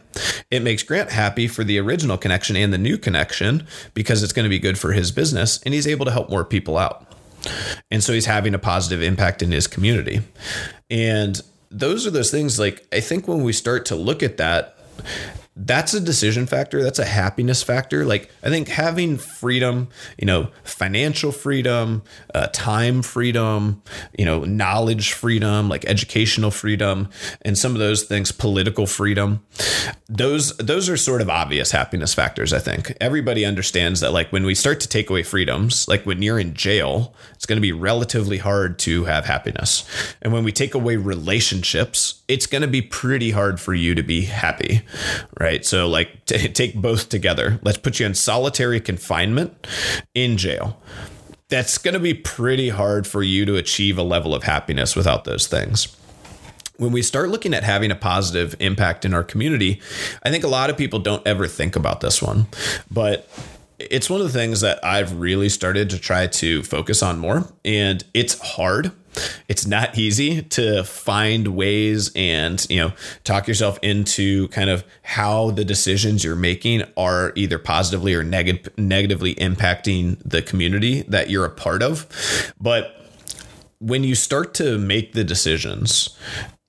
It 0.50 0.62
makes 0.62 0.83
Grant 0.83 1.11
happy 1.11 1.46
for 1.46 1.64
the 1.64 1.79
original 1.79 2.18
connection 2.18 2.57
and 2.57 2.72
the 2.72 2.79
new 2.79 2.98
connection 2.98 3.66
because 3.94 4.22
it's 4.22 4.33
going 4.33 4.44
to 4.44 4.50
be 4.50 4.59
good 4.59 4.79
for 4.79 4.92
his 4.92 5.12
business, 5.12 5.61
and 5.62 5.74
he's 5.74 5.87
able 5.87 6.07
to 6.07 6.12
help 6.12 6.29
more 6.29 6.44
people 6.44 6.77
out. 6.77 7.07
And 7.90 8.03
so 8.03 8.12
he's 8.12 8.27
having 8.27 8.55
a 8.55 8.59
positive 8.59 9.03
impact 9.03 9.42
in 9.42 9.53
his 9.53 9.66
community. 9.66 10.22
And 10.90 11.40
those 11.74 12.06
are 12.06 12.10
those 12.10 12.30
things 12.30 12.58
like 12.58 12.87
I 12.92 13.00
think 13.00 13.26
when 13.26 13.42
we 13.42 13.52
start 13.52 13.87
to 13.87 13.96
look 13.96 14.22
at 14.22 14.37
that, 14.37 14.78
that's 15.56 15.94
a 15.94 16.00
decision 16.00 16.46
factor. 16.46 16.82
That's 16.82 16.98
a 16.98 17.04
happiness 17.04 17.62
factor. 17.62 18.04
Like, 18.04 18.30
I 18.42 18.48
think 18.48 18.68
having 18.68 19.18
freedom, 19.18 19.88
you 20.18 20.26
know, 20.26 20.48
financial 20.64 21.31
freedom, 21.31 22.02
uh, 22.35 22.48
time 22.48 23.02
freedom, 23.02 23.83
you 24.18 24.24
know, 24.24 24.44
knowledge 24.44 25.12
freedom, 25.12 25.68
like 25.68 25.85
educational 25.85 26.50
freedom, 26.50 27.08
and 27.42 27.56
some 27.56 27.72
of 27.72 27.79
those 27.79 28.02
things, 28.02 28.33
political 28.33 28.87
freedom, 28.87 29.44
those, 30.08 30.56
those 30.56 30.88
are 30.88 30.96
sort 30.96 31.20
of 31.20 31.31
obvious 31.31 31.70
happiness 31.70 32.14
factors. 32.14 32.52
I 32.52 32.58
think 32.58 32.92
everybody 33.00 33.44
understands 33.44 34.00
that, 34.00 34.12
like, 34.12 34.33
when 34.33 34.44
we 34.44 34.56
start 34.56 34.81
to 34.81 34.88
take 34.88 35.08
away 35.08 35.22
freedoms, 35.22 35.87
like 35.87 36.04
when 36.04 36.20
you're 36.20 36.40
in 36.40 36.54
jail, 36.54 37.14
it's 37.35 37.46
going 37.46 37.58
to 37.58 37.62
be 37.62 37.72
relatively 37.72 38.38
hard 38.38 38.79
to 38.81 39.04
have 39.04 39.26
happiness. 39.26 39.85
And 40.20 40.33
when 40.33 40.42
we 40.42 40.50
take 40.50 40.74
away 40.74 40.96
relationships, 40.96 42.22
it's 42.26 42.46
going 42.46 42.62
to 42.62 42.68
be 42.68 42.83
pretty 42.83 43.31
hard 43.31 43.60
for 43.60 43.72
you 43.72 43.94
to 43.94 44.02
be 44.02 44.22
happy, 44.22 44.83
right? 45.38 45.43
So, 45.64 45.88
like, 45.88 46.24
t- 46.26 46.48
take 46.48 46.74
both 46.74 47.08
together. 47.08 47.58
Let's 47.62 47.78
put 47.78 48.00
you 48.00 48.06
in 48.06 48.14
solitary 48.14 48.80
confinement 48.80 49.66
in 50.14 50.36
jail. 50.36 50.80
That's 51.48 51.78
going 51.78 51.94
to 51.94 52.00
be 52.00 52.14
pretty 52.14 52.70
hard 52.70 53.06
for 53.06 53.22
you 53.22 53.44
to 53.46 53.56
achieve 53.56 53.98
a 53.98 54.02
level 54.02 54.34
of 54.34 54.44
happiness 54.44 54.96
without 54.96 55.24
those 55.24 55.46
things 55.46 55.96
when 56.76 56.92
we 56.92 57.02
start 57.02 57.28
looking 57.28 57.54
at 57.54 57.62
having 57.62 57.90
a 57.90 57.94
positive 57.94 58.56
impact 58.58 59.04
in 59.04 59.14
our 59.14 59.22
community, 59.22 59.80
I 60.22 60.30
think 60.30 60.44
a 60.44 60.48
lot 60.48 60.70
of 60.70 60.76
people 60.76 60.98
don't 60.98 61.24
ever 61.26 61.46
think 61.46 61.76
about 61.76 62.00
this 62.00 62.20
one. 62.20 62.46
But 62.90 63.28
it's 63.78 64.10
one 64.10 64.20
of 64.20 64.26
the 64.26 64.32
things 64.32 64.60
that 64.62 64.84
I've 64.84 65.18
really 65.18 65.48
started 65.48 65.90
to 65.90 65.98
try 65.98 66.26
to 66.26 66.62
focus 66.62 67.02
on 67.02 67.18
more. 67.18 67.48
And 67.64 68.04
it's 68.14 68.38
hard. 68.40 68.92
It's 69.48 69.67
not 69.67 69.96
easy 69.96 70.42
to 70.42 70.85
find 70.85 71.48
ways 71.48 72.10
and, 72.15 72.65
you 72.69 72.79
know, 72.79 72.92
talk 73.25 73.46
yourself 73.46 73.79
into 73.83 74.48
kind 74.48 74.71
of 74.71 74.85
how 75.02 75.50
the 75.50 75.65
decisions 75.65 76.25
you're 76.25 76.37
making 76.37 76.83
are 76.96 77.33
either 77.35 77.58
positively 77.58 78.15
or 78.15 78.25
neg- 78.25 78.73
negatively 78.79 79.35
impacting 79.37 80.19
the 80.25 80.42
community 80.42 81.02
that 81.02 81.31
you're 81.31 81.44
a 81.44 81.50
part 81.50 81.83
of. 81.83 82.54
But 82.60 83.00
when 83.79 84.04
you 84.04 84.15
start 84.15 84.54
to 84.54 84.79
make 84.79 85.12
the 85.12 85.25
decisions, 85.25 86.17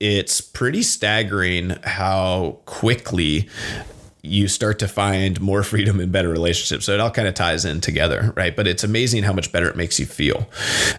it's 0.00 0.40
pretty 0.40 0.82
staggering 0.82 1.70
how 1.82 2.60
quickly 2.66 3.48
you 4.22 4.48
start 4.48 4.78
to 4.80 4.88
find 4.88 5.40
more 5.40 5.62
freedom 5.62 6.00
and 6.00 6.12
better 6.12 6.28
relationships. 6.28 6.84
So 6.84 6.92
it 6.92 7.00
all 7.00 7.10
kind 7.10 7.28
of 7.28 7.34
ties 7.34 7.64
in 7.64 7.80
together, 7.80 8.32
right? 8.36 8.54
But 8.54 8.66
it's 8.66 8.84
amazing 8.84 9.22
how 9.22 9.32
much 9.32 9.52
better 9.52 9.68
it 9.68 9.76
makes 9.76 9.98
you 9.98 10.06
feel. 10.06 10.48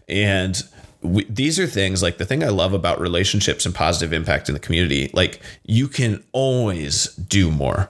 And 0.08 0.62
we, 1.02 1.26
these 1.26 1.60
are 1.60 1.68
things 1.68 2.02
like 2.02 2.18
the 2.18 2.26
thing 2.26 2.44
I 2.44 2.50
love 2.50 2.74
about 2.74 3.00
relationships 3.00 3.66
and 3.66 3.74
positive 3.74 4.14
impact 4.14 4.50
in 4.50 4.54
the 4.54 4.60
community. 4.60 5.10
Like 5.14 5.42
you 5.64 5.88
can 5.88 6.24
always 6.32 7.08
do 7.16 7.52
more. 7.52 7.90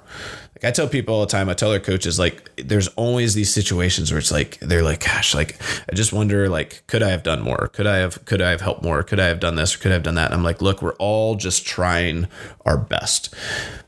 Like 0.56 0.66
I 0.66 0.72
tell 0.72 0.88
people 0.88 1.14
all 1.14 1.22
the 1.22 1.28
time, 1.28 1.50
I 1.50 1.54
tell 1.54 1.70
their 1.70 1.80
coaches, 1.80 2.18
like, 2.18 2.50
there's 2.56 2.88
always 2.90 3.36
these 3.36 3.54
situations 3.54 4.12
where 4.12 4.18
it's 4.18 4.32
like, 4.32 4.58
they're 4.60 4.82
like, 4.82 5.06
gosh, 5.06 5.36
like, 5.36 5.56
I 5.88 5.94
just 5.94 6.12
wonder, 6.12 6.50
like, 6.50 6.82
could 6.88 7.04
I 7.04 7.10
have 7.10 7.22
done 7.22 7.44
more? 7.44 7.70
Could 7.74 7.86
I 7.86 7.98
have, 7.98 8.26
could 8.26 8.42
I 8.42 8.50
have 8.50 8.62
helped 8.62 8.82
more? 8.82 9.04
Could 9.04 9.20
I 9.20 9.28
have 9.28 9.40
done 9.40 9.54
this? 9.54 9.76
Or 9.76 9.78
could 9.78 9.92
I 9.92 9.94
have 9.94 10.02
done 10.02 10.16
that? 10.16 10.32
And 10.32 10.34
I'm 10.34 10.44
like, 10.44 10.60
look, 10.60 10.82
we're 10.82 10.96
all 10.96 11.36
just 11.36 11.64
trying 11.64 12.28
our 12.66 12.78
best 12.78 13.36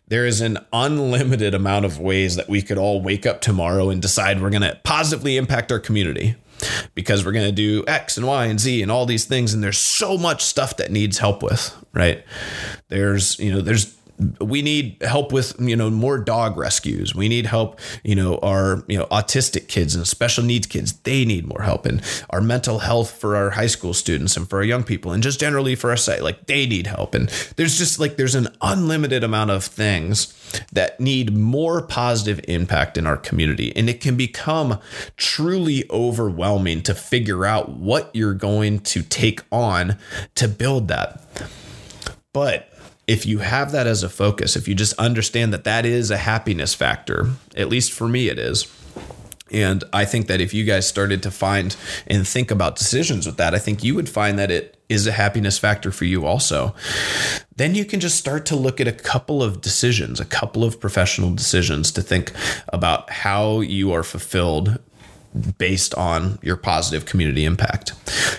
there 0.10 0.26
is 0.26 0.42
an 0.42 0.58
unlimited 0.74 1.54
amount 1.54 1.86
of 1.86 2.00
ways 2.00 2.36
that 2.36 2.50
we 2.50 2.62
could 2.62 2.78
all 2.78 3.00
wake 3.00 3.26
up 3.26 3.42
tomorrow 3.42 3.90
and 3.90 4.02
decide 4.02 4.42
we're 4.42 4.50
going 4.50 4.64
to 4.64 4.80
positively 4.84 5.38
impact 5.38 5.72
our 5.72 5.80
community 5.80 6.36
because 6.96 7.26
we're 7.26 7.32
going 7.32 7.46
to 7.48 7.52
do 7.52 7.84
X 7.88 8.18
and 8.18 8.28
Y 8.28 8.46
and 8.46 8.60
Z 8.60 8.82
and 8.82 8.92
all 8.92 9.06
these 9.06 9.26
things. 9.26 9.54
And 9.54 9.64
there's 9.64 9.78
so 9.78 10.18
much 10.18 10.44
stuff 10.44 10.78
that 10.78 10.92
needs 10.92 11.18
help 11.18 11.44
with, 11.44 11.76
right? 11.94 12.24
There's, 12.90 13.40
you 13.40 13.52
know, 13.52 13.62
there's 13.62 13.96
we 14.42 14.62
need 14.62 15.02
help 15.02 15.32
with 15.32 15.56
you 15.60 15.76
know 15.76 15.90
more 15.90 16.18
dog 16.18 16.58
rescues 16.58 17.16
we 17.16 17.30
need 17.30 17.46
help 17.46 17.80
you 18.04 18.16
know 18.16 18.38
our 18.40 18.84
you 18.88 18.98
know 18.98 19.06
autistic 19.06 19.68
kids 19.68 19.96
and 19.96 20.06
special 20.08 20.44
needs 20.44 20.68
kids 20.68 20.94
they 21.00 21.24
need 21.24 21.48
more 21.48 21.62
help 21.62 21.86
and 21.86 22.02
our 22.30 22.42
mental 22.42 22.80
health 22.80 23.12
for 23.12 23.36
our 23.36 23.52
high 23.52 23.68
school 23.68 23.94
students 23.94 24.36
and 24.36 24.50
for 24.50 24.58
our 24.58 24.64
young 24.64 24.84
people 24.84 25.12
and 25.12 25.24
just 25.24 25.40
generally 25.40 25.74
for 25.74 25.90
our 25.90 25.98
site 25.98 26.22
like 26.22 26.48
they 26.48 26.66
need 26.66 26.86
help 26.86 27.16
and 27.16 27.30
there's 27.56 27.78
just 27.78 28.00
like 28.00 28.18
there's 28.18 28.36
an 28.36 28.48
unlimited 28.62 29.24
amount 29.24 29.52
of 29.52 29.64
things 29.64 30.34
that 30.72 31.00
need 31.00 31.36
more 31.36 31.82
positive 31.82 32.40
impact 32.48 32.98
in 32.98 33.06
our 33.06 33.18
community 33.18 33.76
and 33.76 33.90
it 33.90 34.02
can 34.02 34.16
become 34.16 34.80
truly 35.18 35.86
overwhelming 35.90 36.82
to 36.82 36.94
figure 36.94 37.46
out 37.46 37.70
what 37.70 38.10
you're 38.14 38.34
going 38.34 38.80
to 38.80 39.02
take 39.02 39.42
on 39.52 39.98
to 40.36 40.48
build 40.48 40.88
that 40.88 41.22
but 42.34 42.70
if 43.10 43.26
you 43.26 43.40
have 43.40 43.72
that 43.72 43.88
as 43.88 44.04
a 44.04 44.10
focus, 44.10 44.56
if 44.56 44.68
you 44.68 44.76
just 44.76 44.94
understand 45.00 45.52
that 45.52 45.64
that 45.64 45.84
is 45.84 46.12
a 46.12 46.18
happiness 46.18 46.76
factor, 46.76 47.28
at 47.58 47.68
least 47.68 47.92
for 47.92 48.08
me, 48.08 48.30
it 48.30 48.38
is. 48.38 48.72
And 49.52 49.84
I 49.94 50.06
think 50.06 50.28
that 50.28 50.42
if 50.42 50.54
you 50.54 50.64
guys 50.64 50.88
started 50.88 51.24
to 51.24 51.32
find 51.32 51.76
and 52.08 52.28
think 52.28 52.52
about 52.52 52.76
decisions 52.76 53.26
with 53.26 53.38
that, 53.38 53.54
I 53.54 53.60
think 53.60 53.84
you 53.84 53.96
would 53.96 54.10
find 54.10 54.38
that 54.40 54.52
it 54.52 54.78
is 54.90 55.06
a 55.06 55.12
happiness 55.12 55.58
factor 55.58 55.92
for 55.92 56.06
you 56.06 56.26
also. 56.26 56.74
Then 57.56 57.76
you 57.76 57.86
can 57.86 58.00
just 58.00 58.18
start 58.18 58.46
to 58.48 58.56
look 58.56 58.82
at 58.82 58.88
a 58.88 58.92
couple 58.92 59.44
of 59.44 59.62
decisions, 59.62 60.20
a 60.20 60.26
couple 60.26 60.64
of 60.64 60.80
professional 60.80 61.34
decisions 61.34 61.92
to 61.92 62.02
think 62.02 62.34
about 62.70 63.10
how 63.10 63.62
you 63.62 63.92
are 63.92 64.04
fulfilled 64.04 64.80
based 65.58 65.94
on 65.96 66.40
your 66.42 66.58
positive 66.58 67.06
community 67.06 67.46
impact. 67.46 67.94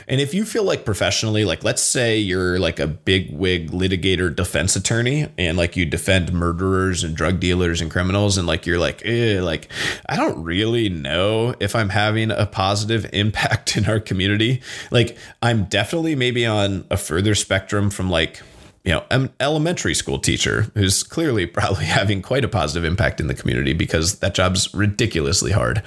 And 0.09 0.21
if 0.21 0.35
you 0.35 0.45
feel 0.45 0.65
like 0.65 0.85
professionally, 0.85 1.45
like 1.45 1.63
let's 1.63 1.83
say 1.83 2.19
you're 2.19 2.59
like 2.59 2.81
a 2.81 2.87
big 2.87 3.33
wig 3.33 3.71
litigator 3.71 4.35
defense 4.35 4.75
attorney 4.75 5.29
and 5.39 5.57
like 5.57 5.77
you 5.77 5.87
defend 5.87 6.33
murderers 6.33 7.05
and 7.05 7.15
drug 7.15 7.39
dealers 7.39 7.81
and 7.81 7.91
criminals 7.91 8.37
and 8.37 8.47
like 8.47 8.67
you're 8.67 8.79
like, 8.79 9.03
like 9.07 9.71
I 10.07 10.17
don't 10.17 10.43
really 10.43 10.89
know 10.89 11.55
if 11.61 11.77
I'm 11.77 11.91
having 11.91 12.31
a 12.31 12.47
positive 12.47 13.09
impact 13.13 13.77
in 13.77 13.87
our 13.87 14.01
community. 14.01 14.61
Like 14.91 15.17
I'm 15.43 15.65
definitely 15.65 16.17
maybe 16.17 16.45
on 16.45 16.87
a 16.91 16.97
further 16.97 17.35
spectrum 17.35 17.91
from 17.91 18.11
like 18.11 18.43
you 18.85 18.93
know, 18.93 19.05
an 19.11 19.31
elementary 19.41 19.95
school 19.95 20.19
teacher 20.19 20.71
who's 20.75 21.03
clearly 21.03 21.47
probably 21.47 21.85
having 21.87 22.23
quite 22.23 22.45
a 22.45 22.49
positive 22.49 22.85
impact 22.85 23.21
in 23.21 23.27
the 23.27 23.35
community 23.35 23.73
because 23.73 24.21
that 24.21 24.35
job's 24.35 24.73
ridiculously 24.75 25.53
hard. 25.53 25.83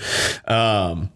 Um, 0.47 1.11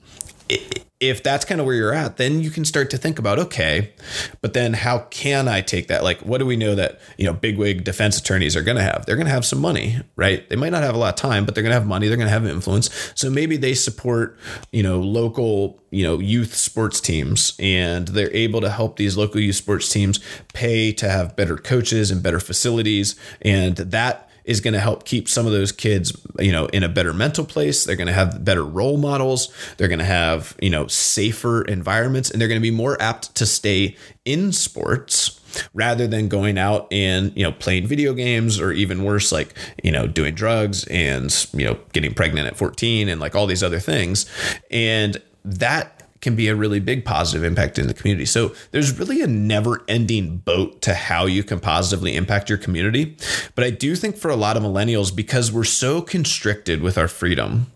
if 1.00 1.22
that's 1.22 1.46
kind 1.46 1.62
of 1.62 1.68
where 1.68 1.76
you're 1.76 1.94
at, 1.94 2.18
then 2.18 2.42
you 2.42 2.50
can 2.50 2.66
start 2.66 2.90
to 2.90 2.98
think 2.98 3.20
about, 3.20 3.38
okay, 3.38 3.94
but 4.42 4.54
then 4.54 4.74
how 4.74 5.00
can 5.12 5.48
I 5.48 5.62
take 5.62 5.90
that? 5.90 6.04
Like, 6.04 6.20
what 6.22 6.40
do 6.40 6.46
we 6.46 6.56
know 6.56 6.74
that, 6.74 7.00
you 7.18 7.26
know, 7.26 7.34
bigwig 7.34 7.84
defense 7.84 8.18
attorneys 8.18 8.56
are 8.56 8.64
going 8.64 8.78
to 8.78 8.84
have? 8.84 9.06
They're 9.06 9.16
going 9.16 9.28
to 9.28 9.34
have 9.34 9.46
some 9.46 9.60
money, 9.60 9.98
right? 10.16 10.48
They 10.50 10.56
might 10.56 10.72
not 10.72 10.82
have 10.82 10.96
a 10.96 10.98
lot 10.98 11.14
of 11.14 11.16
time, 11.16 11.46
but 11.46 11.54
they're 11.54 11.64
going 11.64 11.72
to 11.74 11.80
have 11.80 11.86
money. 11.86 12.08
They're 12.08 12.18
going 12.18 12.28
to 12.28 12.34
have 12.34 12.48
influence. 12.48 12.90
So 13.14 13.30
maybe 13.30 13.58
they 13.58 13.76
support, 13.76 14.40
you 14.72 14.82
know, 14.82 15.00
local, 15.00 15.80
you 15.92 16.04
know, 16.04 16.18
youth 16.18 16.56
sports 16.56 17.00
teams 17.00 17.56
and 17.60 18.08
they're 18.08 18.34
able 18.34 18.62
to 18.62 18.70
help 18.72 18.98
these 18.98 19.16
local 19.16 19.40
youth 19.40 19.56
sports 19.56 19.92
teams 19.92 20.20
pay 20.54 20.92
to 20.94 21.08
have 21.10 21.36
better 21.36 21.58
coaches 21.58 22.10
and 22.10 22.24
better 22.24 22.40
facilities. 22.40 23.16
And 23.44 23.78
that 23.78 24.27
is 24.48 24.62
going 24.62 24.74
to 24.74 24.80
help 24.80 25.04
keep 25.04 25.30
some 25.30 25.46
of 25.46 25.52
those 25.52 25.72
kids, 25.72 26.20
you 26.40 26.52
know, 26.52 26.66
in 26.68 26.82
a 26.82 26.90
better 26.90 27.14
mental 27.14 27.46
place. 27.46 27.84
They're 27.84 27.98
going 27.98 28.08
to 28.08 28.14
have 28.14 28.44
better 28.44 28.64
role 28.64 28.98
models. 28.98 29.54
They're 29.76 29.90
going 29.90 30.00
to 30.00 30.06
have, 30.06 30.56
you 30.62 30.70
know, 30.70 30.88
safer 30.88 31.62
environments 31.64 32.32
and 32.32 32.42
they're 32.42 32.48
going 32.48 32.60
to 32.60 32.64
be 32.64 32.72
more 32.72 33.00
apt 33.02 33.36
to 33.36 33.46
stay 33.46 33.98
in 34.26 34.52
sports 34.54 35.40
rather 35.74 36.08
than 36.08 36.28
going 36.28 36.58
out 36.58 36.92
and 36.92 37.36
you 37.36 37.44
know 37.44 37.52
playing 37.52 37.88
video 37.88 38.14
games 38.14 38.60
or 38.60 38.72
even 38.72 39.04
worse 39.04 39.32
like 39.32 39.54
you 39.82 39.92
know 39.92 40.06
doing 40.06 40.36
drugs 40.36 40.86
and 40.88 41.48
you 41.54 41.66
know 41.66 41.80
getting 41.94 42.14
pregnant 42.14 42.46
at 42.46 42.58
14 42.58 43.10
and 43.10 43.20
like 43.22 43.34
all 43.34 43.48
these 43.48 43.64
other 43.64 43.80
things 43.80 44.26
and 44.70 45.22
that 45.46 45.97
can 46.22 46.36
be 46.36 46.48
a 46.48 46.56
really 46.56 46.80
big 46.80 47.06
positive 47.06 47.44
impact 47.44 47.78
in 47.78 47.88
the 47.88 47.94
community. 47.94 48.26
So 48.26 48.54
there's 48.72 48.98
really 48.98 49.22
a 49.22 49.28
never 49.28 49.84
ending 49.88 50.38
boat 50.38 50.82
to 50.84 50.94
how 50.94 51.26
you 51.26 51.44
can 51.44 51.60
positively 51.60 52.16
impact 52.16 52.50
your 52.50 52.58
community. 52.58 53.18
But 53.56 53.64
I 53.64 53.70
do 53.70 53.96
think 53.96 54.18
for 54.18 54.30
a 54.30 54.36
lot 54.36 54.58
of 54.58 54.64
millennials, 54.64 55.16
because 55.16 55.52
we're 55.52 55.64
so 55.64 56.02
constricted 56.02 56.82
with 56.82 56.98
our 56.98 57.08
freedom 57.08 57.68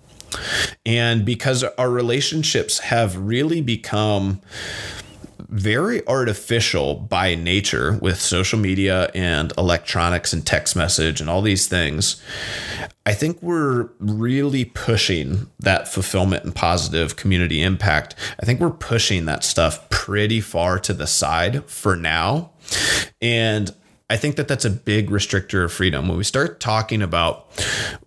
and 0.86 1.26
because 1.26 1.64
our 1.64 1.90
relationships 1.90 2.80
have 2.80 3.18
really 3.18 3.62
become 3.62 4.42
very 5.52 6.06
artificial 6.08 6.96
by 6.96 7.36
nature 7.36 8.00
with 8.02 8.20
social 8.20 8.58
media 8.58 9.12
and 9.14 9.52
electronics 9.58 10.32
and 10.32 10.46
text 10.48 10.76
message 10.76 11.20
and 11.20 11.30
all 11.30 11.42
these 11.42 11.68
things. 11.68 12.22
I 13.06 13.14
think 13.14 13.42
we're 13.42 13.90
really 14.00 14.64
pushing 14.64 15.50
that 15.60 15.90
fulfillment 15.90 16.46
and 16.46 16.56
positive 16.56 17.18
community 17.18 17.62
impact. 17.62 18.16
I 18.40 18.46
think 18.46 18.62
we're 18.62 18.70
pushing 18.72 19.26
that 19.26 19.44
stuff 19.44 19.90
pretty 19.90 20.40
far 20.40 20.80
to 20.80 20.94
the 20.94 21.08
side 21.08 21.66
for 21.66 21.98
now. 21.98 22.52
And 23.22 23.76
I 24.12 24.18
think 24.18 24.36
that 24.36 24.50
that's 24.50 24.66
a 24.66 24.70
big 24.70 25.10
restrictor 25.10 25.64
of 25.64 25.72
freedom. 25.72 26.10
When 26.10 26.18
we 26.18 26.26
start 26.26 26.60
talking 26.60 27.02
about 27.02 27.46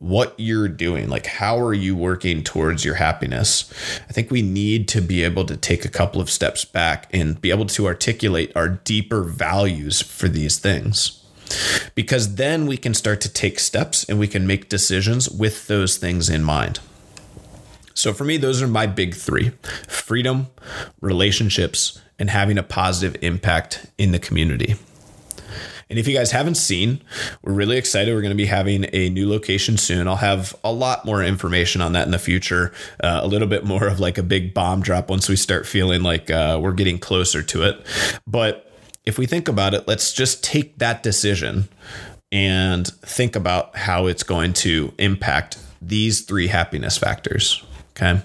what 0.00 0.34
you're 0.36 0.68
doing, 0.68 1.08
like 1.08 1.24
how 1.24 1.58
are 1.58 1.72
you 1.72 1.96
working 1.96 2.44
towards 2.44 2.84
your 2.84 2.96
happiness, 2.96 3.72
I 4.06 4.12
think 4.12 4.30
we 4.30 4.42
need 4.42 4.86
to 4.88 5.00
be 5.00 5.24
able 5.24 5.46
to 5.46 5.56
take 5.56 5.86
a 5.86 5.88
couple 5.88 6.20
of 6.20 6.28
steps 6.28 6.62
back 6.62 7.08
and 7.14 7.40
be 7.40 7.50
able 7.50 7.64
to 7.64 7.86
articulate 7.86 8.52
our 8.54 8.68
deeper 8.68 9.22
values 9.22 10.02
for 10.02 10.28
these 10.28 10.58
things. 10.58 11.22
because 11.94 12.36
then 12.36 12.66
we 12.66 12.76
can 12.76 12.94
start 12.94 13.20
to 13.22 13.32
take 13.32 13.58
steps 13.58 14.04
and 14.04 14.18
we 14.18 14.28
can 14.28 14.46
make 14.46 14.68
decisions 14.68 15.30
with 15.30 15.66
those 15.68 15.96
things 15.96 16.28
in 16.28 16.42
mind. 16.42 16.80
So 17.94 18.12
for 18.12 18.24
me, 18.24 18.36
those 18.36 18.60
are 18.62 18.68
my 18.68 18.86
big 18.86 19.14
three 19.14 19.52
freedom, 19.88 20.48
relationships, 21.00 22.00
and 22.18 22.30
having 22.30 22.58
a 22.58 22.62
positive 22.62 23.16
impact 23.22 23.86
in 23.98 24.12
the 24.12 24.18
community. 24.18 24.76
And 25.90 25.98
if 25.98 26.08
you 26.08 26.14
guys 26.14 26.30
haven't 26.30 26.56
seen, 26.56 27.02
we're 27.42 27.52
really 27.52 27.76
excited. 27.76 28.14
We're 28.14 28.22
going 28.22 28.30
to 28.30 28.36
be 28.36 28.46
having 28.46 28.86
a 28.92 29.08
new 29.10 29.28
location 29.28 29.76
soon. 29.76 30.08
I'll 30.08 30.16
have 30.16 30.54
a 30.64 30.72
lot 30.72 31.04
more 31.04 31.22
information 31.22 31.80
on 31.80 31.92
that 31.92 32.06
in 32.06 32.10
the 32.10 32.18
future. 32.18 32.72
Uh, 33.02 33.20
a 33.22 33.26
little 33.26 33.48
bit 33.48 33.64
more 33.64 33.86
of 33.86 34.00
like 34.00 34.18
a 34.18 34.22
big 34.22 34.54
bomb 34.54 34.80
drop 34.80 35.10
once 35.10 35.28
we 35.28 35.36
start 35.36 35.66
feeling 35.66 36.02
like 36.02 36.30
uh, 36.30 36.58
we're 36.62 36.72
getting 36.72 36.98
closer 36.98 37.42
to 37.42 37.62
it. 37.64 37.84
But 38.26 38.70
if 39.04 39.18
we 39.18 39.26
think 39.26 39.48
about 39.48 39.74
it, 39.74 39.86
let's 39.86 40.12
just 40.12 40.42
take 40.42 40.78
that 40.78 41.02
decision 41.02 41.68
and 42.32 42.86
think 42.86 43.36
about 43.36 43.76
how 43.76 44.06
it's 44.06 44.22
going 44.22 44.52
to 44.54 44.92
impact 44.98 45.58
these 45.80 46.22
three 46.22 46.48
happiness 46.48 46.96
factors. 46.98 47.62
Okay. 47.90 48.22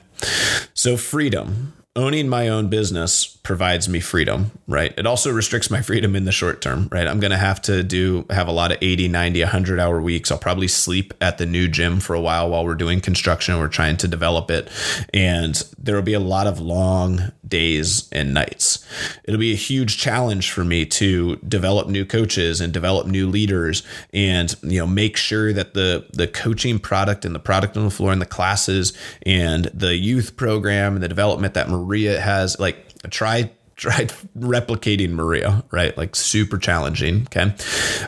So, 0.74 0.98
freedom 0.98 1.74
owning 1.96 2.30
my 2.30 2.48
own 2.48 2.70
business 2.70 3.38
provides 3.50 3.90
me 3.90 4.00
freedom, 4.00 4.52
right? 4.68 4.94
It 4.96 5.08
also 5.08 5.32
restricts 5.32 5.72
my 5.72 5.82
freedom 5.82 6.16
in 6.16 6.26
the 6.26 6.32
short 6.32 6.62
term, 6.62 6.88
right? 6.92 7.08
I'm 7.08 7.20
going 7.20 7.32
to 7.32 7.38
have 7.38 7.60
to 7.64 7.82
do 7.82 8.28
have 8.30 8.48
a 8.48 8.52
lot 8.52 8.72
of 8.72 8.78
80, 8.80 9.08
90, 9.08 9.42
100 9.42 9.80
hour 9.80 10.00
weeks. 10.00 10.30
I'll 10.30 10.38
probably 10.38 10.68
sleep 10.68 11.16
at 11.20 11.40
the 11.40 11.48
new 11.48 11.68
gym 11.68 12.00
for 12.00 12.14
a 12.14 12.22
while 12.22 12.48
while 12.52 12.64
we're 12.64 12.76
doing 12.76 13.02
construction. 13.02 13.58
We're 13.58 13.68
trying 13.68 13.98
to 13.98 14.08
develop 14.08 14.52
it. 14.52 14.70
And 15.16 15.56
there 15.80 15.96
will 15.96 16.04
be 16.04 16.14
a 16.14 16.20
lot 16.20 16.46
of 16.46 16.60
long 16.60 17.32
days 17.48 18.08
and 18.12 18.36
nights. 18.36 18.86
It'll 19.24 19.40
be 19.40 19.52
a 19.52 19.56
huge 19.56 19.98
challenge 19.98 20.52
for 20.52 20.64
me 20.64 20.86
to 20.86 21.38
develop 21.38 21.88
new 21.88 22.06
coaches 22.06 22.62
and 22.62 22.72
develop 22.72 23.08
new 23.08 23.28
leaders 23.28 23.82
and, 24.14 24.56
you 24.62 24.78
know, 24.78 24.86
make 24.86 25.18
sure 25.18 25.54
that 25.54 25.74
the 25.74 26.06
the 26.14 26.28
coaching 26.28 26.78
product 26.78 27.26
and 27.26 27.34
the 27.34 27.40
product 27.40 27.76
on 27.78 27.84
the 27.86 27.90
floor 27.90 28.12
and 28.12 28.22
the 28.22 28.28
classes 28.28 28.96
and 29.26 29.66
the 29.74 29.96
youth 29.96 30.38
program 30.38 30.94
and 30.94 31.02
the 31.02 31.08
development 31.08 31.56
that 31.56 31.68
Maria 31.68 32.22
has 32.22 32.60
like 32.60 32.89
try 33.10 33.52
tried 33.80 34.10
replicating 34.38 35.12
Maria, 35.12 35.64
right? 35.72 35.98
Like 35.98 36.16
super 36.16 36.58
challenging. 36.58 37.24
Okay. 37.24 37.56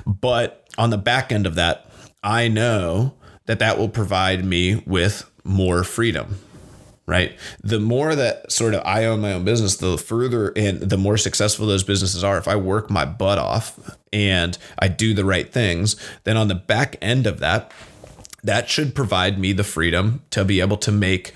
But 0.06 0.68
on 0.78 0.90
the 0.90 0.98
back 0.98 1.32
end 1.32 1.48
of 1.48 1.56
that, 1.56 1.90
I 2.22 2.50
know 2.50 3.14
that 3.46 3.60
that 3.60 3.78
will 3.78 3.90
provide 3.90 4.46
me 4.46 4.84
with 4.86 5.30
more 5.44 5.84
freedom. 5.84 6.40
Right. 7.08 7.38
The 7.62 7.80
more 7.80 8.16
that 8.16 8.52
sort 8.52 8.74
of 8.74 8.84
I 8.86 9.06
own 9.06 9.22
my 9.22 9.34
own 9.34 9.44
business, 9.44 9.78
the 9.78 9.98
further 9.98 10.54
and 10.56 10.80
the 10.82 10.98
more 10.98 11.18
successful 11.18 11.66
those 11.66 11.84
businesses 11.84 12.24
are. 12.24 12.38
If 12.38 12.48
I 12.48 12.56
work 12.56 12.90
my 12.90 13.06
butt 13.06 13.38
off 13.38 13.98
and 14.14 14.58
I 14.80 14.88
do 14.88 15.14
the 15.14 15.26
right 15.26 15.52
things, 15.52 15.96
then 16.24 16.38
on 16.38 16.48
the 16.48 16.56
back 16.56 16.96
end 17.02 17.28
of 17.28 17.40
that, 17.40 17.72
that 18.44 18.70
should 18.70 18.96
provide 18.96 19.40
me 19.40 19.52
the 19.52 19.64
freedom 19.64 20.22
to 20.32 20.46
be 20.46 20.62
able 20.62 20.78
to 20.78 20.92
make 20.92 21.34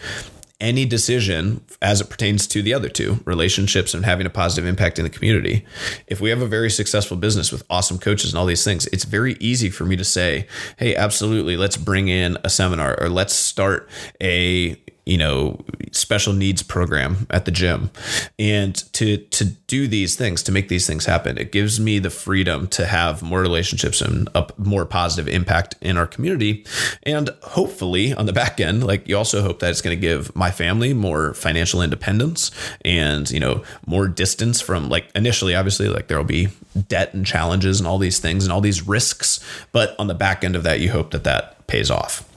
any 0.62 0.86
decision 0.86 1.64
as 1.82 2.00
it 2.00 2.10
pertains 2.10 2.48
to 2.48 2.62
the 2.62 2.74
other 2.74 2.90
two 2.90 3.20
relationships 3.26 3.94
and 3.94 4.06
having 4.06 4.26
a 4.26 4.30
positive 4.30 4.68
impact 4.68 4.98
in 4.98 5.04
the 5.04 5.10
community. 5.10 5.66
If 6.08 6.22
we 6.22 6.30
have 6.30 6.42
a 6.42 6.48
very 6.48 6.70
successful 6.70 7.18
business 7.18 7.52
with 7.52 7.64
awesome 7.70 8.00
coaches 8.00 8.32
and 8.32 8.40
all 8.40 8.46
these 8.46 8.64
things, 8.64 8.88
it's 8.88 9.04
very 9.04 9.36
easy 9.40 9.70
for 9.70 9.86
me 9.86 9.96
to 9.98 10.06
say, 10.06 10.48
hey, 10.78 10.96
absolutely, 10.96 11.58
let's 11.58 11.78
bring 11.78 12.08
in 12.08 12.38
a 12.44 12.50
seminar 12.50 12.98
or 13.02 13.10
let's 13.10 13.34
start 13.34 13.90
a 14.22 14.82
you 15.06 15.18
know 15.18 15.64
special 15.92 16.34
needs 16.34 16.64
program 16.64 17.28
at 17.30 17.46
the 17.46 17.52
gym. 17.52 17.92
And 18.40 18.76
to 18.94 19.18
to 19.18 19.46
do 19.46 19.88
these 19.88 20.16
things 20.16 20.44
to 20.44 20.52
make 20.52 20.68
these 20.68 20.88
things 20.88 21.06
happen 21.06 21.38
it 21.38 21.52
gives 21.52 21.80
me 21.80 22.00
the 22.00 22.10
freedom 22.10 22.68
to 22.68 22.86
have 22.86 23.22
more 23.22 23.42
relationships 23.42 24.02
and 24.02 24.28
a 24.36 24.48
more 24.58 24.86
positive 24.86 25.32
impact 25.32 25.76
in 25.82 25.98
our 25.98 26.08
community. 26.08 26.66
And 27.04 27.30
hopefully 27.44 28.14
on 28.14 28.26
the 28.26 28.34
back 28.34 28.60
end 28.60 28.84
like 28.84 29.08
you 29.08 29.18
also 29.18 29.42
hope 29.42 29.60
that 29.60 29.70
it's 29.70 29.82
going 29.82 29.96
to 29.96 30.02
give 30.02 30.36
my 30.36 30.52
family 30.52 30.94
more 30.94 31.34
financial 31.34 31.82
independence 31.82 32.52
and 32.84 33.30
you 33.30 33.40
know 33.40 33.64
more 33.86 34.08
distance 34.08 34.62
from 34.62 34.90
like 34.90 35.10
initially 35.16 35.56
obviously 35.56 35.88
like 35.88 36.08
there'll 36.08 36.24
be 36.24 36.50
debt 36.88 37.14
and 37.14 37.26
challenges 37.26 37.80
and 37.80 37.88
all 37.88 37.98
these 37.98 38.20
things 38.20 38.44
and 38.44 38.52
all 38.52 38.62
these 38.62 38.88
risks. 38.88 39.40
But 39.72 39.96
on 40.00 40.08
the 40.08 40.16
back 40.16 40.44
end 40.44 40.56
of 40.56 40.64
that 40.64 40.80
you 40.80 40.92
hope 40.92 41.12
that 41.12 41.24
that 41.24 41.68
pays 41.68 41.90
off 41.92 42.30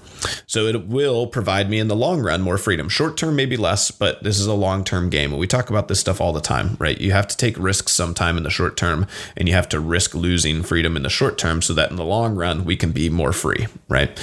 so 0.46 0.66
it 0.66 0.86
will 0.86 1.26
provide 1.26 1.70
me 1.70 1.78
in 1.78 1.88
the 1.88 1.96
long 1.96 2.20
run 2.20 2.40
more 2.40 2.58
freedom. 2.58 2.88
Short 2.88 3.16
term, 3.16 3.36
maybe 3.36 3.56
less, 3.56 3.90
but 3.90 4.22
this 4.22 4.38
is 4.38 4.46
a 4.46 4.54
long 4.54 4.84
term 4.84 5.10
game. 5.10 5.30
And 5.30 5.40
we 5.40 5.46
talk 5.46 5.70
about 5.70 5.88
this 5.88 6.00
stuff 6.00 6.20
all 6.20 6.32
the 6.32 6.40
time, 6.40 6.76
right? 6.78 7.00
You 7.00 7.12
have 7.12 7.28
to 7.28 7.36
take 7.36 7.58
risks 7.58 7.92
sometime 7.92 8.36
in 8.36 8.42
the 8.42 8.50
short 8.50 8.76
term, 8.76 9.06
and 9.36 9.48
you 9.48 9.54
have 9.54 9.68
to 9.70 9.80
risk 9.80 10.14
losing 10.14 10.62
freedom 10.62 10.96
in 10.96 11.02
the 11.02 11.10
short 11.10 11.38
term 11.38 11.62
so 11.62 11.74
that 11.74 11.90
in 11.90 11.96
the 11.96 12.04
long 12.04 12.34
run, 12.34 12.64
we 12.64 12.76
can 12.76 12.92
be 12.92 13.08
more 13.08 13.32
free, 13.32 13.66
right? 13.88 14.18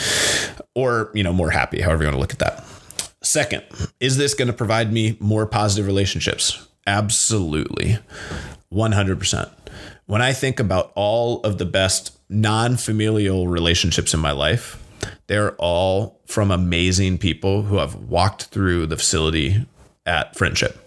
Or, 0.73 1.11
you 1.13 1.23
know, 1.23 1.33
more 1.33 1.51
happy, 1.51 1.81
however 1.81 2.03
you 2.03 2.07
want 2.07 2.15
to 2.15 2.19
look 2.19 2.33
at 2.33 2.39
that. 2.39 2.65
Second, 3.21 3.63
is 3.99 4.17
this 4.17 4.33
going 4.33 4.47
to 4.47 4.53
provide 4.53 4.93
me 4.93 5.17
more 5.19 5.45
positive 5.45 5.87
relationships? 5.87 6.67
Absolutely. 6.85 7.97
100%. 8.71 9.51
When 10.05 10.21
I 10.21 10.33
think 10.33 10.59
about 10.59 10.91
all 10.95 11.41
of 11.41 11.57
the 11.57 11.65
best 11.65 12.15
non 12.29 12.77
familial 12.77 13.47
relationships 13.47 14.13
in 14.13 14.19
my 14.19 14.31
life, 14.31 14.81
they're 15.27 15.55
all 15.55 16.19
from 16.25 16.51
amazing 16.51 17.17
people 17.17 17.63
who 17.63 17.77
have 17.77 17.95
walked 17.95 18.45
through 18.45 18.87
the 18.87 18.97
facility 18.97 19.65
at 20.05 20.35
Friendship. 20.35 20.81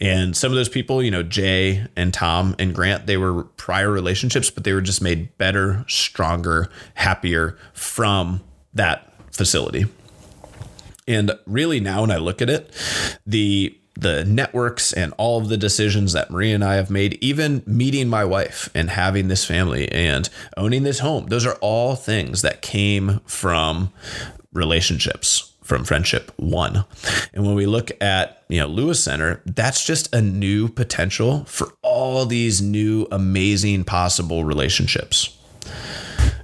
And 0.00 0.36
some 0.36 0.52
of 0.52 0.56
those 0.56 0.68
people, 0.68 1.02
you 1.02 1.10
know, 1.10 1.22
Jay 1.22 1.86
and 1.96 2.14
Tom 2.14 2.54
and 2.58 2.74
Grant, 2.74 3.06
they 3.06 3.16
were 3.16 3.44
prior 3.44 3.90
relationships, 3.90 4.50
but 4.50 4.64
they 4.64 4.72
were 4.72 4.80
just 4.80 5.02
made 5.02 5.36
better, 5.38 5.84
stronger, 5.88 6.70
happier 6.94 7.58
from 7.72 8.42
that 8.72 9.12
facility. 9.32 9.86
And 11.06 11.32
really 11.46 11.80
now 11.80 12.02
when 12.02 12.10
I 12.10 12.16
look 12.16 12.40
at 12.40 12.48
it, 12.48 12.70
the 13.26 13.76
the 13.94 14.24
networks 14.24 14.92
and 14.92 15.12
all 15.18 15.38
of 15.40 15.48
the 15.48 15.56
decisions 15.56 16.12
that 16.12 16.30
Maria 16.30 16.54
and 16.54 16.64
I 16.64 16.74
have 16.74 16.90
made, 16.90 17.14
even 17.20 17.62
meeting 17.66 18.08
my 18.08 18.24
wife 18.24 18.68
and 18.74 18.90
having 18.90 19.28
this 19.28 19.44
family 19.44 19.90
and 19.90 20.28
owning 20.56 20.82
this 20.82 20.98
home, 20.98 21.26
those 21.26 21.46
are 21.46 21.56
all 21.60 21.94
things 21.94 22.42
that 22.42 22.62
came 22.62 23.20
from 23.24 23.92
relationships 24.52 25.52
from 25.64 25.82
friendship 25.82 26.30
one. 26.36 26.84
And 27.32 27.44
when 27.44 27.54
we 27.54 27.66
look 27.66 27.90
at, 28.02 28.44
you 28.48 28.60
know, 28.60 28.66
Lewis 28.66 29.02
Center, 29.02 29.42
that's 29.46 29.84
just 29.84 30.14
a 30.14 30.20
new 30.20 30.68
potential 30.68 31.44
for 31.46 31.72
all 31.80 32.26
these 32.26 32.60
new 32.60 33.08
amazing 33.10 33.84
possible 33.84 34.44
relationships. 34.44 35.36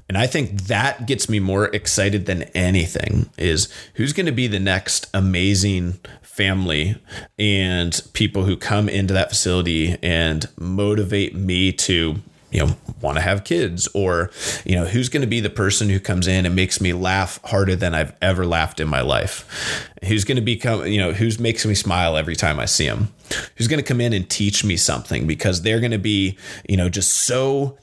And 0.09 0.19
I 0.19 0.27
think 0.27 0.63
that 0.63 1.07
gets 1.07 1.29
me 1.29 1.39
more 1.39 1.67
excited 1.67 2.27
than 2.27 2.43
anything 2.55 3.31
is 3.39 3.73
who's 3.95 4.13
going 4.13 4.27
to 4.27 4.33
be 4.33 4.49
the 4.49 4.59
next 4.59 5.07
amazing 5.15 6.01
family 6.41 6.97
and 7.39 8.01
people 8.15 8.45
who 8.45 8.57
come 8.57 8.89
into 8.89 9.13
that 9.13 9.29
facility 9.29 9.99
and 10.03 10.49
motivate 10.59 11.35
me 11.35 11.71
to 11.71 12.15
you 12.51 12.65
know 12.65 12.75
want 13.03 13.19
to 13.19 13.21
have 13.21 13.45
kids 13.45 13.87
or 13.93 14.31
you 14.65 14.75
know 14.75 14.87
who's 14.87 15.11
going 15.11 15.21
to 15.21 15.27
be 15.27 15.39
the 15.39 15.51
person 15.51 15.91
who 15.91 16.01
comes 16.01 16.27
in 16.27 16.47
and 16.47 16.57
makes 16.57 16.81
me 16.81 16.95
laugh 16.95 17.39
harder 17.45 17.77
than 17.77 17.95
I've 17.95 18.15
ever 18.23 18.47
laughed 18.47 18.81
in 18.81 18.89
my 18.89 19.03
life? 19.03 19.87
Who's 20.05 20.25
going 20.25 20.37
to 20.37 20.43
become 20.43 20.87
you 20.87 20.99
know 20.99 21.13
who's 21.13 21.39
makes 21.39 21.67
me 21.67 21.75
smile 21.75 22.17
every 22.17 22.37
time 22.37 22.59
I 22.59 22.65
see 22.65 22.87
them 22.87 23.13
who's 23.57 23.69
going 23.69 23.79
to 23.79 23.87
come 23.87 24.01
in 24.01 24.15
and 24.15 24.29
teach 24.29 24.65
me 24.65 24.79
something? 24.79 25.27
Because 25.27 25.61
they're 25.61 25.81
going 25.81 25.93
to 25.93 25.99
be 25.99 26.39
you 26.67 26.79
know 26.79 26.89
just 26.89 27.13
so 27.13 27.77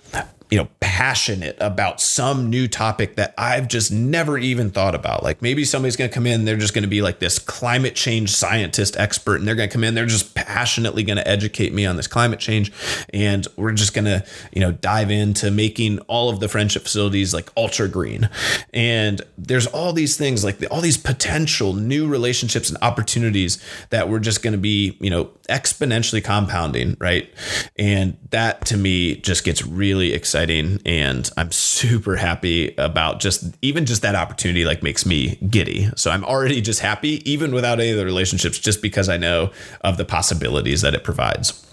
you 0.50 0.58
know, 0.58 0.68
passionate 0.80 1.58
about 1.60 2.00
some 2.00 2.50
new 2.50 2.68
topic 2.68 3.16
that 3.18 3.34
I've 3.38 3.68
just 3.68 3.92
never 3.92 4.38
even 4.38 4.72
thought 4.72 4.96
about. 4.96 5.22
Like 5.22 5.42
maybe 5.42 5.66
somebody's 5.66 5.98
going 5.98 6.10
to 6.10 6.14
come 6.14 6.26
in, 6.26 6.46
they're 6.46 6.56
just 6.56 6.74
going 6.74 6.84
to 6.84 6.90
be 6.90 7.02
like 7.02 7.20
this 7.20 7.38
climate 7.38 7.96
change 7.96 8.32
scientist 8.32 8.96
expert, 8.98 9.36
and 9.36 9.48
they're 9.48 9.56
going 9.56 9.68
to 9.68 9.74
come 9.74 9.84
in, 9.84 9.94
they're 9.94 10.06
just 10.06 10.36
passionately 10.36 11.04
going 11.04 11.18
to 11.18 11.28
educate 11.28 11.74
me 11.74 11.86
on 11.86 11.98
this 11.98 12.08
climate 12.08 12.40
change. 12.40 12.72
And 13.14 13.46
we're 13.58 13.74
just 13.74 13.94
going 13.94 14.06
to, 14.06 14.26
you 14.54 14.62
know, 14.62 14.72
dive 14.72 15.12
into 15.12 15.52
making 15.52 16.00
all 16.02 16.30
of 16.30 16.40
the 16.40 16.48
friendship 16.48 16.84
facilities 16.84 17.34
like 17.34 17.52
ultra 17.58 17.90
green. 17.90 18.30
And 18.74 19.22
there's 19.38 19.68
all 19.68 19.92
these 19.92 20.16
things, 20.16 20.46
like 20.46 20.64
all 20.72 20.80
these 20.80 20.98
potential 20.98 21.74
new 21.74 22.08
relationships 22.08 22.70
and 22.70 22.78
opportunities 22.82 23.62
that 23.90 24.08
we're 24.08 24.20
just 24.20 24.42
going 24.42 24.54
to 24.54 24.58
be, 24.58 24.98
you 25.02 25.10
know, 25.10 25.26
exponentially 25.50 26.24
compounding, 26.24 26.96
right? 27.00 27.30
And 27.78 28.18
that 28.30 28.66
to 28.68 28.78
me 28.78 29.16
just 29.18 29.44
gets 29.44 29.66
really 29.66 30.14
exciting 30.14 30.37
and 30.86 31.30
I'm 31.38 31.52
super 31.52 32.16
happy 32.16 32.76
about 32.78 33.20
just 33.20 33.56
even 33.62 33.86
just 33.86 34.02
that 34.04 34.16
opportunity 34.16 34.66
like 34.66 34.84
makes 34.84 35.06
me 35.06 35.36
giddy. 35.50 35.90
So 35.96 36.12
I'm 36.12 36.24
already 36.24 36.62
just 36.62 36.80
happy 36.80 37.30
even 37.30 37.54
without 37.54 37.80
any 37.80 37.92
of 37.92 37.98
the 37.98 38.06
relationships 38.06 38.60
just 38.60 38.82
because 38.82 39.10
I 39.10 39.18
know 39.18 39.52
of 39.82 39.98
the 39.98 40.06
possibilities 40.06 40.82
that 40.82 40.94
it 40.94 41.04
provides. 41.04 41.64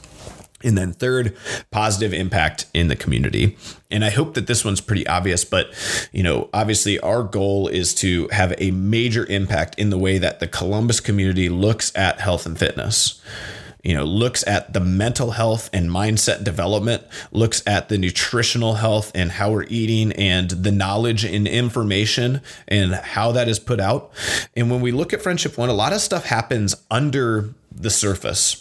And 0.62 0.78
then 0.78 0.94
third, 0.94 1.36
positive 1.70 2.14
impact 2.14 2.66
in 2.72 2.88
the 2.88 2.96
community. 2.96 3.58
And 3.90 4.02
I 4.02 4.08
hope 4.08 4.32
that 4.32 4.46
this 4.46 4.64
one's 4.64 4.80
pretty 4.80 5.06
obvious, 5.06 5.44
but 5.44 5.68
you 6.10 6.22
know, 6.22 6.48
obviously 6.54 6.98
our 7.00 7.22
goal 7.22 7.68
is 7.68 7.94
to 7.96 8.28
have 8.28 8.54
a 8.56 8.70
major 8.70 9.26
impact 9.26 9.78
in 9.78 9.90
the 9.90 9.98
way 9.98 10.16
that 10.16 10.40
the 10.40 10.48
Columbus 10.48 11.00
community 11.00 11.50
looks 11.50 11.94
at 11.94 12.18
health 12.18 12.46
and 12.46 12.58
fitness 12.58 13.20
you 13.84 13.94
know, 13.94 14.04
looks 14.04 14.44
at 14.46 14.72
the 14.72 14.80
mental 14.80 15.32
health 15.32 15.68
and 15.72 15.90
mindset 15.90 16.42
development, 16.42 17.04
looks 17.30 17.62
at 17.66 17.90
the 17.90 17.98
nutritional 17.98 18.74
health 18.74 19.12
and 19.14 19.30
how 19.30 19.52
we're 19.52 19.66
eating 19.68 20.10
and 20.12 20.50
the 20.50 20.72
knowledge 20.72 21.24
and 21.24 21.46
information 21.46 22.40
and 22.66 22.94
how 22.94 23.30
that 23.32 23.46
is 23.46 23.58
put 23.58 23.80
out. 23.80 24.10
And 24.56 24.70
when 24.70 24.80
we 24.80 24.90
look 24.90 25.12
at 25.12 25.22
Friendship 25.22 25.58
One, 25.58 25.68
a 25.68 25.74
lot 25.74 25.92
of 25.92 26.00
stuff 26.00 26.24
happens 26.24 26.74
under 26.90 27.50
the 27.70 27.90
surface. 27.90 28.60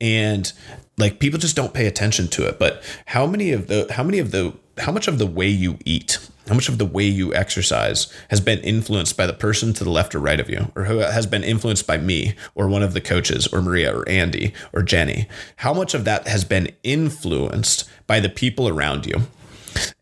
And 0.00 0.52
like 0.96 1.18
people 1.18 1.40
just 1.40 1.56
don't 1.56 1.74
pay 1.74 1.86
attention 1.86 2.28
to 2.28 2.46
it. 2.46 2.58
But 2.58 2.82
how 3.06 3.26
many 3.26 3.52
of 3.52 3.66
the 3.66 3.88
how 3.90 4.04
many 4.04 4.20
of 4.20 4.30
the 4.30 4.54
how 4.78 4.92
much 4.92 5.08
of 5.08 5.18
the 5.18 5.26
way 5.26 5.48
you 5.48 5.78
eat 5.84 6.18
how 6.48 6.54
much 6.54 6.68
of 6.68 6.78
the 6.78 6.86
way 6.86 7.04
you 7.04 7.34
exercise 7.34 8.12
has 8.30 8.40
been 8.40 8.60
influenced 8.60 9.16
by 9.16 9.26
the 9.26 9.32
person 9.32 9.72
to 9.74 9.84
the 9.84 9.90
left 9.90 10.14
or 10.14 10.20
right 10.20 10.40
of 10.40 10.48
you, 10.48 10.70
or 10.74 10.84
who 10.84 10.98
has 10.98 11.26
been 11.26 11.44
influenced 11.44 11.86
by 11.86 11.98
me, 11.98 12.34
or 12.54 12.68
one 12.68 12.82
of 12.82 12.94
the 12.94 13.00
coaches, 13.00 13.46
or 13.48 13.60
Maria, 13.60 13.96
or 13.96 14.08
Andy, 14.08 14.52
or 14.72 14.82
Jenny? 14.82 15.28
How 15.56 15.74
much 15.74 15.94
of 15.94 16.04
that 16.04 16.28
has 16.28 16.44
been 16.44 16.70
influenced 16.82 17.88
by 18.06 18.20
the 18.20 18.28
people 18.28 18.68
around 18.68 19.06
you? 19.06 19.22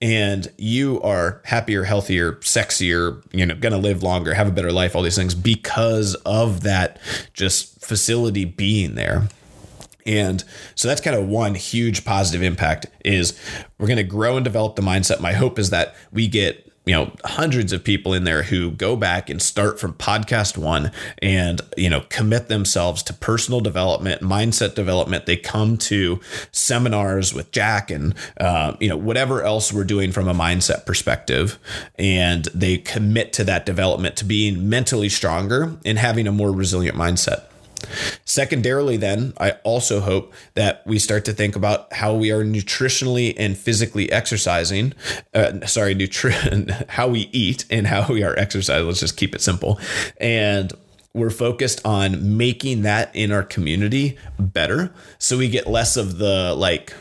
And 0.01 0.47
you 0.57 1.01
are 1.03 1.41
happier, 1.45 1.85
healthier, 1.85 2.35
sexier, 2.35 3.23
you 3.33 3.45
know, 3.45 3.55
gonna 3.55 3.79
live 3.79 4.03
longer, 4.03 4.35
have 4.35 4.47
a 4.47 4.53
better 4.53 4.71
life, 4.71 4.95
all 4.95 5.03
these 5.03 5.17
things 5.17 5.35
because 5.35 6.15
of 6.27 6.63
that 6.63 7.01
just 7.33 7.85
facility 7.85 8.45
being 8.45 8.95
there. 8.95 9.29
And 10.07 10.45
so 10.75 10.89
that's 10.89 11.01
kind 11.01 11.17
of 11.17 11.27
one 11.27 11.55
huge 11.55 12.05
positive 12.05 12.43
impact 12.43 12.87
is 13.05 13.39
we're 13.79 13.87
going 13.87 13.97
to 13.97 14.03
grow 14.03 14.37
and 14.37 14.45
develop 14.45 14.77
the 14.77 14.83
mindset. 14.83 15.21
My 15.21 15.33
hope 15.33 15.59
is 15.59 15.71
that 15.71 15.95
we 16.13 16.29
get 16.29 16.65
you 16.87 16.95
know 16.95 17.11
hundreds 17.25 17.73
of 17.73 17.83
people 17.83 18.13
in 18.13 18.25
there 18.25 18.43
who 18.43 18.71
go 18.71 18.97
back 18.97 19.31
and 19.31 19.41
start 19.41 19.81
from 19.81 19.95
podcast 19.95 20.59
one 20.59 20.93
and 21.23 21.61
you 21.77 21.89
know 21.89 22.03
commit 22.11 22.49
themselves 22.49 23.03
to 23.03 23.13
personal 23.13 23.61
development 23.61 24.21
mindset 24.21 24.75
development. 24.75 25.27
They 25.27 25.37
come 25.37 25.77
to 25.79 26.21
seminars 26.53 27.33
with 27.33 27.51
jack 27.53 27.91
and 27.91 28.15
uh, 28.39 28.77
you 28.81 28.89
know 28.89 28.97
whatever 28.97 29.43
else 29.43 29.73
we're 29.73 29.85
doing 29.85 30.13
from 30.13 30.29
a 30.29 30.35
mindset 30.35 30.85
perspective. 30.85 31.59
And 31.99 32.45
they 32.55 32.79
commit 32.79 33.33
to 33.35 33.45
that 33.45 33.65
development 33.65 34.17
to 34.17 34.25
being 34.25 34.69
mentally 34.69 35.09
stronger 35.09 35.77
and 35.85 35.99
having 35.99 36.27
a 36.27 36.33
more 36.33 36.53
resilient 36.53 36.97
mindset 36.97 37.45
Secondarily, 38.25 38.97
then, 38.97 39.33
I 39.39 39.53
also 39.65 40.01
hope 40.01 40.33
that 40.55 40.87
we 40.87 40.99
start 40.99 41.25
to 41.27 41.33
think 41.33 41.57
about 41.57 41.93
how 41.93 42.15
we 42.15 42.31
are 42.31 42.45
nutritionally 42.45 43.35
and 43.37 43.57
physically 43.57 44.11
exercising. 44.11 44.95
Uh, 45.33 45.67
sorry, 45.67 45.95
nutrition, 45.95 46.69
how 46.89 47.09
we 47.09 47.29
eat 47.33 47.65
and 47.71 47.87
how 47.87 48.07
we 48.09 48.23
are 48.23 48.39
exercising. 48.39 48.87
Let's 48.87 49.01
just 49.01 49.17
keep 49.17 49.35
it 49.35 49.41
simple. 49.41 49.79
And 50.19 50.73
we're 51.15 51.31
focused 51.31 51.81
on 51.85 52.37
making 52.37 52.83
that 52.83 53.15
in 53.15 53.31
our 53.31 53.45
community 53.45 54.19
better 54.39 54.93
so 55.19 55.39
we 55.39 55.49
get 55.49 55.69
less 55.69 55.97
of 55.97 56.19
the 56.19 56.55
like, 56.55 56.93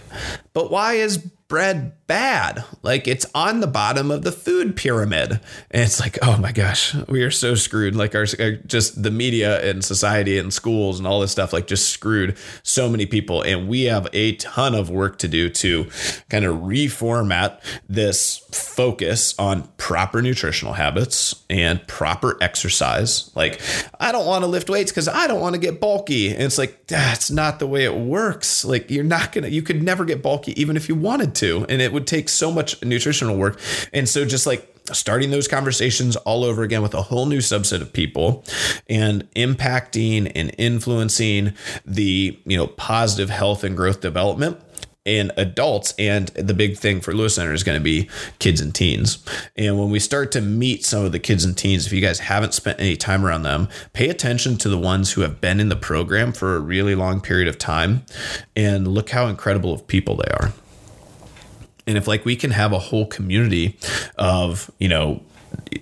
but 0.54 0.70
why 0.70 0.94
is 0.94 1.18
bread 1.54 1.94
bad. 2.08 2.64
Like 2.82 3.08
it's 3.08 3.26
on 3.34 3.60
the 3.60 3.68
bottom 3.68 4.10
of 4.10 4.24
the 4.24 4.32
food 4.32 4.76
pyramid. 4.76 5.40
And 5.72 5.84
it's 5.84 6.00
like, 6.00 6.18
oh 6.22 6.38
my 6.38 6.52
gosh, 6.52 6.96
we 7.08 7.24
are 7.24 7.32
so 7.32 7.54
screwed. 7.56 7.96
Like 7.96 8.16
our 8.16 8.26
just 8.26 9.02
the 9.02 9.12
media 9.12 9.64
and 9.68 9.86
society 9.86 10.38
and 10.38 10.52
schools 10.52 10.98
and 10.98 11.08
all 11.08 11.22
this 11.22 11.32
stuff, 11.32 11.54
like 11.54 11.68
just 11.68 11.90
screwed 11.90 12.38
so 12.64 12.90
many 12.90 13.06
people. 13.06 13.44
And 13.44 13.68
we 13.68 13.84
have 13.84 14.08
a 14.14 14.36
ton 14.36 14.74
of 14.74 14.90
work 14.90 15.20
to 15.20 15.28
do 15.28 15.48
to 15.50 15.86
kind 16.30 16.44
of 16.44 16.58
reformat 16.58 17.62
this 17.88 18.40
focus 18.52 19.36
on 19.38 19.68
proper 19.78 20.22
nutritional 20.22 20.74
habits 20.74 21.44
and 21.50 21.86
proper 21.88 22.38
exercise. 22.42 23.32
Like, 23.36 23.62
I 24.00 24.12
don't 24.12 24.26
want 24.26 24.44
to 24.44 24.48
lift 24.48 24.70
weights 24.70 24.92
because 24.92 25.08
I 25.08 25.28
don't 25.28 25.40
want 25.42 25.54
to 25.56 25.62
get 25.62 25.80
bulky. 25.80 26.32
And 26.32 26.42
it's 26.42 26.58
like, 26.58 26.88
that's 26.88 27.32
not 27.32 27.60
the 27.60 27.68
way 27.68 27.86
it 27.86 27.96
works. 27.96 28.66
Like, 28.66 28.92
you're 28.92 29.04
not 29.04 29.32
gonna, 29.32 29.48
you 29.48 29.62
could 29.62 29.82
never 29.82 30.04
get 30.04 30.22
bulky 30.22 30.60
even 30.60 30.76
if 30.76 30.90
you 30.90 30.96
wanted 30.96 31.36
to 31.36 31.43
to. 31.44 31.66
And 31.70 31.82
it 31.82 31.94
would 31.94 32.08
take 32.08 32.30
so 32.30 32.52
much 32.52 32.82
nutritional 32.84 33.38
work. 33.38 33.60
And 33.92 34.08
so 34.08 34.26
just 34.26 34.48
like 34.48 34.70
starting 34.92 35.32
those 35.32 35.48
conversations 35.48 36.16
all 36.18 36.44
over 36.44 36.64
again 36.64 36.82
with 36.82 36.94
a 36.94 37.02
whole 37.02 37.26
new 37.26 37.38
subset 37.38 37.82
of 37.82 37.94
people 37.94 38.44
and 38.90 39.30
impacting 39.34 40.32
and 40.36 40.54
influencing 40.58 41.54
the, 41.86 42.38
you 42.46 42.58
know, 42.58 42.68
positive 42.68 43.30
health 43.30 43.64
and 43.64 43.78
growth 43.78 44.02
development 44.02 44.60
in 45.06 45.32
adults. 45.36 45.94
And 45.98 46.28
the 46.30 46.54
big 46.54 46.78
thing 46.78 47.02
for 47.02 47.14
Lewis 47.14 47.36
Center 47.36 47.54
is 47.54 47.64
going 47.64 47.78
to 47.78 47.84
be 47.84 48.10
kids 48.40 48.62
and 48.62 48.74
teens. 48.74 49.24
And 49.56 49.78
when 49.78 49.90
we 49.90 50.00
start 50.00 50.32
to 50.34 50.42
meet 50.42 50.86
some 50.86 51.06
of 51.06 51.12
the 51.12 51.20
kids 51.20 51.44
and 51.44 51.58
teens, 51.58 51.86
if 51.86 51.94
you 51.94 52.02
guys 52.02 52.20
haven't 52.20 52.54
spent 52.54 52.80
any 52.80 52.96
time 52.96 53.26
around 53.26 53.44
them, 53.44 53.68
pay 53.94 54.10
attention 54.10 54.58
to 54.58 54.70
the 54.70 54.78
ones 54.78 55.14
who 55.14 55.22
have 55.22 55.42
been 55.42 55.60
in 55.60 55.70
the 55.70 55.76
program 55.76 56.32
for 56.32 56.56
a 56.56 56.60
really 56.60 56.96
long 56.96 57.22
period 57.22 57.48
of 57.48 57.58
time 57.58 58.04
and 58.56 58.88
look 58.88 59.10
how 59.10 59.28
incredible 59.28 59.74
of 59.74 59.88
people 59.88 60.16
they 60.16 60.32
are 60.40 60.54
and 61.88 61.98
if 61.98 62.08
like 62.08 62.26
we 62.26 62.36
can 62.36 62.52
have 62.52 62.74
a 62.74 62.80
whole 62.80 63.06
community 63.06 63.78
of 64.18 64.72
you 64.80 64.88
know 64.88 65.22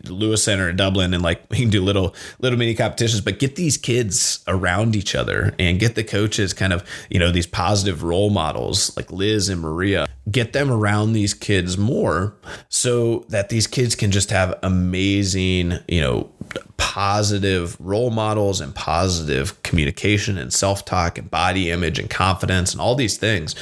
Lewis 0.06 0.44
Center 0.44 0.70
in 0.70 0.76
Dublin 0.76 1.14
and 1.14 1.24
like 1.24 1.44
we 1.50 1.58
can 1.58 1.70
do 1.70 1.82
little 1.82 2.16
little 2.40 2.58
mini 2.58 2.76
competitions, 2.76 3.22
but 3.22 3.40
get 3.40 3.56
these 3.56 3.78
kids 3.78 4.44
around 4.48 4.96
each 4.96 5.16
other 5.16 5.54
and 5.60 5.80
get 5.80 5.96
the 5.96 6.04
coaches 6.04 6.54
kind 6.54 6.74
of, 6.74 6.88
you 7.10 7.20
know, 7.20 7.32
these 7.32 7.48
positive 7.48 8.04
role 8.04 8.30
models 8.30 8.96
like 8.98 9.12
Liz 9.12 9.50
and 9.50 9.62
Maria, 9.62 10.08
get 10.30 10.54
them 10.54 10.72
around 10.72 11.14
these 11.14 11.34
kids 11.34 11.78
more 11.78 12.36
so 12.70 13.26
that 13.30 13.50
these 13.50 13.68
kids 13.68 13.96
can 13.96 14.12
just 14.12 14.30
have 14.30 14.58
amazing, 14.64 15.80
you 15.88 16.02
know, 16.02 16.30
positive 16.78 17.78
role 17.80 18.10
models 18.10 18.60
and 18.60 18.76
positive 18.76 19.62
communication 19.64 20.38
and 20.38 20.54
self-talk 20.54 21.18
and 21.18 21.32
body 21.32 21.72
image 21.72 21.98
and 21.98 22.10
confidence 22.10 22.74
and 22.74 22.82
all 22.82 22.96
these 22.96 23.18
things. 23.18 23.56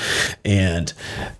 And 0.43 0.91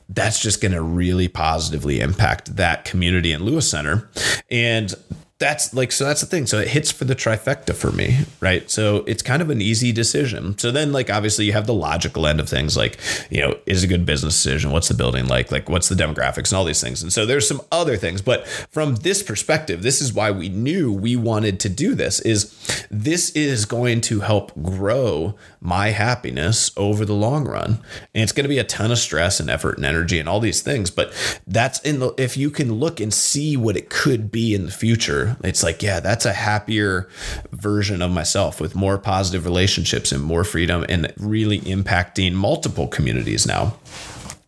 that's 0.07 0.39
just 0.39 0.61
going 0.61 0.73
to 0.73 0.81
really 0.81 1.27
positively 1.27 1.99
impact 1.99 2.57
that 2.57 2.85
community 2.85 3.31
in 3.31 3.43
Lewis 3.43 3.69
Center. 3.69 4.09
And 4.51 4.93
that's 5.39 5.73
like 5.73 5.91
so 5.91 6.05
that's 6.05 6.21
the 6.21 6.27
thing. 6.27 6.45
So 6.45 6.59
it 6.59 6.67
hits 6.67 6.91
for 6.91 7.05
the 7.05 7.15
trifecta 7.15 7.73
for 7.73 7.91
me 7.91 8.25
right? 8.41 8.69
So 8.69 8.97
it's 9.07 9.21
kind 9.23 9.41
of 9.41 9.49
an 9.49 9.61
easy 9.61 9.91
decision. 9.91 10.57
So 10.57 10.71
then 10.71 10.91
like 10.91 11.09
obviously 11.09 11.45
you 11.45 11.53
have 11.53 11.67
the 11.67 11.73
logical 11.73 12.27
end 12.27 12.39
of 12.39 12.49
things 12.49 12.77
like 12.77 12.97
you 13.29 13.41
know 13.41 13.57
is 13.65 13.83
a 13.83 13.87
good 13.87 14.05
business 14.05 14.35
decision? 14.35 14.71
What's 14.71 14.89
the 14.89 14.93
building 14.93 15.27
like? 15.27 15.51
Like 15.51 15.69
what's 15.69 15.89
the 15.89 15.95
demographics 15.95 16.51
and 16.51 16.53
all 16.53 16.65
these 16.65 16.81
things? 16.81 17.01
And 17.01 17.11
so 17.11 17.25
there's 17.25 17.47
some 17.47 17.61
other 17.71 17.97
things. 17.97 18.21
But 18.21 18.47
from 18.47 18.95
this 18.95 19.23
perspective 19.23 19.81
this 19.81 20.01
is 20.01 20.13
why 20.13 20.31
we 20.31 20.49
knew 20.49 20.91
we 20.91 21.15
wanted 21.15 21.59
to 21.61 21.69
do 21.69 21.95
this 21.95 22.19
is 22.21 22.85
this 22.91 23.29
is 23.31 23.65
going 23.65 24.01
to 24.01 24.19
help 24.19 24.51
grow 24.61 25.35
my 25.61 25.89
happiness 25.89 26.71
over 26.77 27.05
the 27.05 27.13
long 27.13 27.45
run 27.45 27.79
and 28.13 28.23
it's 28.23 28.31
going 28.31 28.45
to 28.45 28.49
be 28.49 28.59
a 28.59 28.63
ton 28.63 28.91
of 28.91 28.97
stress 28.97 29.39
and 29.39 29.49
effort 29.49 29.77
and 29.77 29.85
energy 29.85 30.19
and 30.19 30.29
all 30.29 30.39
these 30.39 30.61
things 30.61 30.89
but 30.89 31.11
that's 31.47 31.79
in 31.81 31.99
the 31.99 32.13
if 32.17 32.37
you 32.37 32.49
can 32.49 32.73
look 32.73 32.99
and 32.99 33.13
see 33.13 33.57
what 33.57 33.75
it 33.75 33.89
could 33.89 34.31
be 34.31 34.53
in 34.53 34.65
the 34.65 34.71
future 34.71 35.37
it's 35.43 35.63
like, 35.63 35.81
yeah, 35.81 35.99
that's 35.99 36.25
a 36.25 36.33
happier 36.33 37.07
version 37.51 38.01
of 38.01 38.11
myself 38.11 38.59
with 38.59 38.75
more 38.75 38.97
positive 38.97 39.45
relationships 39.45 40.11
and 40.11 40.23
more 40.23 40.43
freedom 40.43 40.85
and 40.89 41.13
really 41.17 41.59
impacting 41.61 42.33
multiple 42.33 42.87
communities 42.87 43.45
now. 43.45 43.77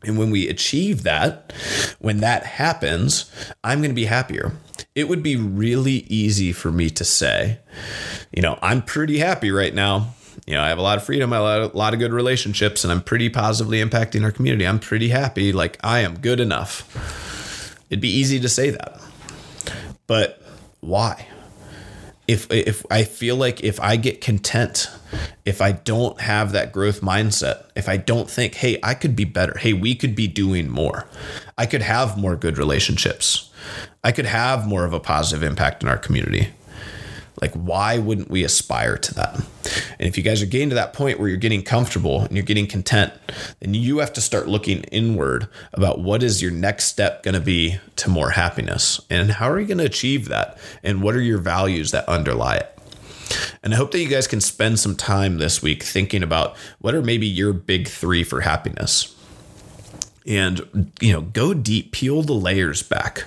And 0.03 0.17
when 0.17 0.31
we 0.31 0.49
achieve 0.49 1.03
that, 1.03 1.53
when 1.99 2.21
that 2.21 2.43
happens, 2.43 3.31
I'm 3.63 3.79
going 3.79 3.91
to 3.91 3.95
be 3.95 4.05
happier. 4.05 4.53
It 4.95 5.07
would 5.07 5.21
be 5.21 5.35
really 5.35 6.05
easy 6.07 6.51
for 6.51 6.71
me 6.71 6.89
to 6.91 7.03
say, 7.03 7.59
you 8.31 8.41
know, 8.41 8.57
I'm 8.61 8.81
pretty 8.81 9.19
happy 9.19 9.51
right 9.51 9.73
now. 9.73 10.13
You 10.45 10.55
know, 10.55 10.61
I 10.61 10.69
have 10.69 10.79
a 10.79 10.81
lot 10.81 10.97
of 10.97 11.03
freedom, 11.03 11.29
lot 11.29 11.61
of, 11.61 11.73
a 11.73 11.77
lot 11.77 11.93
of 11.93 11.99
good 11.99 12.11
relationships, 12.13 12.83
and 12.83 12.91
I'm 12.91 13.01
pretty 13.01 13.29
positively 13.29 13.81
impacting 13.81 14.23
our 14.23 14.31
community. 14.31 14.65
I'm 14.65 14.79
pretty 14.79 15.09
happy. 15.09 15.53
Like, 15.53 15.77
I 15.83 15.99
am 15.99 16.19
good 16.19 16.39
enough. 16.39 17.77
It'd 17.89 18.01
be 18.01 18.09
easy 18.09 18.39
to 18.39 18.49
say 18.49 18.71
that. 18.71 18.99
But 20.07 20.41
why? 20.79 21.27
If 22.27 22.49
if 22.51 22.85
I 22.89 23.03
feel 23.03 23.35
like 23.35 23.63
if 23.63 23.79
I 23.79 23.97
get 23.97 24.21
content, 24.21 24.89
if 25.45 25.61
I 25.61 25.73
don't 25.73 26.19
have 26.21 26.53
that 26.53 26.71
growth 26.71 27.01
mindset, 27.01 27.65
if 27.75 27.89
I 27.89 27.97
don't 27.97 28.29
think, 28.29 28.55
hey, 28.55 28.79
I 28.81 28.93
could 28.93 29.15
be 29.15 29.25
better, 29.25 29.57
hey, 29.57 29.73
we 29.73 29.95
could 29.95 30.15
be 30.15 30.27
doing 30.27 30.69
more, 30.69 31.07
I 31.57 31.65
could 31.65 31.81
have 31.81 32.17
more 32.17 32.35
good 32.35 32.57
relationships, 32.57 33.49
I 34.03 34.11
could 34.11 34.25
have 34.25 34.67
more 34.67 34.85
of 34.85 34.93
a 34.93 34.99
positive 34.99 35.43
impact 35.43 35.83
in 35.83 35.89
our 35.89 35.97
community. 35.97 36.49
Like, 37.41 37.53
why 37.53 37.97
wouldn't 37.97 38.29
we 38.29 38.43
aspire 38.43 38.97
to 38.97 39.13
that? 39.15 39.35
And 39.35 40.07
if 40.07 40.15
you 40.15 40.23
guys 40.23 40.41
are 40.41 40.47
getting 40.47 40.69
to 40.69 40.75
that 40.75 40.93
point 40.93 41.19
where 41.19 41.27
you're 41.27 41.37
getting 41.37 41.63
comfortable 41.63 42.21
and 42.21 42.33
you're 42.33 42.45
getting 42.45 42.67
content, 42.67 43.13
then 43.59 43.73
you 43.73 43.97
have 43.97 44.13
to 44.13 44.21
start 44.21 44.47
looking 44.47 44.83
inward 44.83 45.47
about 45.73 45.99
what 45.99 46.21
is 46.21 46.41
your 46.41 46.51
next 46.51 46.85
step 46.85 47.23
going 47.23 47.33
to 47.33 47.41
be 47.41 47.77
to 47.97 48.09
more 48.09 48.29
happiness 48.31 49.01
and 49.09 49.31
how 49.31 49.49
are 49.49 49.59
you 49.59 49.67
going 49.67 49.79
to 49.79 49.85
achieve 49.85 50.27
that? 50.27 50.57
And 50.83 51.01
what 51.01 51.15
are 51.15 51.21
your 51.21 51.39
values 51.39 51.91
that 51.91 52.07
underlie 52.07 52.57
it? 52.57 52.77
And 53.63 53.73
I 53.73 53.77
hope 53.77 53.91
that 53.91 53.99
you 53.99 54.07
guys 54.07 54.27
can 54.27 54.41
spend 54.41 54.79
some 54.79 54.95
time 54.95 55.37
this 55.37 55.61
week 55.61 55.83
thinking 55.83 56.23
about 56.23 56.57
what 56.79 56.93
are 56.93 57.01
maybe 57.01 57.27
your 57.27 57.53
big 57.53 57.87
three 57.87 58.23
for 58.23 58.41
happiness. 58.41 59.15
And 60.27 60.91
you 61.01 61.11
know 61.11 61.21
go 61.21 61.53
deep 61.53 61.91
peel 61.91 62.21
the 62.21 62.33
layers 62.33 62.83
back 62.83 63.25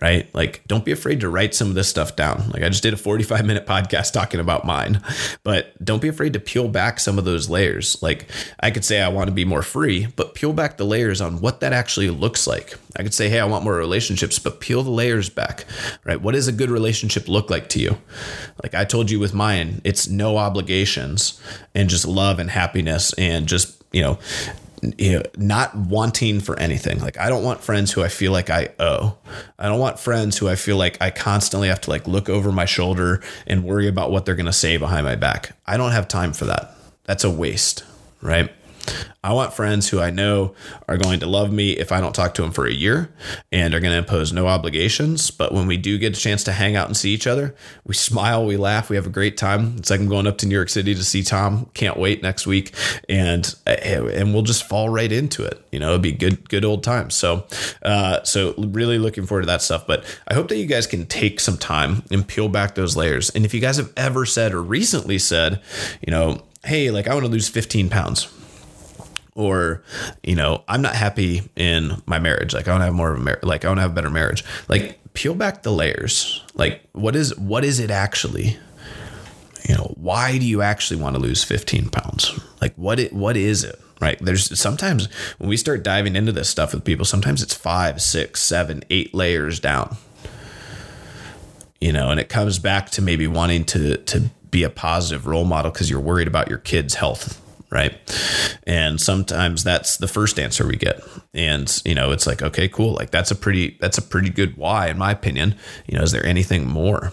right? 0.00 0.32
Like 0.34 0.62
don't 0.66 0.84
be 0.84 0.92
afraid 0.92 1.20
to 1.20 1.28
write 1.28 1.54
some 1.54 1.68
of 1.68 1.74
this 1.74 1.88
stuff 1.88 2.16
down. 2.16 2.50
Like 2.50 2.62
i 2.62 2.68
just 2.68 2.82
did 2.82 2.92
a 2.92 2.96
45 2.96 3.46
minute 3.46 3.66
podcast 3.66 4.12
talking 4.12 4.40
about 4.40 4.64
mine 4.64 5.00
but 5.42 5.82
don't 5.84 6.02
be 6.02 6.08
afraid 6.08 6.32
to 6.34 6.40
peel 6.40 6.68
back 6.68 7.00
some 7.00 7.18
of 7.18 7.24
those 7.24 7.48
layers. 7.48 8.02
Like 8.02 8.28
i 8.60 8.70
could 8.70 8.84
say 8.84 9.00
i 9.00 9.08
want 9.08 9.28
to 9.28 9.32
be 9.32 9.44
more 9.44 9.62
free 9.62 10.06
but 10.16 10.34
peel 10.34 10.52
back 10.52 10.76
the 10.76 10.84
layers 10.84 11.20
on 11.20 11.40
what 11.40 11.60
that 11.60 11.72
actually 11.72 12.10
looks 12.10 12.46
like. 12.46 12.74
I 12.96 13.02
could 13.02 13.14
say 13.14 13.28
hey 13.28 13.40
i 13.40 13.44
want 13.44 13.64
more 13.64 13.74
relationships 13.74 14.38
but 14.38 14.60
peel 14.60 14.82
the 14.82 14.90
layers 14.90 15.28
back 15.28 15.64
right? 16.04 16.20
What 16.20 16.34
does 16.34 16.48
a 16.48 16.52
good 16.52 16.70
relationship 16.70 17.28
look 17.28 17.50
like 17.50 17.68
to 17.70 17.80
you? 17.80 17.96
Like 18.62 18.74
i 18.74 18.84
told 18.84 19.10
you 19.10 19.18
with 19.18 19.34
mine 19.34 19.80
it's 19.84 20.08
no 20.08 20.36
obligations 20.36 21.40
and 21.74 21.88
just 21.88 22.06
love 22.06 22.38
and 22.38 22.50
happiness 22.50 23.12
and 23.14 23.46
just 23.46 23.82
you 23.92 24.02
know 24.02 24.18
you 24.98 25.12
know, 25.12 25.22
not 25.36 25.74
wanting 25.74 26.40
for 26.40 26.58
anything. 26.58 26.98
Like 26.98 27.18
I 27.18 27.28
don't 27.28 27.44
want 27.44 27.62
friends 27.62 27.92
who 27.92 28.02
I 28.02 28.08
feel 28.08 28.32
like 28.32 28.50
I 28.50 28.70
owe. 28.78 29.16
I 29.58 29.68
don't 29.68 29.78
want 29.78 29.98
friends 29.98 30.38
who 30.38 30.48
I 30.48 30.56
feel 30.56 30.76
like 30.76 30.98
I 31.00 31.10
constantly 31.10 31.68
have 31.68 31.80
to 31.82 31.90
like 31.90 32.06
look 32.06 32.28
over 32.28 32.52
my 32.52 32.64
shoulder 32.64 33.22
and 33.46 33.64
worry 33.64 33.88
about 33.88 34.10
what 34.10 34.26
they're 34.26 34.34
going 34.34 34.46
to 34.46 34.52
say 34.52 34.76
behind 34.76 35.06
my 35.06 35.16
back. 35.16 35.56
I 35.66 35.76
don't 35.76 35.92
have 35.92 36.08
time 36.08 36.32
for 36.32 36.44
that. 36.46 36.74
That's 37.04 37.24
a 37.24 37.30
waste, 37.30 37.84
right? 38.20 38.50
I 39.24 39.32
want 39.32 39.54
friends 39.54 39.88
who 39.88 40.00
I 40.00 40.10
know 40.10 40.54
are 40.86 40.98
going 40.98 41.20
to 41.20 41.26
love 41.26 41.50
me 41.50 41.72
if 41.72 41.92
I 41.92 42.00
don't 42.02 42.14
talk 42.14 42.34
to 42.34 42.42
them 42.42 42.52
for 42.52 42.66
a 42.66 42.72
year 42.72 43.10
and 43.50 43.72
are 43.72 43.80
going 43.80 43.92
to 43.92 43.98
impose 43.98 44.34
no 44.34 44.46
obligations. 44.46 45.30
But 45.30 45.52
when 45.52 45.66
we 45.66 45.78
do 45.78 45.96
get 45.96 46.14
a 46.14 46.20
chance 46.20 46.44
to 46.44 46.52
hang 46.52 46.76
out 46.76 46.88
and 46.88 46.96
see 46.96 47.14
each 47.14 47.26
other, 47.26 47.54
we 47.86 47.94
smile, 47.94 48.44
we 48.44 48.58
laugh, 48.58 48.90
we 48.90 48.96
have 48.96 49.06
a 49.06 49.10
great 49.10 49.38
time. 49.38 49.76
It's 49.78 49.88
like 49.88 50.00
I'm 50.00 50.08
going 50.08 50.26
up 50.26 50.36
to 50.38 50.46
New 50.46 50.54
York 50.54 50.68
City 50.68 50.94
to 50.94 51.02
see 51.02 51.22
Tom. 51.22 51.70
Can't 51.72 51.96
wait 51.96 52.22
next 52.22 52.46
week, 52.46 52.74
and 53.08 53.54
and 53.66 54.34
we'll 54.34 54.42
just 54.42 54.68
fall 54.68 54.90
right 54.90 55.10
into 55.10 55.42
it. 55.42 55.58
You 55.72 55.78
know, 55.78 55.90
it'd 55.90 56.02
be 56.02 56.12
good, 56.12 56.46
good 56.50 56.64
old 56.64 56.84
times. 56.84 57.14
So, 57.14 57.46
uh, 57.82 58.22
so 58.24 58.54
really 58.58 58.98
looking 58.98 59.24
forward 59.24 59.42
to 59.42 59.46
that 59.46 59.62
stuff. 59.62 59.86
But 59.86 60.04
I 60.28 60.34
hope 60.34 60.48
that 60.48 60.58
you 60.58 60.66
guys 60.66 60.86
can 60.86 61.06
take 61.06 61.40
some 61.40 61.56
time 61.56 62.02
and 62.10 62.28
peel 62.28 62.50
back 62.50 62.74
those 62.74 62.94
layers. 62.94 63.30
And 63.30 63.46
if 63.46 63.54
you 63.54 63.60
guys 63.60 63.78
have 63.78 63.92
ever 63.96 64.26
said 64.26 64.52
or 64.52 64.62
recently 64.62 65.18
said, 65.18 65.62
you 66.06 66.10
know, 66.10 66.42
hey, 66.62 66.90
like 66.90 67.08
I 67.08 67.14
want 67.14 67.24
to 67.24 67.32
lose 67.32 67.48
15 67.48 67.88
pounds 67.88 68.28
or 69.34 69.82
you 70.22 70.34
know 70.34 70.62
i'm 70.68 70.82
not 70.82 70.94
happy 70.94 71.42
in 71.56 72.02
my 72.06 72.18
marriage. 72.18 72.54
Like 72.54 72.68
i 72.68 72.72
want 72.72 72.82
to 72.82 72.86
have 72.86 72.94
more 72.94 73.12
of 73.12 73.18
a 73.18 73.22
marriage 73.22 73.42
like 73.42 73.64
i 73.64 73.68
want 73.68 73.78
to 73.78 73.82
have 73.82 73.92
a 73.92 73.94
better 73.94 74.10
marriage. 74.10 74.44
Like 74.68 74.98
peel 75.14 75.34
back 75.34 75.62
the 75.62 75.72
layers. 75.72 76.42
Like 76.54 76.82
what 76.92 77.16
is 77.16 77.36
what 77.38 77.64
is 77.64 77.80
it 77.80 77.90
actually? 77.90 78.58
You 79.68 79.76
know 79.76 79.94
why 79.96 80.38
do 80.38 80.44
you 80.44 80.62
actually 80.62 81.00
want 81.00 81.16
to 81.16 81.22
lose 81.22 81.42
15 81.42 81.88
pounds? 81.88 82.38
Like 82.60 82.74
what 82.74 82.98
it 82.98 83.12
what 83.12 83.36
is 83.36 83.64
it 83.64 83.80
right? 84.00 84.18
There's 84.20 84.58
sometimes 84.58 85.06
when 85.38 85.48
we 85.48 85.56
start 85.56 85.82
diving 85.82 86.16
into 86.16 86.32
this 86.32 86.48
stuff 86.48 86.74
with 86.74 86.84
people 86.84 87.04
sometimes 87.04 87.42
it's 87.42 87.54
five 87.54 88.02
six 88.02 88.40
seven 88.40 88.84
eight 88.90 89.14
layers 89.14 89.60
down. 89.60 89.96
You 91.80 91.92
know 91.92 92.10
and 92.10 92.20
it 92.20 92.28
comes 92.28 92.58
back 92.58 92.90
to 92.90 93.02
maybe 93.02 93.26
wanting 93.26 93.64
to 93.66 93.96
to 93.96 94.30
be 94.50 94.62
a 94.62 94.70
positive 94.70 95.26
role 95.26 95.44
model 95.44 95.72
because 95.72 95.90
you're 95.90 96.00
worried 96.00 96.28
about 96.28 96.48
your 96.48 96.58
kids 96.58 96.94
health 96.94 97.40
right? 97.70 97.94
And 98.66 99.00
sometimes 99.00 99.64
that's 99.64 99.96
the 99.96 100.08
first 100.08 100.38
answer 100.38 100.66
we 100.66 100.76
get. 100.76 101.02
And 101.32 101.82
you 101.84 101.94
know, 101.94 102.12
it's 102.12 102.26
like, 102.26 102.42
okay, 102.42 102.68
cool. 102.68 102.92
Like 102.92 103.10
that's 103.10 103.30
a 103.30 103.36
pretty 103.36 103.76
that's 103.80 103.98
a 103.98 104.02
pretty 104.02 104.30
good 104.30 104.56
why 104.56 104.88
in 104.88 104.98
my 104.98 105.10
opinion. 105.10 105.56
You 105.86 105.98
know, 105.98 106.04
is 106.04 106.12
there 106.12 106.24
anything 106.24 106.66
more? 106.66 107.12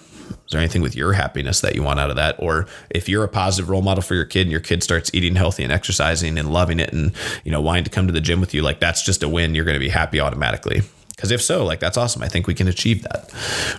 Is 0.51 0.53
there 0.53 0.59
anything 0.59 0.81
with 0.81 0.95
your 0.95 1.13
happiness 1.13 1.61
that 1.61 1.75
you 1.75 1.83
want 1.83 1.99
out 1.99 2.09
of 2.09 2.17
that? 2.17 2.35
Or 2.39 2.67
if 2.89 3.07
you're 3.07 3.23
a 3.23 3.29
positive 3.29 3.69
role 3.69 3.81
model 3.81 4.01
for 4.01 4.15
your 4.15 4.25
kid 4.25 4.41
and 4.41 4.51
your 4.51 4.59
kid 4.59 4.83
starts 4.83 5.09
eating 5.13 5.35
healthy 5.35 5.63
and 5.63 5.71
exercising 5.71 6.37
and 6.37 6.51
loving 6.51 6.79
it 6.79 6.91
and, 6.91 7.13
you 7.45 7.51
know, 7.51 7.61
wanting 7.61 7.85
to 7.85 7.89
come 7.89 8.05
to 8.07 8.13
the 8.13 8.21
gym 8.21 8.41
with 8.41 8.53
you, 8.53 8.61
like 8.61 8.81
that's 8.81 9.01
just 9.01 9.23
a 9.23 9.29
win. 9.29 9.55
You're 9.55 9.63
going 9.65 9.75
to 9.75 9.79
be 9.79 9.89
happy 9.89 10.19
automatically. 10.19 10.81
Because 11.09 11.31
if 11.31 11.41
so, 11.41 11.63
like 11.63 11.79
that's 11.79 11.97
awesome. 11.97 12.21
I 12.21 12.27
think 12.27 12.47
we 12.47 12.53
can 12.53 12.67
achieve 12.67 13.03
that. 13.03 13.31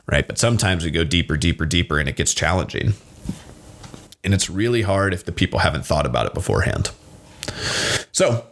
Right. 0.07 0.27
But 0.27 0.39
sometimes 0.39 0.85
we 0.85 0.91
go 0.91 1.05
deeper, 1.05 1.37
deeper, 1.37 1.67
deeper 1.67 1.99
and 1.99 2.09
it 2.09 2.17
gets 2.17 2.33
challenging. 2.33 2.95
And 4.25 4.33
it's 4.33 4.49
really 4.49 4.83
hard 4.83 5.13
if 5.15 5.25
the 5.25 5.33
people 5.33 5.61
haven't 5.61 5.85
thought 5.85 6.07
about 6.07 6.27
it 6.27 6.35
beforehand. 6.35 6.91
So, 8.13 8.47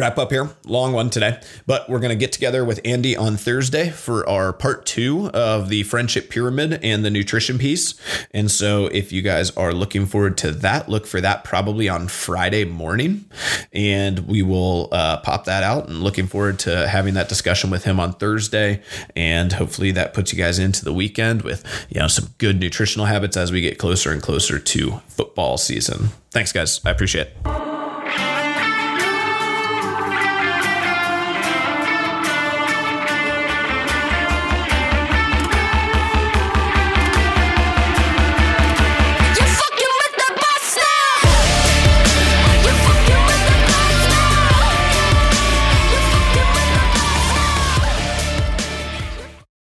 wrap 0.00 0.18
up 0.18 0.30
here. 0.30 0.48
Long 0.64 0.92
one 0.94 1.10
today, 1.10 1.38
but 1.66 1.88
we're 1.88 1.98
going 1.98 2.10
to 2.10 2.16
get 2.16 2.32
together 2.32 2.64
with 2.64 2.80
Andy 2.86 3.16
on 3.16 3.36
Thursday 3.36 3.90
for 3.90 4.26
our 4.26 4.52
part 4.52 4.86
two 4.86 5.28
of 5.28 5.68
the 5.68 5.82
friendship 5.82 6.30
pyramid 6.30 6.80
and 6.82 7.04
the 7.04 7.10
nutrition 7.10 7.58
piece. 7.58 8.00
And 8.32 8.50
so, 8.50 8.86
if 8.86 9.12
you 9.12 9.20
guys 9.20 9.50
are 9.58 9.72
looking 9.72 10.06
forward 10.06 10.38
to 10.38 10.52
that, 10.52 10.88
look 10.88 11.06
for 11.06 11.20
that 11.20 11.44
probably 11.44 11.88
on 11.88 12.08
Friday 12.08 12.64
morning. 12.64 13.26
And 13.74 14.20
we 14.20 14.42
will 14.42 14.88
uh, 14.90 15.18
pop 15.18 15.44
that 15.44 15.62
out 15.62 15.88
and 15.88 16.02
looking 16.02 16.26
forward 16.26 16.58
to 16.60 16.88
having 16.88 17.14
that 17.14 17.28
discussion 17.28 17.70
with 17.70 17.84
him 17.84 18.00
on 18.00 18.14
Thursday. 18.14 18.82
And 19.14 19.52
hopefully, 19.52 19.90
that 19.92 20.14
puts 20.14 20.32
you 20.32 20.38
guys 20.38 20.58
into 20.58 20.82
the 20.82 20.94
weekend 20.94 21.42
with, 21.42 21.62
you 21.90 22.00
know, 22.00 22.08
some 22.08 22.30
good 22.38 22.58
nutritional 22.58 23.04
habits 23.04 23.36
as 23.36 23.52
we 23.52 23.60
get 23.60 23.78
closer 23.78 24.12
and 24.12 24.22
closer 24.22 24.58
to 24.58 25.02
football 25.08 25.58
season. 25.58 26.08
Thanks, 26.30 26.52
guys. 26.52 26.80
I 26.86 26.90
appreciate 26.90 27.26
it. 27.26 27.89